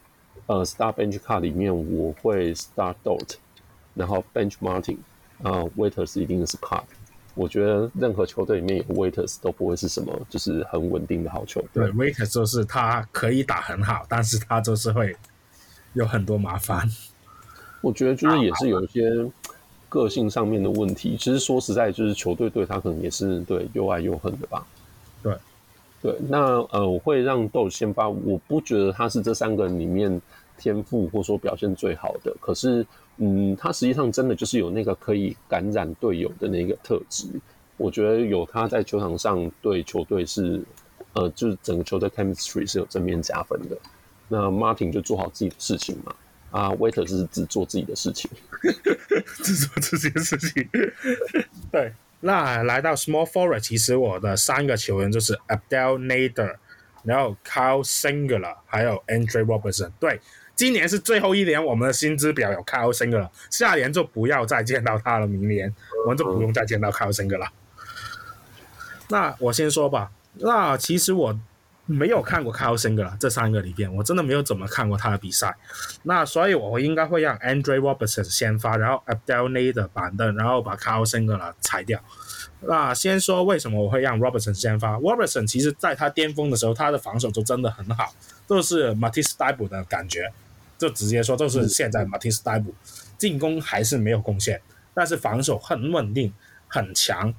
[0.47, 3.35] 呃 Star Bench Card 里面，我会 Start Dort，
[3.93, 4.97] 然后 Bench Martin，
[5.43, 6.85] 啊 Waiters 一定是 Card。
[7.35, 11.85] 我觉得任何球队里面有 Waiters 都不会是什么就是很稳定的好球队。
[11.85, 15.15] 对，Waiters 就是他可以打很好，但是他就是会
[15.93, 16.89] 有很多麻烦。
[17.83, 19.31] 我觉得就是也是有一些。
[19.93, 24.67] 个性上面的问题，其实说实在，就是球队对他可能也是对又爱又恨的吧。
[25.23, 25.37] 对，
[26.01, 30.19] 对，那呃，我会让豆先发，我不觉得他是这三个人里面
[30.57, 32.87] 天赋或说表现最好的，可是，
[33.19, 37.27] 嗯，他实际上真的就是有那个可以感染队友的那个特质。
[37.77, 40.63] 我觉得有他在球场上对球队是，
[41.13, 43.77] 呃，就是整个球队 chemistry 是有正面加分的。
[44.29, 46.15] 那 Martin 就做好自己的事情嘛。
[46.53, 48.31] 啊，Waiters 是只做自己的事情，
[49.43, 50.69] 只做自己的事情。
[51.73, 56.57] 对，那来到 Small Forward，其实我的三个球员就是 Abdel Nader，
[57.03, 59.91] 然后 Kyle Singler，还有 Andre Robertson。
[59.99, 60.21] 对，
[60.55, 65.75] 今年是最后一年，我们的薪资表有 Kyle Singer 了，下年就不要再见到他了，明年
[66.05, 67.51] 我们就不用再见到 Kyle Singer 了。
[69.09, 71.39] 那我先说吧，那其实我
[71.87, 75.55] 没有看过 Kyle Singer 了，这三个里边我真的没有怎么看过他的比赛，
[76.05, 82.01] 那所以我应该会让 Andre Robertson 先发，然后 Abdel Nader 板凳，然后把 Kyle Singer 了裁掉。
[82.61, 88.15] 那先说为什么我会让 Robertson 先发？Robertson 其实在他巅峰的时候，他的防守就真的很好，
[88.47, 90.33] 就是 mate stable 的感觉，
[90.79, 92.75] 就直接说就是现在 mate stable
[93.19, 94.61] 进攻还是没有贡献，
[94.95, 96.33] 但是防守很稳定
[96.69, 97.35] 很强，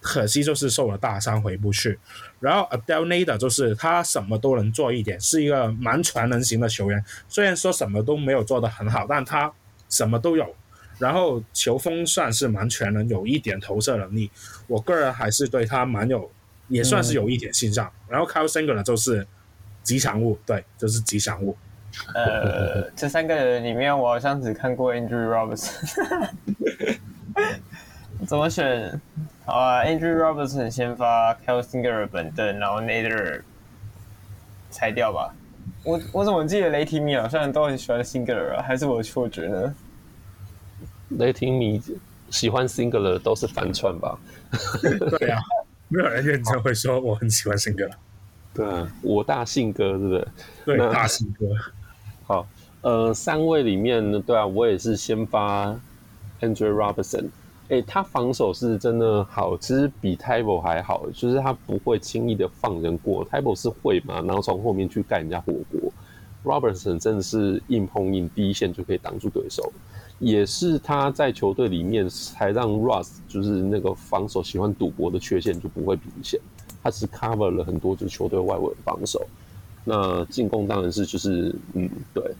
[0.00, 1.98] 可惜就是受了大伤回不去。
[2.40, 9.52] 然后 Abdel Nader 就是他什么都能做一点，是一个蛮全能型的球员，虽然说什么都没有做得很好，但他
[9.88, 10.54] 什么都有。
[10.98, 14.30] 然后球风算是蛮全能，有一点投射能力，
[14.66, 16.28] 我个人还是对他蛮有，
[16.66, 17.86] 也算是有一点欣赏。
[17.86, 19.24] 嗯、然后 Kyle Singer 呢，就是
[19.84, 21.56] 吉祥物，对，就是吉祥物。
[22.14, 26.30] 呃，这三个人里面，我好像只看过 Andrew Robertson。
[28.26, 29.00] 怎么选？
[29.44, 33.42] 好啊，Andrew Robertson 先发，Kyle Singer 本凳，然后 Nader
[34.70, 35.34] 裁掉吧。
[35.84, 38.62] 我我怎么记得雷霆迷好像都很喜欢 Singer 啊？
[38.62, 39.74] 还是我的错觉呢？
[41.10, 41.80] 雷霆迷
[42.28, 44.18] 喜欢 Singer 的都是反串吧？
[45.18, 45.40] 对啊，
[45.88, 47.90] 没有人认真会说我很喜欢 Singer。
[48.52, 50.28] 对啊，我大信哥，对不对？
[50.76, 51.46] 对，大信哥。
[52.26, 52.46] 好，
[52.82, 55.68] 呃，三位里面呢，对啊，我也是先发
[56.40, 57.28] Andrew Robertson。
[57.68, 63.26] 哎，他防守是真的好，其实比 Thybulle 还好，就是他不会轻易的放人过。
[63.28, 65.92] Thybulle 是会嘛，然后从后面去盖人家火锅。
[66.44, 69.70] Robertson 真的是硬碰硬，第一线就可以挡住对手。
[70.18, 76.40] 也是他在球队里面才让 Russ 就是那个防守喜欢赌博的缺陷就不会明显，
[76.82, 79.24] 他只 cover 了很多就是球队外围的防守，
[79.84, 82.34] 那进攻当然是就是嗯对，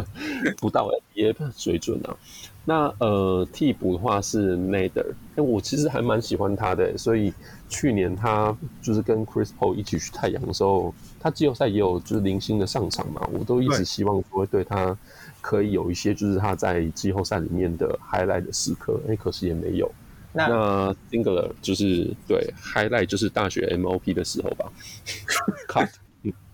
[0.60, 2.16] 不到 NBA 水准啊。
[2.64, 7.32] 那呃替补的话是 Nader，哎我其实还蛮喜欢他的，所以
[7.68, 14.96] 去年他就是跟 Chris Paul 一起去太阳的时候，他季后赛也有就是零星的上场嘛，我都一直希望说对他。
[15.40, 19.90] 可以有一些，就是他在季后赛里面的 highlight 的时刻，哎，可惜也没有。
[20.32, 24.70] 那，那 Singular 就是对 highlight 就是大学 MOP 的时候吧。
[25.66, 25.82] 靠，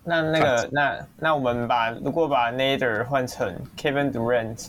[0.05, 4.69] 那那个那那我们把如果把 Nader 换成 Kevin Durant，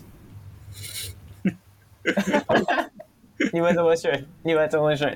[3.53, 4.25] 你们怎么选？
[4.43, 5.15] 你们怎么选？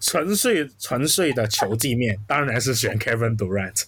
[0.00, 3.84] 纯粹纯粹的球技面，当然是选 Kevin Durant，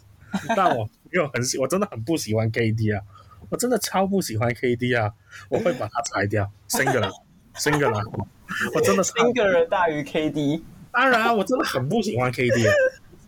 [0.57, 3.03] 但我没有很喜，我真的很不喜欢 KD 啊。
[3.49, 5.13] 我真的超不喜欢 KD 啊！
[5.49, 8.29] 我会把他裁掉，Singular，Singular，
[8.75, 10.63] 我真的 Singular 大于 KD。
[10.93, 12.71] 当然，我真的很不喜欢 KD，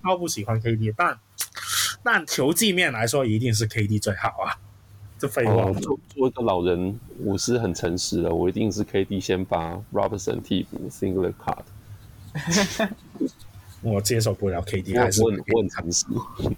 [0.00, 0.94] 超不喜欢 KD。
[0.96, 1.18] 但
[2.04, 4.54] 但球技面来说，一定是 KD 最好啊！
[5.22, 5.52] 这废话。
[5.52, 12.88] 哦、做做一个老人，我是很诚实的，我一定是 KD 先发，Robertson 替补，Single Card。
[13.82, 16.06] 我接受不了 KD，还是我很我很诚实。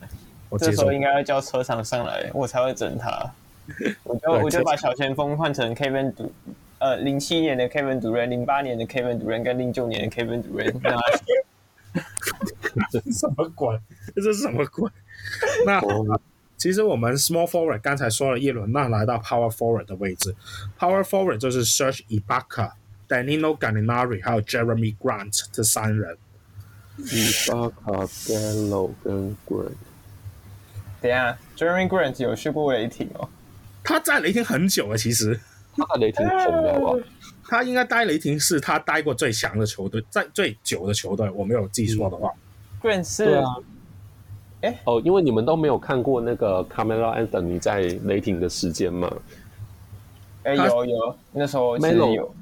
[0.49, 3.31] 我这时候应该要叫车厂上来，我才会整他。
[4.03, 6.31] 我就我就把小前锋换成 Kevin Du，
[6.79, 11.21] 呃，零七年的 Kevin Durant，零八年的 Kevin Durant 跟零九年的 Kevin Durant。
[12.91, 13.79] 这是什么鬼？
[14.17, 14.91] 这是什么鬼？
[15.67, 15.83] 那
[16.65, 20.35] 其实我们 Small Forward 刚才说了一轮，那来到 Power Forward 的位置
[20.79, 22.71] ，Power Forward 就是 Serge Ibaka、
[23.07, 26.17] Danilo Gallinari 还有 Jeremy Grant 这三人。
[27.01, 29.73] Ibaka、Gallo 跟 Grant。
[31.03, 33.29] 等下，Jeremy Grant 有去过雷霆哦。
[33.83, 35.39] 他在雷霆很久了，其实
[35.77, 37.07] 他在雷霆红了吧？
[37.47, 42.33] 他应该待雷霆是他待过最强的球队，在最久的球队，我没有记错的话。
[42.81, 43.55] Grant 是啊，
[44.65, 49.13] 哎哦，因为你们都没有看过那个 Carmelo Anthony 在雷霆的时间嘛？
[50.45, 52.35] 哎，有有，那时候 Melo 有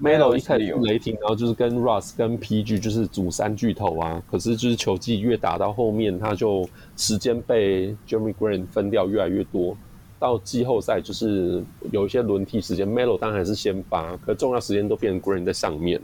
[0.00, 4.22] Melo 一开始有雷霆，然后就是跟 Russ 跟 PG 就是组三巨头啊。
[4.30, 9.76] 可是就是球技越打到后面，他就时间被 Jeremy Grant 分掉越来越多。
[10.20, 16.00] 到季后赛就是有一些轮替时间，Melo 当然还是先发，可重要时间都变成 Grant 在上面。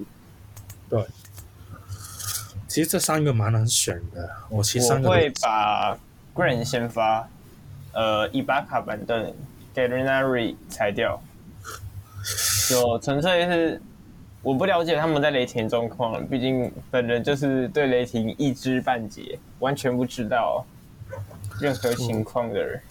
[0.88, 1.00] 对，
[2.74, 4.28] 其实这三个蛮难选的。
[4.48, 5.96] 我其实我会把
[6.34, 7.28] Green 先发，
[7.92, 9.32] 呃，伊巴卡板凳
[9.72, 11.22] ，Gallinari 裁掉。
[12.68, 13.80] 就纯粹是
[14.42, 20.66] 我不了解他们在雷霆状况，毕竟本人就是对雷霆一知半解，完全不知道
[21.60, 22.76] 任何情况的人。
[22.76, 22.90] 嗯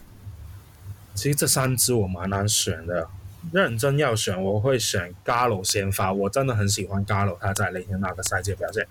[1.14, 3.08] 其实这三支我蛮难选的，
[3.52, 6.14] 认真要选，我会选 Gallo 先发。
[6.14, 8.88] 我真的很喜欢 Gallo，他在雷霆那个赛季表现。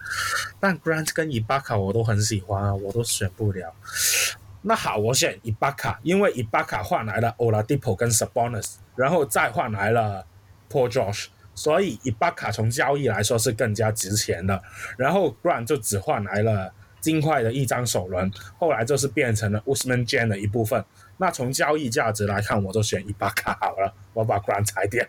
[0.61, 3.73] 但 Grant 跟 Ibaka 我都很喜欢啊，我都选不了。
[4.63, 10.25] 那好，我选伊巴卡，因为伊巴卡换来了 Oladipo 跟 Sabonis，然后再换来了
[10.71, 14.63] Paul George，所以伊巴卡从交易来说是更加值钱的。
[14.97, 20.85] 然后 Grant 就只换来了金块的一张首轮，后来就是变成了 Ousmane Dieng 的一部分。
[21.19, 25.07] 那从交易价值来看，我就选伊巴卡好了，我把 Grant 裁掉，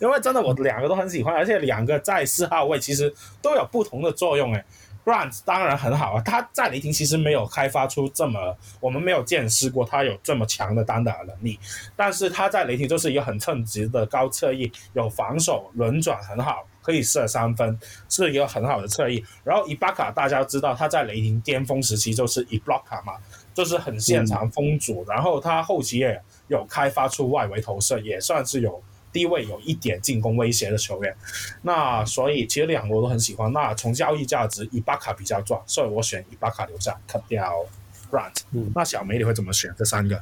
[0.00, 4.64] 因为真的我两个都很喜欢，而且两个在四号位其实都有不同的作用诶。
[5.04, 11.60] Grant 当然很好啊，他在雷霆其实没有开发出这么，我们没有见识过他有这么强的单打能力。
[11.94, 17.78] 但是他在雷霆就是一个很称职的高侧翼，有防守轮转很好，可以射三分，
[18.08, 19.24] 是一个很好的侧翼。
[19.44, 23.12] 然后伊巴卡大家知道他在雷霆巅峰时期就是伊布拉卡嘛，
[23.56, 28.80] 就是很擅长封阻，嗯、然后他后期也有开发出外围投射，也算是有。
[29.12, 31.16] 低位有一点进攻威胁的球员，
[31.62, 33.50] 那所以其实两个我都很喜欢。
[33.50, 37.64] 那从交易价值，伊巴卡比较赚，所以我选伊巴卡留下，cut 掉
[38.10, 38.42] Grant。
[38.50, 39.74] 嗯，那小梅你会怎么选？
[39.78, 40.20] 这三个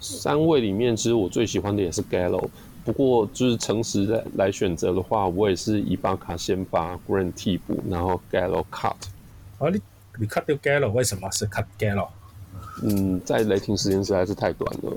[0.00, 2.48] 三位里面，其实我最喜欢的也是 Gallo。
[2.86, 8.94] 不过就是诚实来来选择的话，我也是伊巴卡先发，Grant 替补，然后 Gallo cut。
[9.58, 9.78] 啊，你
[10.18, 12.08] 你 cut 掉 Gallo，为什么是 cut Gallo？
[12.82, 14.92] 嗯，在雷霆时间实在是太短了。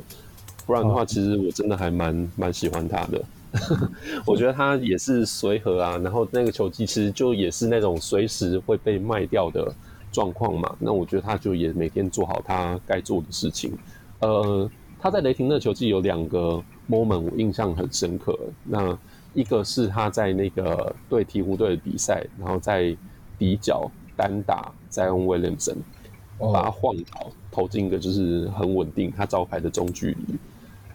[0.65, 3.23] 不然的话，其实我真的还蛮蛮喜欢他的。
[4.25, 9.73] 我觉得他也是随和啊，然后那个球技其实就也是那种随时会被卖掉的
[10.11, 10.75] 状况嘛。
[10.79, 13.71] 那我觉得他就也每天做好他该做的事情。
[14.19, 14.69] 呃，
[14.99, 18.37] 他在雷霆的球技有两个 moment 我印象很深刻。
[18.65, 18.95] 那
[19.33, 22.95] 一个是他在那个对鹈鹕队的比赛，然后在
[23.39, 25.77] 底角单打 Zion Williamson，
[26.39, 30.35] 把他晃倒，投进一个就是很稳定他招牌的中距离。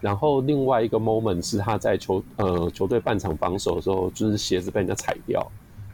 [0.01, 5.47] 然后另外一个 moment 是他在球呃球队半场防守的时候，就是鞋子被人家踩掉。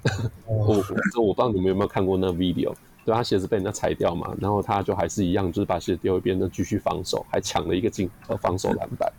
[0.47, 2.73] 我我不知道你们有没有看过那个 video？
[3.05, 9.13] 对，他鞋子被人家踩掉嘛，然后他就还是一样，就是把鞋子丢一边，那继续防守，还抢了一个进呃防守篮板。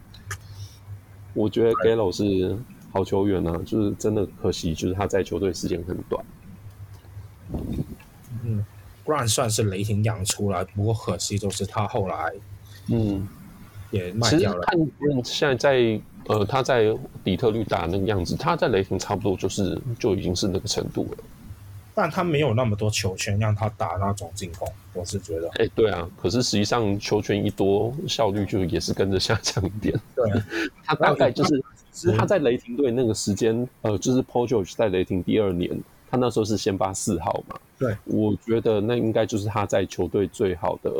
[1.33, 2.57] 我觉得 Gallo 是
[2.91, 6.25] 好球员啊，就是真的可惜，就是他在球队时间很短。
[8.43, 8.65] 嗯
[9.05, 12.33] ，Grant 算是雷霆养出来，不过可惜就是他后来
[12.87, 13.27] 嗯。
[13.91, 14.63] 也卖掉了。
[15.23, 21.17] 现在在呃，他在底特律打那个样子，他在雷霆差不多就是就已经是那个程度了。
[21.95, 25.47] 但他没有那么多球权让他打那种进攻，我是觉得。
[25.53, 26.07] 哎、欸，对啊。
[26.21, 29.99] 可是实际上球权一多，效率就也是跟着下降一点。
[30.15, 30.45] 对、啊，
[30.85, 31.59] 他大概就是，
[31.91, 35.71] 其实他在雷霆队那个时间，呃，就是 George 在雷霆第二年，
[36.09, 37.59] 他那时候是先发四号嘛。
[37.77, 40.91] 对，我觉得那应该就是他在球队最好的。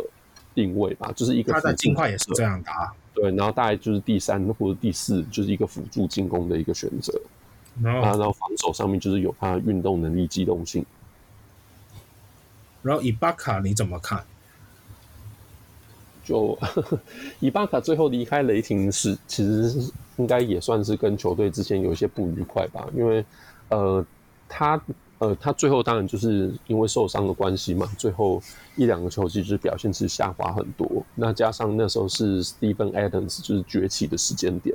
[0.56, 7.18] 定位吧，就是一个他在金块也是这样打，对，然后大概就是第三或者第四，就是一个辅助进攻的一个选择。
[7.82, 10.84] 然后，然后防守上面就是有他的运动能力、机动性。
[12.82, 14.22] 然后伊巴卡你怎么看？
[16.26, 16.58] 就
[17.40, 23.24] 伊巴卡最后离开雷霆是，其实应该也算是跟球队之间有一些不愉快吧，因为
[23.70, 24.06] 呃
[24.50, 24.82] 他。
[25.20, 28.42] 呃，他最后当然就是因为受伤的关系嘛，最后
[28.78, 30.90] 一两个球季就是表现是下滑很多。
[31.14, 34.74] 那加上那时候是 Steven Adams 就是崛起的时间点，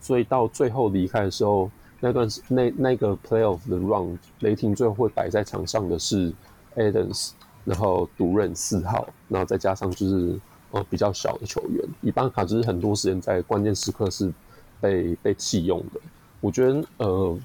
[0.00, 1.68] 所以到最后离开的时候，
[1.98, 6.32] 那段那那个 Playoff 的 Round，雷霆最后会摆在场上的是
[6.76, 7.32] Adams，
[7.64, 10.38] 然后独任四号，然后再加上就是
[10.70, 14.32] 呃比较小的球员，伊巴卡就是很多时间在关键时刻是
[14.80, 16.00] 被被弃用的。
[16.40, 17.36] 我觉得呃。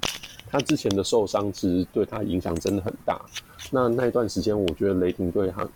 [0.56, 3.19] 他之前的受伤其实对他影响真的很大。
[3.72, 5.68] 那那一段时间，我觉得雷霆队他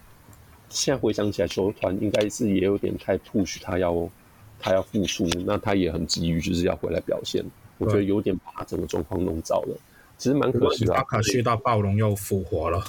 [0.70, 4.10] 现在回想起来，球团应该是也有点太 push 他要
[4.58, 7.44] 他要复出，那他也很急于就是要回来表现。
[7.78, 9.78] 我觉得有点把整个状况弄糟了。
[10.18, 10.94] 其实蛮可惜的。
[10.94, 12.82] 巴卡去到暴龙又复活了。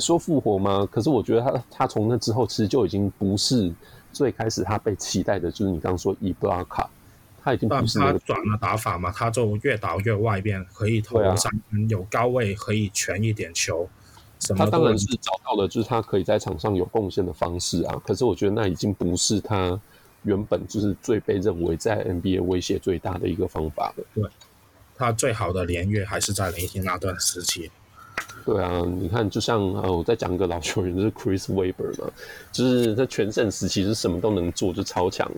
[0.00, 0.84] 说复活吗？
[0.90, 3.72] 可是我觉得他他从那之后其实就已经不是
[4.12, 6.90] 最开始他被期待的，就是你刚刚说伊布拉卡。
[7.42, 13.88] 他已经不是那个他转了打法嘛，他就越打越外边，可以投三分，啊、有高位可以全一点球。
[14.56, 18.00] 他当然是找到了，就是他可以在场上有贡献的方式啊。
[18.06, 19.78] 可是我觉得那已经不是他
[20.22, 24.04] 原本就是最被认为在 NBA 威胁最大的一个方法了。
[24.14, 24.24] 对，
[24.96, 27.70] 他最好的年月还是在雷霆那段时期。
[28.46, 32.10] 对啊，你看，就像呃，我再讲一个老球员，就是 Chris Webber 嘛，
[32.50, 35.30] 就是在全盛时期是什么都能做，就超强。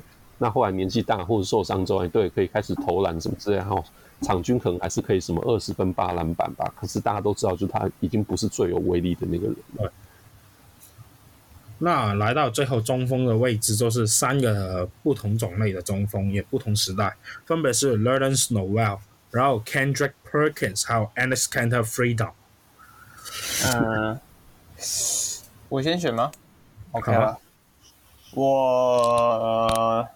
[0.43, 3.83] 那后来年纪大或者受伤之后，对，可以开始投篮什么之类，然后
[4.23, 6.69] 场均可能还是可以什么二十分八篮板吧。
[6.77, 9.93] 可是大家都知道，就他已经不是最有威力的那个人了。
[11.79, 17.17] 那来到最后中锋的位置，就是三个不同种类的中锋，也不同时代，
[17.47, 18.99] 分别是 Nerlens Noel，
[19.31, 22.33] 然后 Kendrick Perkins，还有 Enes Kanter Freedom。
[23.65, 24.19] 嗯，
[25.69, 26.33] 我先选吗
[26.91, 27.39] ？OK 了。
[28.35, 30.09] 我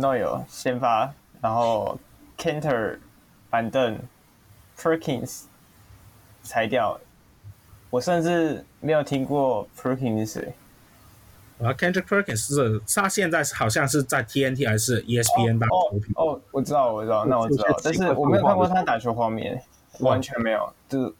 [0.00, 1.98] Noel 先发，然后
[2.38, 2.98] Kanter
[3.50, 3.98] 板凳
[4.78, 5.42] ，Perkins
[6.42, 6.98] 裁掉。
[7.90, 10.54] 我甚至没有听过 Perkins 是谁。
[11.60, 16.12] 啊，Kendrick Perkins 是他现在好像是在 TNT 还是 ESPN 当投屏？
[16.14, 19.62] 哦，我知道，我知道，那我知道，但是我没有看过他打球画面，
[19.98, 21.14] 完全没有，就是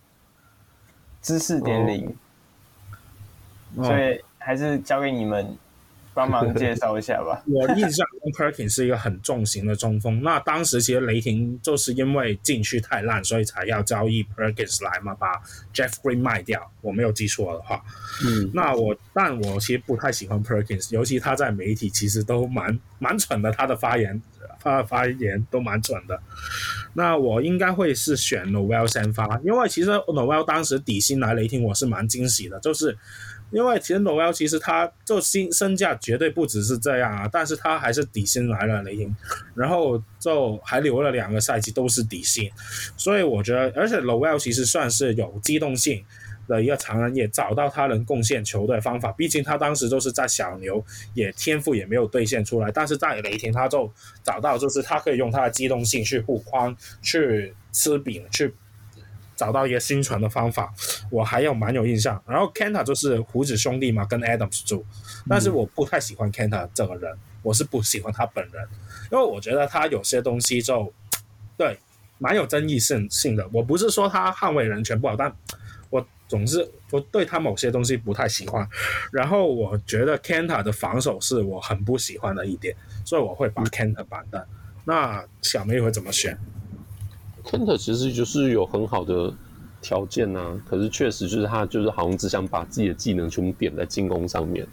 [1.20, 2.16] 知识点零，
[3.76, 5.54] 所以还是交给你们。
[6.12, 7.42] 帮忙介绍一下吧。
[7.48, 10.22] 我印象中 Perkins 是一个很重型的中锋。
[10.22, 15.40] 那当时其实雷霆就是因为禁区太烂，所以才要交易 Perkins 来嘛，把
[15.74, 16.70] Jeff Green 卖掉。
[16.80, 17.82] 我没有记错的话。
[18.24, 18.50] 嗯。
[18.52, 24.20] 那我，但我其实不太喜欢 Perkins，尤其他在媒体其实都蛮蛮蠢的，他的发言，
[24.60, 26.20] 他的发言都蛮蠢的。
[26.94, 32.98] 那我应该会是选 Noel 先发，因为其实 Noel 当时底薪来雷霆，我是蛮惊喜的，就是。
[33.50, 39.14] 因为其实 Noel 其实他就薪身价绝对不只是这样啊，但是他还是底薪来了雷霆，
[39.54, 42.50] 然后就还留了两个赛季都是底薪，
[42.96, 46.04] 所以我觉得，而且 Noel 其实算是有机动性
[46.46, 49.10] 的一个常人，也找到他能贡献球队方法。
[49.12, 58.54] 毕竟他当时就是在小牛，也天赋也没有兑现出来，但是在雷霆他就找到，就是他可以用他的机动性去护框、去吃饼、去。
[59.40, 60.70] 找到一个新传的方法，
[61.10, 62.22] 我还有蛮有印象。
[62.26, 64.84] 然后 Kanter 就是胡子兄弟嘛，跟 Adams 住，
[65.26, 68.68] 但是我不太喜欢 Kanter 这个人，我是不喜欢他本人，
[69.10, 70.92] 因为我觉得他有些东西就
[71.56, 71.78] 对
[72.18, 73.48] 蛮有争议性性的。
[73.50, 75.34] 我不是说他捍卫人权不好，但
[75.88, 78.68] 我总是我对他某些东西不太喜欢。
[79.10, 82.76] 然后我觉得 Kanter 的防守是我很不喜欢的一点，
[83.06, 84.44] 所以我会把 Kanter 板凳。
[84.84, 86.36] 那小梅会怎么选
[87.50, 89.32] ？Kanter 其实就是有很好的
[89.82, 94.66] 条件呐、啊，可是确实就是他就是好像只想把自己的技能全部点在进攻上面，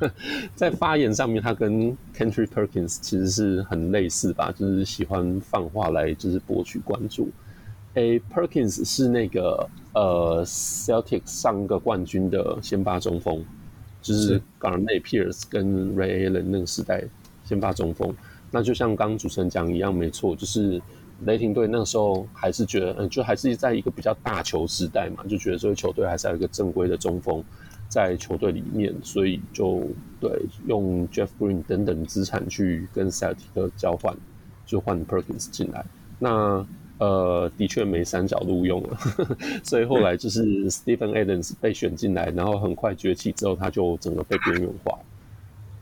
[0.56, 7.28] 在发言上面他跟 Kendrick Perkins 其实是很类似吧，就是喜欢放话来就是博取关注。
[7.94, 13.44] A Perkins 是那个呃 Celtics 上个冠军的先发中锋，
[14.00, 17.04] 就是 Garnett Pierce 跟 Ray Allen 那个时代
[17.44, 18.14] 先发中锋。
[18.50, 20.80] 那就像刚刚主持人讲一样，没错，就是。
[21.24, 27.42] 雷霆队那时候还是觉得，嗯，就还是在一个比较大球时代嘛，就觉得这个球队还是要有一个正规的中锋
[27.88, 29.82] 在球队里面，所以就
[30.20, 30.30] 对
[30.66, 34.14] 用 Jeff Green 等等资产去跟 Celtic 交换，
[34.66, 35.86] 就换 Perkins 进来。
[36.18, 36.66] 那
[36.98, 38.98] 呃，的确没三角路用了，
[39.64, 44.98] 所以后来就是 Stephen Adams 被选进来，然后很快崛起之后，他就整个被边缘化。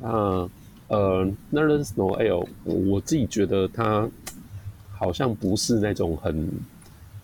[0.00, 0.48] 那
[0.88, 4.08] 呃，Nerlens Noel，我自己觉得他。
[4.96, 6.48] 好像不是那种很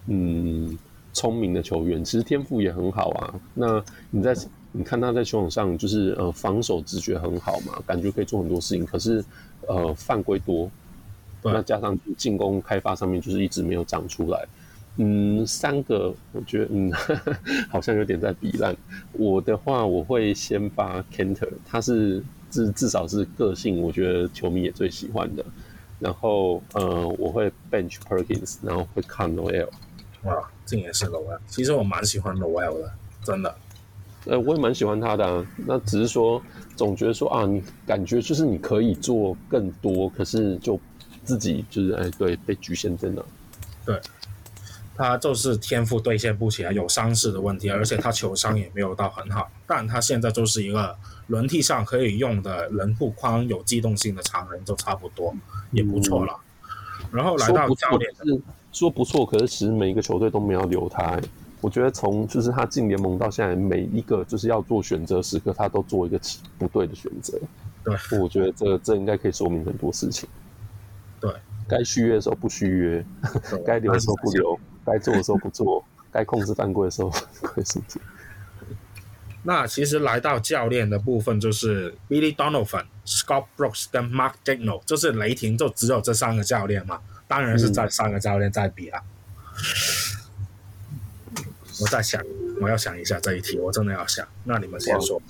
[0.07, 0.77] 嗯
[1.13, 3.35] 聪明的球员，其实天赋也很好啊。
[3.55, 4.35] 那你在
[4.73, 8.85] 你看他在球场上，就是呃防守直觉很好嘛，感觉可以做很多事情。
[8.85, 9.25] 可是
[9.67, 10.71] 呃犯规多，
[11.43, 14.47] 那加上进攻开发上面就是一直没有长出来。
[14.97, 16.93] 嗯，三个我觉得嗯
[17.71, 18.77] 好像有点在比烂。
[19.13, 25.45] 我的话我会先发 Kanter，他是至至少是个性，我觉得球迷也最喜欢的。
[26.01, 29.69] 然后，呃，我会 bench Perkins，然后会看 Noel。
[30.23, 31.39] 哇，这也是 Noel。
[31.47, 33.55] 其实我蛮喜欢 Noel 的，真的。
[34.27, 35.47] 呃，我也蛮喜欢他的啊。
[35.57, 36.43] 那只是说，
[36.77, 40.79] 总觉得说啊，你感觉就是你可以做更多，可是就
[41.25, 43.23] 自己就是哎，对，被局限在那。
[43.87, 43.99] 对，
[44.95, 49.51] 他就是天赋兑现不起来，有伤势的问题，而且他球商也没有到很好。
[49.67, 50.95] 但他现在就是一个
[51.31, 55.35] 轮替上可以用的人护框有机动性的常人，就差不多。
[55.73, 56.37] 也不错了，
[57.03, 58.41] 嗯、然后来到教练是
[58.73, 61.17] 说不错，可是其实每一个球队都没有留他。
[61.61, 66.21] 我觉得从就是他进联盟到现在，每一个就是要做选择时刻，他都做一个
[66.59, 67.39] 不对的选择。
[67.85, 70.29] 对，我觉得这这应该可以说明很多事情。
[71.21, 71.33] 对，
[71.69, 73.07] 该续约的时候不续约，
[73.65, 77.11] 该留的时候不留， 该做的时候不做，该控制犯规的时候
[77.43, 77.85] 会什么？
[79.43, 87.01] 那其实来到教练的部分，就是 Billy Donovan、Scott Brooks 跟 Mark Daigneault，就是雷霆就只有这三个教练嘛？
[87.27, 89.03] 当然是这三个教练在比了。
[91.39, 91.45] 嗯、
[91.81, 92.23] 我在想，
[92.61, 94.27] 我要想一下这一题，我真的要想。
[94.45, 95.21] 那你们先说，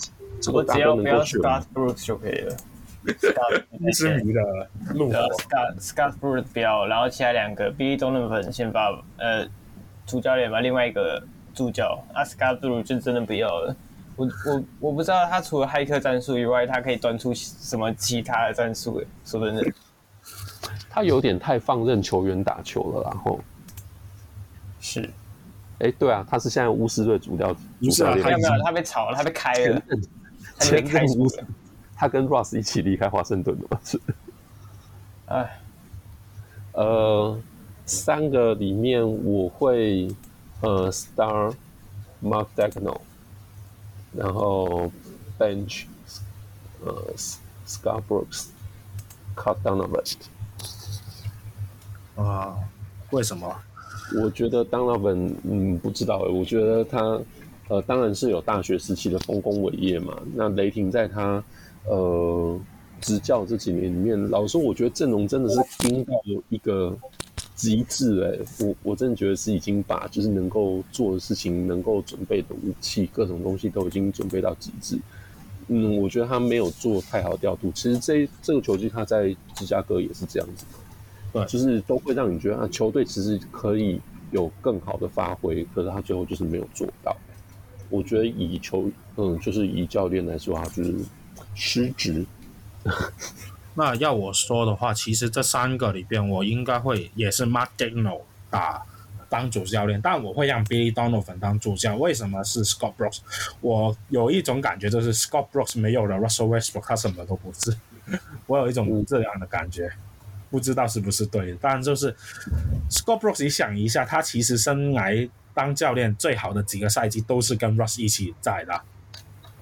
[0.52, 2.56] 我只要不要 Scott Brooks 就可以了。
[3.78, 4.40] 伊斯迷的
[4.94, 9.48] 怒火，Scott Scott Brooks 不要，然后其他两个 Billy Donovan 先发，呃，
[10.04, 11.22] 主教练吧，另外一个
[11.54, 13.76] 助教，啊 Scott Brooks 就真的不要了。
[14.20, 19.02] 我我我不知道他除了骇客战术以外，他可以端出什么其他的战术？
[19.24, 19.72] 说真的，
[20.90, 23.40] 他有点太放任球员打球了，然后
[24.78, 25.08] 是，
[25.78, 29.82] 哎，对啊，他是现在巫师队主教，不是啊，他没有，他被炒了，他被开了，
[30.58, 31.44] 他被开除了。
[31.96, 33.80] 他跟 Russ 一起离开华盛顿的嘛？
[33.84, 34.00] 是。
[35.26, 35.60] 哎，
[36.72, 37.38] 呃，
[37.86, 40.08] 三个里面我会
[40.60, 41.54] 呃 Star
[42.22, 43.00] Mark Daigneault，
[44.12, 44.90] 然后
[45.38, 45.84] Bench
[46.84, 47.12] 呃
[47.66, 50.14] ，Scarbrooks，Cut Donovan。
[52.16, 52.56] 啊，
[53.10, 53.54] 为什么？
[54.20, 56.28] 我觉得 Donovan，嗯，不知道诶。
[56.30, 57.20] 我觉得他，
[57.68, 60.20] 呃，当然是有大学时期的丰功伟业嘛。
[60.34, 61.42] 那雷霆在他，
[61.84, 62.58] 呃，
[63.00, 66.12] 执教这几年里面，老实说，我觉得阵容真的是拼到
[66.48, 66.94] 一个
[67.60, 68.40] 极致诶。
[68.64, 74.98] 我我真的觉得是已经把就是能够做的事情、能够准备的武器、各种东西都已经准备到极致。
[75.68, 77.70] 嗯，我觉得他没有做太好调度。
[77.74, 80.64] 其实这这个球季他在芝加哥也是这样子。
[81.32, 84.00] 对，就是都会让你觉得啊，球队其实可以
[84.30, 87.14] 有更好的发挥，可是他最后就是没有做到。
[87.90, 90.94] 我觉得以球，嗯，就是以教练来说啊，就是
[91.54, 92.24] 失职。
[93.74, 98.82] 那要我说的话，其实这三个里边，我应该会也是 Mark Daigneault 打
[99.28, 101.96] 当主教练，但我会让 Billy Donovan 当主教。
[101.96, 103.18] 为什么是 Scott Brooks？
[103.60, 107.76] 我有一种感觉，就是 Scott Brooks 没有了 Russell Westbrook，他什么都不是。
[108.46, 109.86] 我有一种这样的感觉。
[109.86, 109.98] 嗯
[110.50, 112.12] 不知道是不是对的，但就是
[112.90, 118.82] Scott Brooks，你想一下，他其实生涯当教练最好的几个赛季都是跟 Russ 一起在的，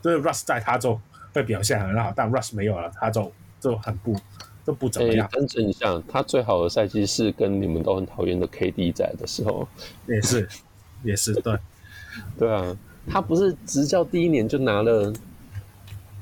[0.00, 0.98] 就是 Russ 在他就
[1.34, 3.30] 会表现很好，但 Russ 没有了，他就
[3.60, 4.14] 就很不
[4.66, 5.28] 就不怎么样。
[5.32, 9.66] 更正一下，他最好的赛季是跟你们都很讨厌的 KD 在的时候，
[10.06, 10.48] 也是
[11.02, 11.58] 也是对
[12.38, 12.76] 对啊，
[13.08, 15.12] 他不是执教第一年就拿了。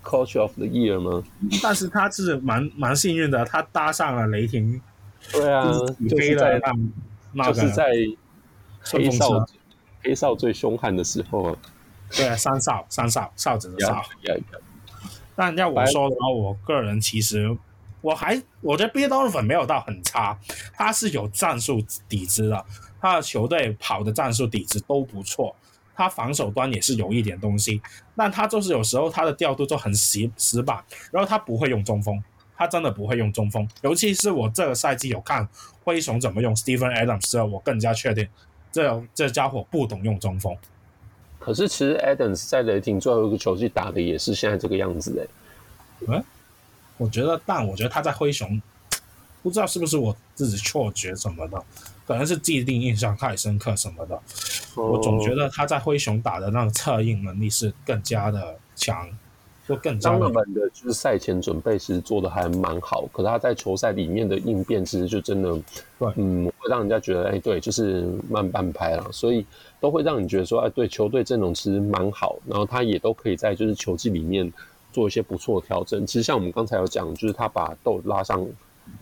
[0.08, 1.24] Coach of the Year 吗？
[1.60, 4.80] 但是他是蛮蛮幸运的，他搭上了雷霆。
[5.32, 5.64] 对啊，
[6.08, 6.62] 就是在
[7.32, 7.90] 那就是在
[8.84, 9.44] 黑哨
[10.04, 11.58] 黑哨最凶悍的时候啊。
[12.12, 14.00] 对啊，三哨三哨哨子的哨。
[15.36, 17.56] 但要我说的话，我个人其实
[18.00, 20.38] 我还我觉得 Billy Donovan 没有到很差，
[20.74, 22.64] 他是有战术底子的，
[23.00, 25.54] 他的球队跑的战术底子都不错。
[25.98, 27.80] 他防守端也是有一点东西，
[28.14, 32.22] 但他就是有时候他的调度就很死死板，然后他不会用中锋，
[32.54, 33.66] 他真的不会用中锋。
[33.80, 35.48] 尤其是我这个赛季有看
[35.82, 38.28] 灰熊怎么用 Steven Adams 之后，我更加确定
[38.70, 40.54] 这这家伙不懂用中锋。
[41.46, 45.28] 可是其实 Adams 在雷霆最后一个球季打的也是现在这个样子的。
[46.08, 46.24] 嗯，
[46.96, 48.60] 我觉得，但我觉得他在灰熊
[49.44, 51.62] 不知道是不是我自己错觉什么的。
[52.04, 54.20] 可能是既定印象太深刻什么的，
[54.74, 59.08] 我总觉得他在灰熊打的那个策应能力是更加的强，
[59.68, 60.18] 就更加的。
[60.18, 65.52] 张的就是赛前准备其实做的还蛮好，可是他在球赛里面的应变其实就真的，
[65.98, 69.44] 对，嗯，会让人家觉得，哎，对，就是慢半拍了，所以
[69.80, 74.52] 都会让你觉得说，哎，对，球队阵容其实蛮好，然后他也都可以在就是球技里面
[74.92, 76.06] 做一些不错的调整。
[76.06, 78.46] 其实像我们刚才有讲，就是他把豆拉上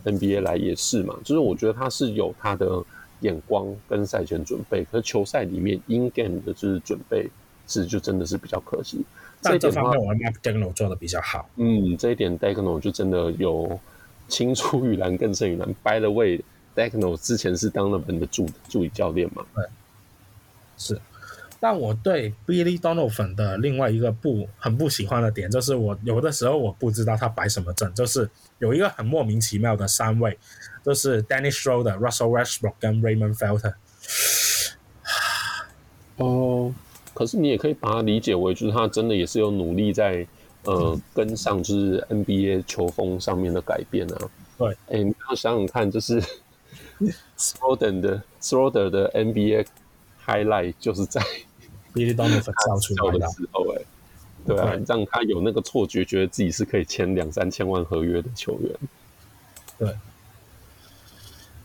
[0.04, 2.82] NBA 来也是嘛，就是我觉得他是有他的。
[3.20, 7.26] 眼光跟赛前准备，可是球赛里面 in game 的就是准备，
[7.66, 9.02] 是就真的是比较可惜。
[9.58, 11.48] 这方面，我们 DeKno 做的比较好。
[11.56, 13.78] 嗯，这一点 DeKno 就真的有
[14.28, 15.68] 青出于蓝更胜于蓝。
[15.82, 19.44] By the way，DeKno 之前是当了本的助助理教练嘛？
[19.54, 19.64] 对。
[20.76, 21.00] 是。
[21.60, 30.36] 但我对 Billy Donaldson 的另外一个不很不喜欢的点，就是我有的时候我不知道他摆什么阵，就是有一个很莫名其妙的三位，
[30.84, 33.74] 就是 Danny Show 的 Russell Westbrook 跟 Raymond Felton。
[36.16, 36.74] 哦。
[37.14, 40.26] 可是你也可以把它理解为，就是他真的也是有努力在
[40.64, 44.30] 呃跟上，就是 NBA 球风上面的改变啊。
[44.58, 46.20] 对，哎，你要想想看，就是
[47.38, 49.66] Schroeder 的 Schroeder 的 NBA
[50.26, 51.20] highlight 就是在
[51.94, 53.82] Billy Donovan 造出来的时候，哎，
[54.46, 58.70] 对啊，让他有那个错觉，觉得自己是可以签两三千万合约的球员。
[59.78, 59.88] 对。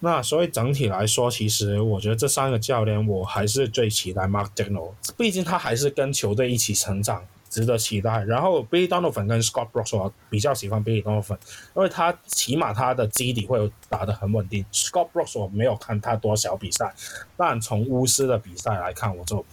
[0.02, 8.24] 那所以整体来说，其实我觉得这三个教练，我还是最期待 Mark Daigneault，毕竟他还是跟球队一起成长，值得期待。
[8.24, 11.38] 然后 Billy Donovan 跟 Scott Brooks，我比较喜欢 Billy Donovan，
[11.76, 14.66] 因为他起码他的基底会打得很稳定。
[14.72, 16.94] Scott Brooks 我没有看他多少比赛，
[17.36, 19.46] 但从巫师的比赛来看，我就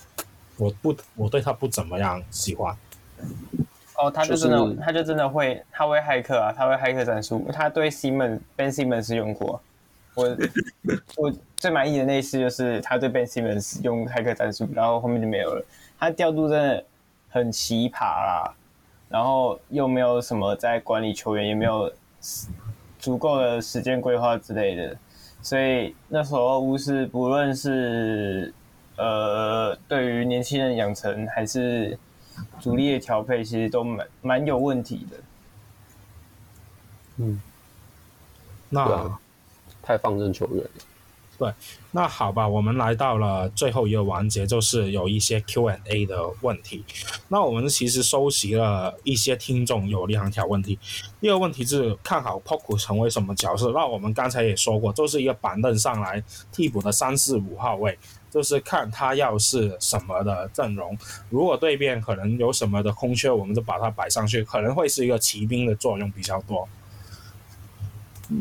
[0.57, 2.77] 我不我对他不怎么样喜欢。
[3.99, 9.61] 哦，他就真的，就是、他就真的会，他会骇客啊，他会骇客战术，他对 Simmons Ben Simmons 用过。
[10.17, 10.37] 我
[11.17, 15.65] 我最满意的那一次就是他对 Ben Simmons 用骇客战术，然后后面就没有了。
[15.99, 16.85] 他调度真的
[17.29, 18.55] 很奇葩啦，
[19.09, 21.93] 然后又没有什么在管理球员，也没有
[22.99, 24.97] 足够的时间规划之类的，
[25.43, 28.53] 所以那时候巫师不论是
[28.97, 31.99] 呃，对于年轻人养成还是
[32.59, 35.17] 主力的调配，其实都蛮蛮有问题的。
[37.19, 37.41] 嗯，
[38.71, 39.21] 那、啊、
[39.87, 40.71] 太放任球员了。
[41.39, 41.53] 对，
[41.91, 46.83] 那好吧，我们来到了最后一个环节，就是有一些 Q&A 的问题。
[47.29, 50.79] 那我们其实收集了一些听众有两条问题。
[51.21, 53.71] 第二个问题是看好 Poku 成为什么角色？
[53.73, 57.99] 那我们刚才也说过，就是一个板凳上来替补的三四五号位，
[58.31, 60.97] 就是看他要是什么的阵容。
[61.29, 66.67] 如果对面可能有什么的空缺，我们就把他摆上去，可能会是一个骑兵的作用比较多。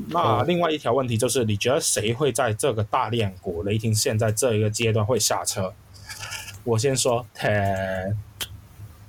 [0.09, 5.73] 那另外一条问题就是，你觉得谁会在这个大链股雷霆现在这一个阶段会下车？
[6.63, 8.11] 我先说，呃，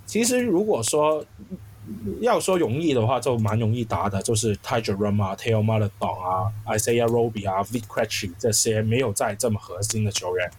[0.04, 1.24] 其实如果说
[2.20, 10.50] 要说容易的话，就蛮容易答的，就是 Ty Jerome 啊、Theo Maledon 啊、Isaiah Roby 啊、Vit Krejci 这些没有在这么核心的球员，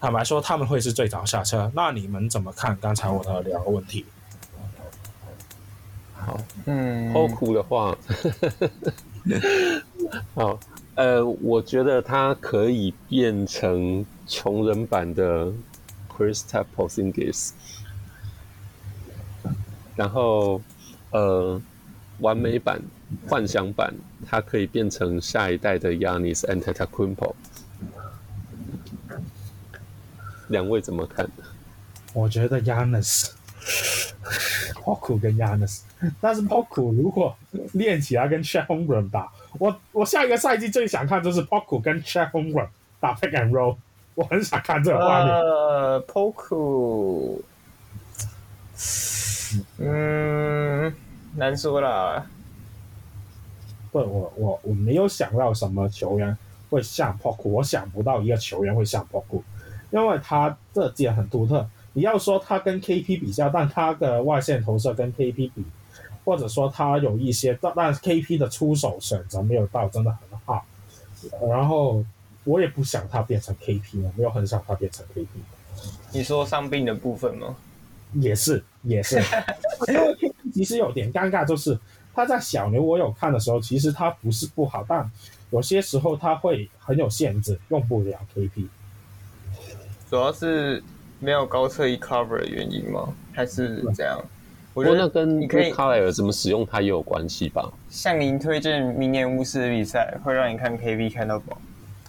[0.00, 1.70] 坦白说他们会是最早下车。
[1.74, 4.04] 那你们怎么看刚才我的两个问题？
[6.24, 7.96] 好，嗯，Poku 的话，
[10.34, 10.58] 好，
[10.94, 15.52] 呃，我觉得他可以变成穷人版的
[16.08, 17.50] Kristaps Porzingis，
[19.96, 20.60] 然后，
[21.10, 21.60] 呃，
[22.20, 22.80] 完美版、
[23.28, 23.92] 幻想版，
[24.28, 27.34] 它可以变成下一代的 Giannis Antetokounmpo。
[30.48, 31.28] 两位怎么看？
[32.12, 33.30] 我觉得 Giannis
[34.74, 35.80] Poku 跟 Giannis
[36.20, 37.36] 但是 Poku 如果
[37.72, 42.68] 练起来跟 Chet Holmgren 打，我我下一个赛季最想看就是 Poku 跟 Chet Holmgren
[43.00, 43.76] 打 Pick and Roll，
[44.14, 45.34] 我很想看这个画面。
[45.34, 47.40] 呃，Poku，
[49.78, 50.94] 嗯，
[51.36, 52.26] 难说了。
[53.90, 56.36] 不，我我我没有想到什么球员
[56.70, 59.42] 会像 Poku，我想不到一个球员会像 Poku，
[59.90, 61.68] 因为他这点很独特。
[61.92, 65.62] 你要说他跟 KP 比较，但他的外线投射跟 KP 比，
[66.24, 70.64] 或者说他有一些，但但 KP 的出手选择没有到真的很好。
[71.48, 72.04] 然后
[72.44, 75.26] 我也不想他变成 KP 了，没有很想他变成 KP。
[76.12, 77.56] 你说伤病的部分吗？
[78.14, 79.16] 也是，也是。
[79.88, 81.78] 因为 KP 其实有点尴尬，就是
[82.14, 85.10] 他在小牛我有看的时候，其实他不是不好，但
[85.50, 88.66] 有些时候他会很有限制，用不了 KP。
[90.10, 90.82] 主要是。
[91.24, 93.14] 没有高侧翼 cover 的原因吗？
[93.32, 94.20] 还是怎样？
[94.74, 97.72] 我觉得那跟你可以卡莱尔怎么使用它也有关系吧。
[97.88, 101.60] 向您推荐明年巫师的比赛，会让你看 KP 看到饱。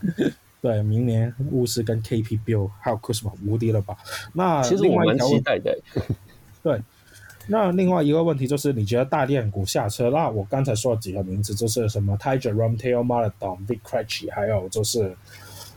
[0.62, 3.98] 对，明年巫师跟 KP Bill 还有 Kuzma 无敌了吧？
[4.34, 5.78] 那其实我蛮期待的。
[6.64, 6.82] 对，
[7.48, 10.10] 那另外一个问题就是，你觉得大链股下车？
[10.10, 15.16] 那我刚才说了几个名字，就是什么 Ty Jerome、Theo Maledon、Vit Krejci，还有就是。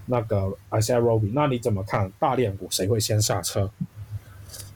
[0.08, 3.68] 那个 Isaiah Roby，那你怎么看大链股谁会先下车？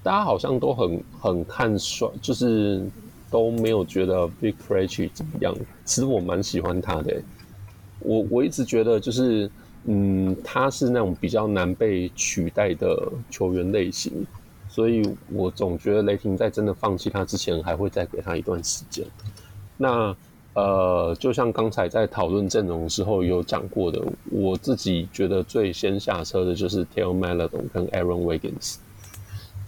[0.03, 2.83] 大家好像都很很看衰，就是
[3.31, 5.55] 都没有觉得 Vit Krejci 怎么样。
[5.85, 7.21] 其实我蛮喜欢他的，
[8.01, 9.51] 我我一直觉得就是
[9.85, 14.27] 嗯，他是那种比较难被取代的球员类型，
[14.69, 15.03] 所以
[15.33, 19.05] 我总觉得雷霆在真的放弃他之前，还会再给他一段时间。
[19.77, 20.17] 那。
[20.53, 24.03] 呃，就像刚才在讨论阵容的时候有讲过的，
[24.33, 28.75] 我自己觉得最先下车的就是 Theo Maledon 跟 Aaron Wiggins。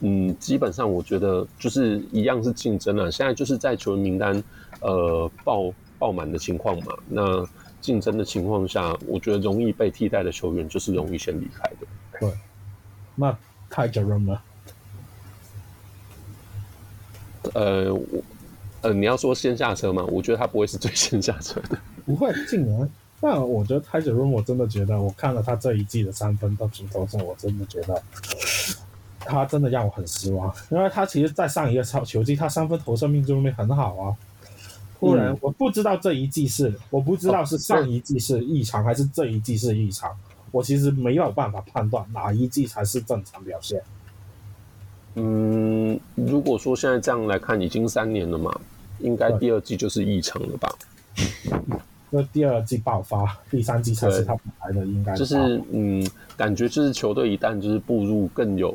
[0.02, 3.10] 嗯，基本上我觉得就是一样是竞争啊。
[3.10, 4.42] 现在就是在球员名单
[4.80, 7.46] 呃爆爆满的情况嘛，那
[7.80, 11.86] 竞争的情况下，我觉得容易被替代的球员就是容易先离开的。
[12.20, 12.32] 对，
[13.14, 13.32] 那
[13.70, 14.40] Ty Jerome 呢？
[17.54, 18.22] 呃，我。
[18.82, 20.04] 呃，你要说先下车吗？
[20.10, 22.90] 我觉得他不会是最先下车的，不会竟然。
[23.20, 28.02] 那我觉得 Ty Jerome，我真的觉得，我看了他这一季的三分到主投中，我真的觉得
[29.26, 30.54] 他真的让我很失望。
[30.70, 34.16] 因为他其实，在上一个超球季，他三分投射命中率很好啊。
[34.98, 40.10] 突然，我不知道这一季是，我不知道是上一季是异常，还是这一季是异常。
[40.50, 43.82] 我其实没有办法判断哪一季才是正常表现。
[45.14, 48.54] 嗯，如果说现在这样来看，已经三年了嘛。
[49.00, 50.72] 应该第二季就是异常了吧？
[52.10, 55.16] 那第二季爆发，第三季才是他本来的应该。
[55.16, 58.72] 就是嗯，感觉就是球队一旦就是步入更有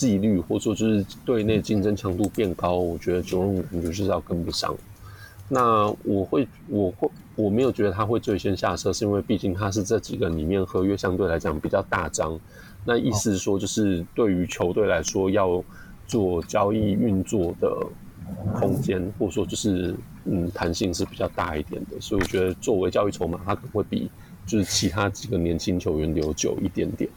[0.00, 4.74] 纪律，或者说就是队内竞争强度变高，我觉得九五五就是要跟不上。
[5.48, 12.38] 那我会，我会，我没有觉得他会最先下车，是因为毕竟他是这几个里面合约相对来讲比较大张。
[12.84, 15.62] 那意思说，就是对于球队来说，要
[16.06, 17.70] 做交易运作的。
[18.54, 19.92] 空间或者说就是
[20.24, 24.08] 嗯弹性是比较大一点的，所以我觉得作为交易筹码，他可能会比
[24.46, 27.10] 就是其他几个年轻球员留久一点点。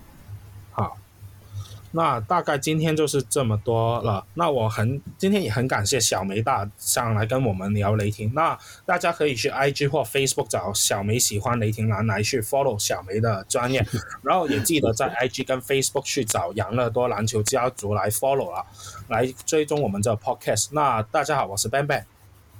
[1.95, 4.25] 那大概今天就是这么多了。
[4.33, 8.33] 那我很今天也很感谢小梅大上来跟我们聊雷霆。
[8.33, 13.85] 那大家可以去 IG 或 Facebook 找小梅喜欢雷霆男来去 follow 小梅的专业，
[14.23, 18.65] 然后也记得在 IG 跟 Facebook 去找养乐多篮球家族来 follow 啊，
[19.09, 20.69] 来追踪我们这 podcast。
[20.71, 22.03] 那大家好，我是 Ben Ben，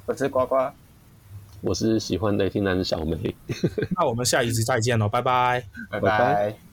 [0.05, 0.72] 我是呱呱，
[1.61, 3.35] 我是喜欢雷霆男的小梅。
[3.97, 5.99] 那我们下一集再见喽，拜拜，拜拜。
[5.99, 6.72] 拜拜。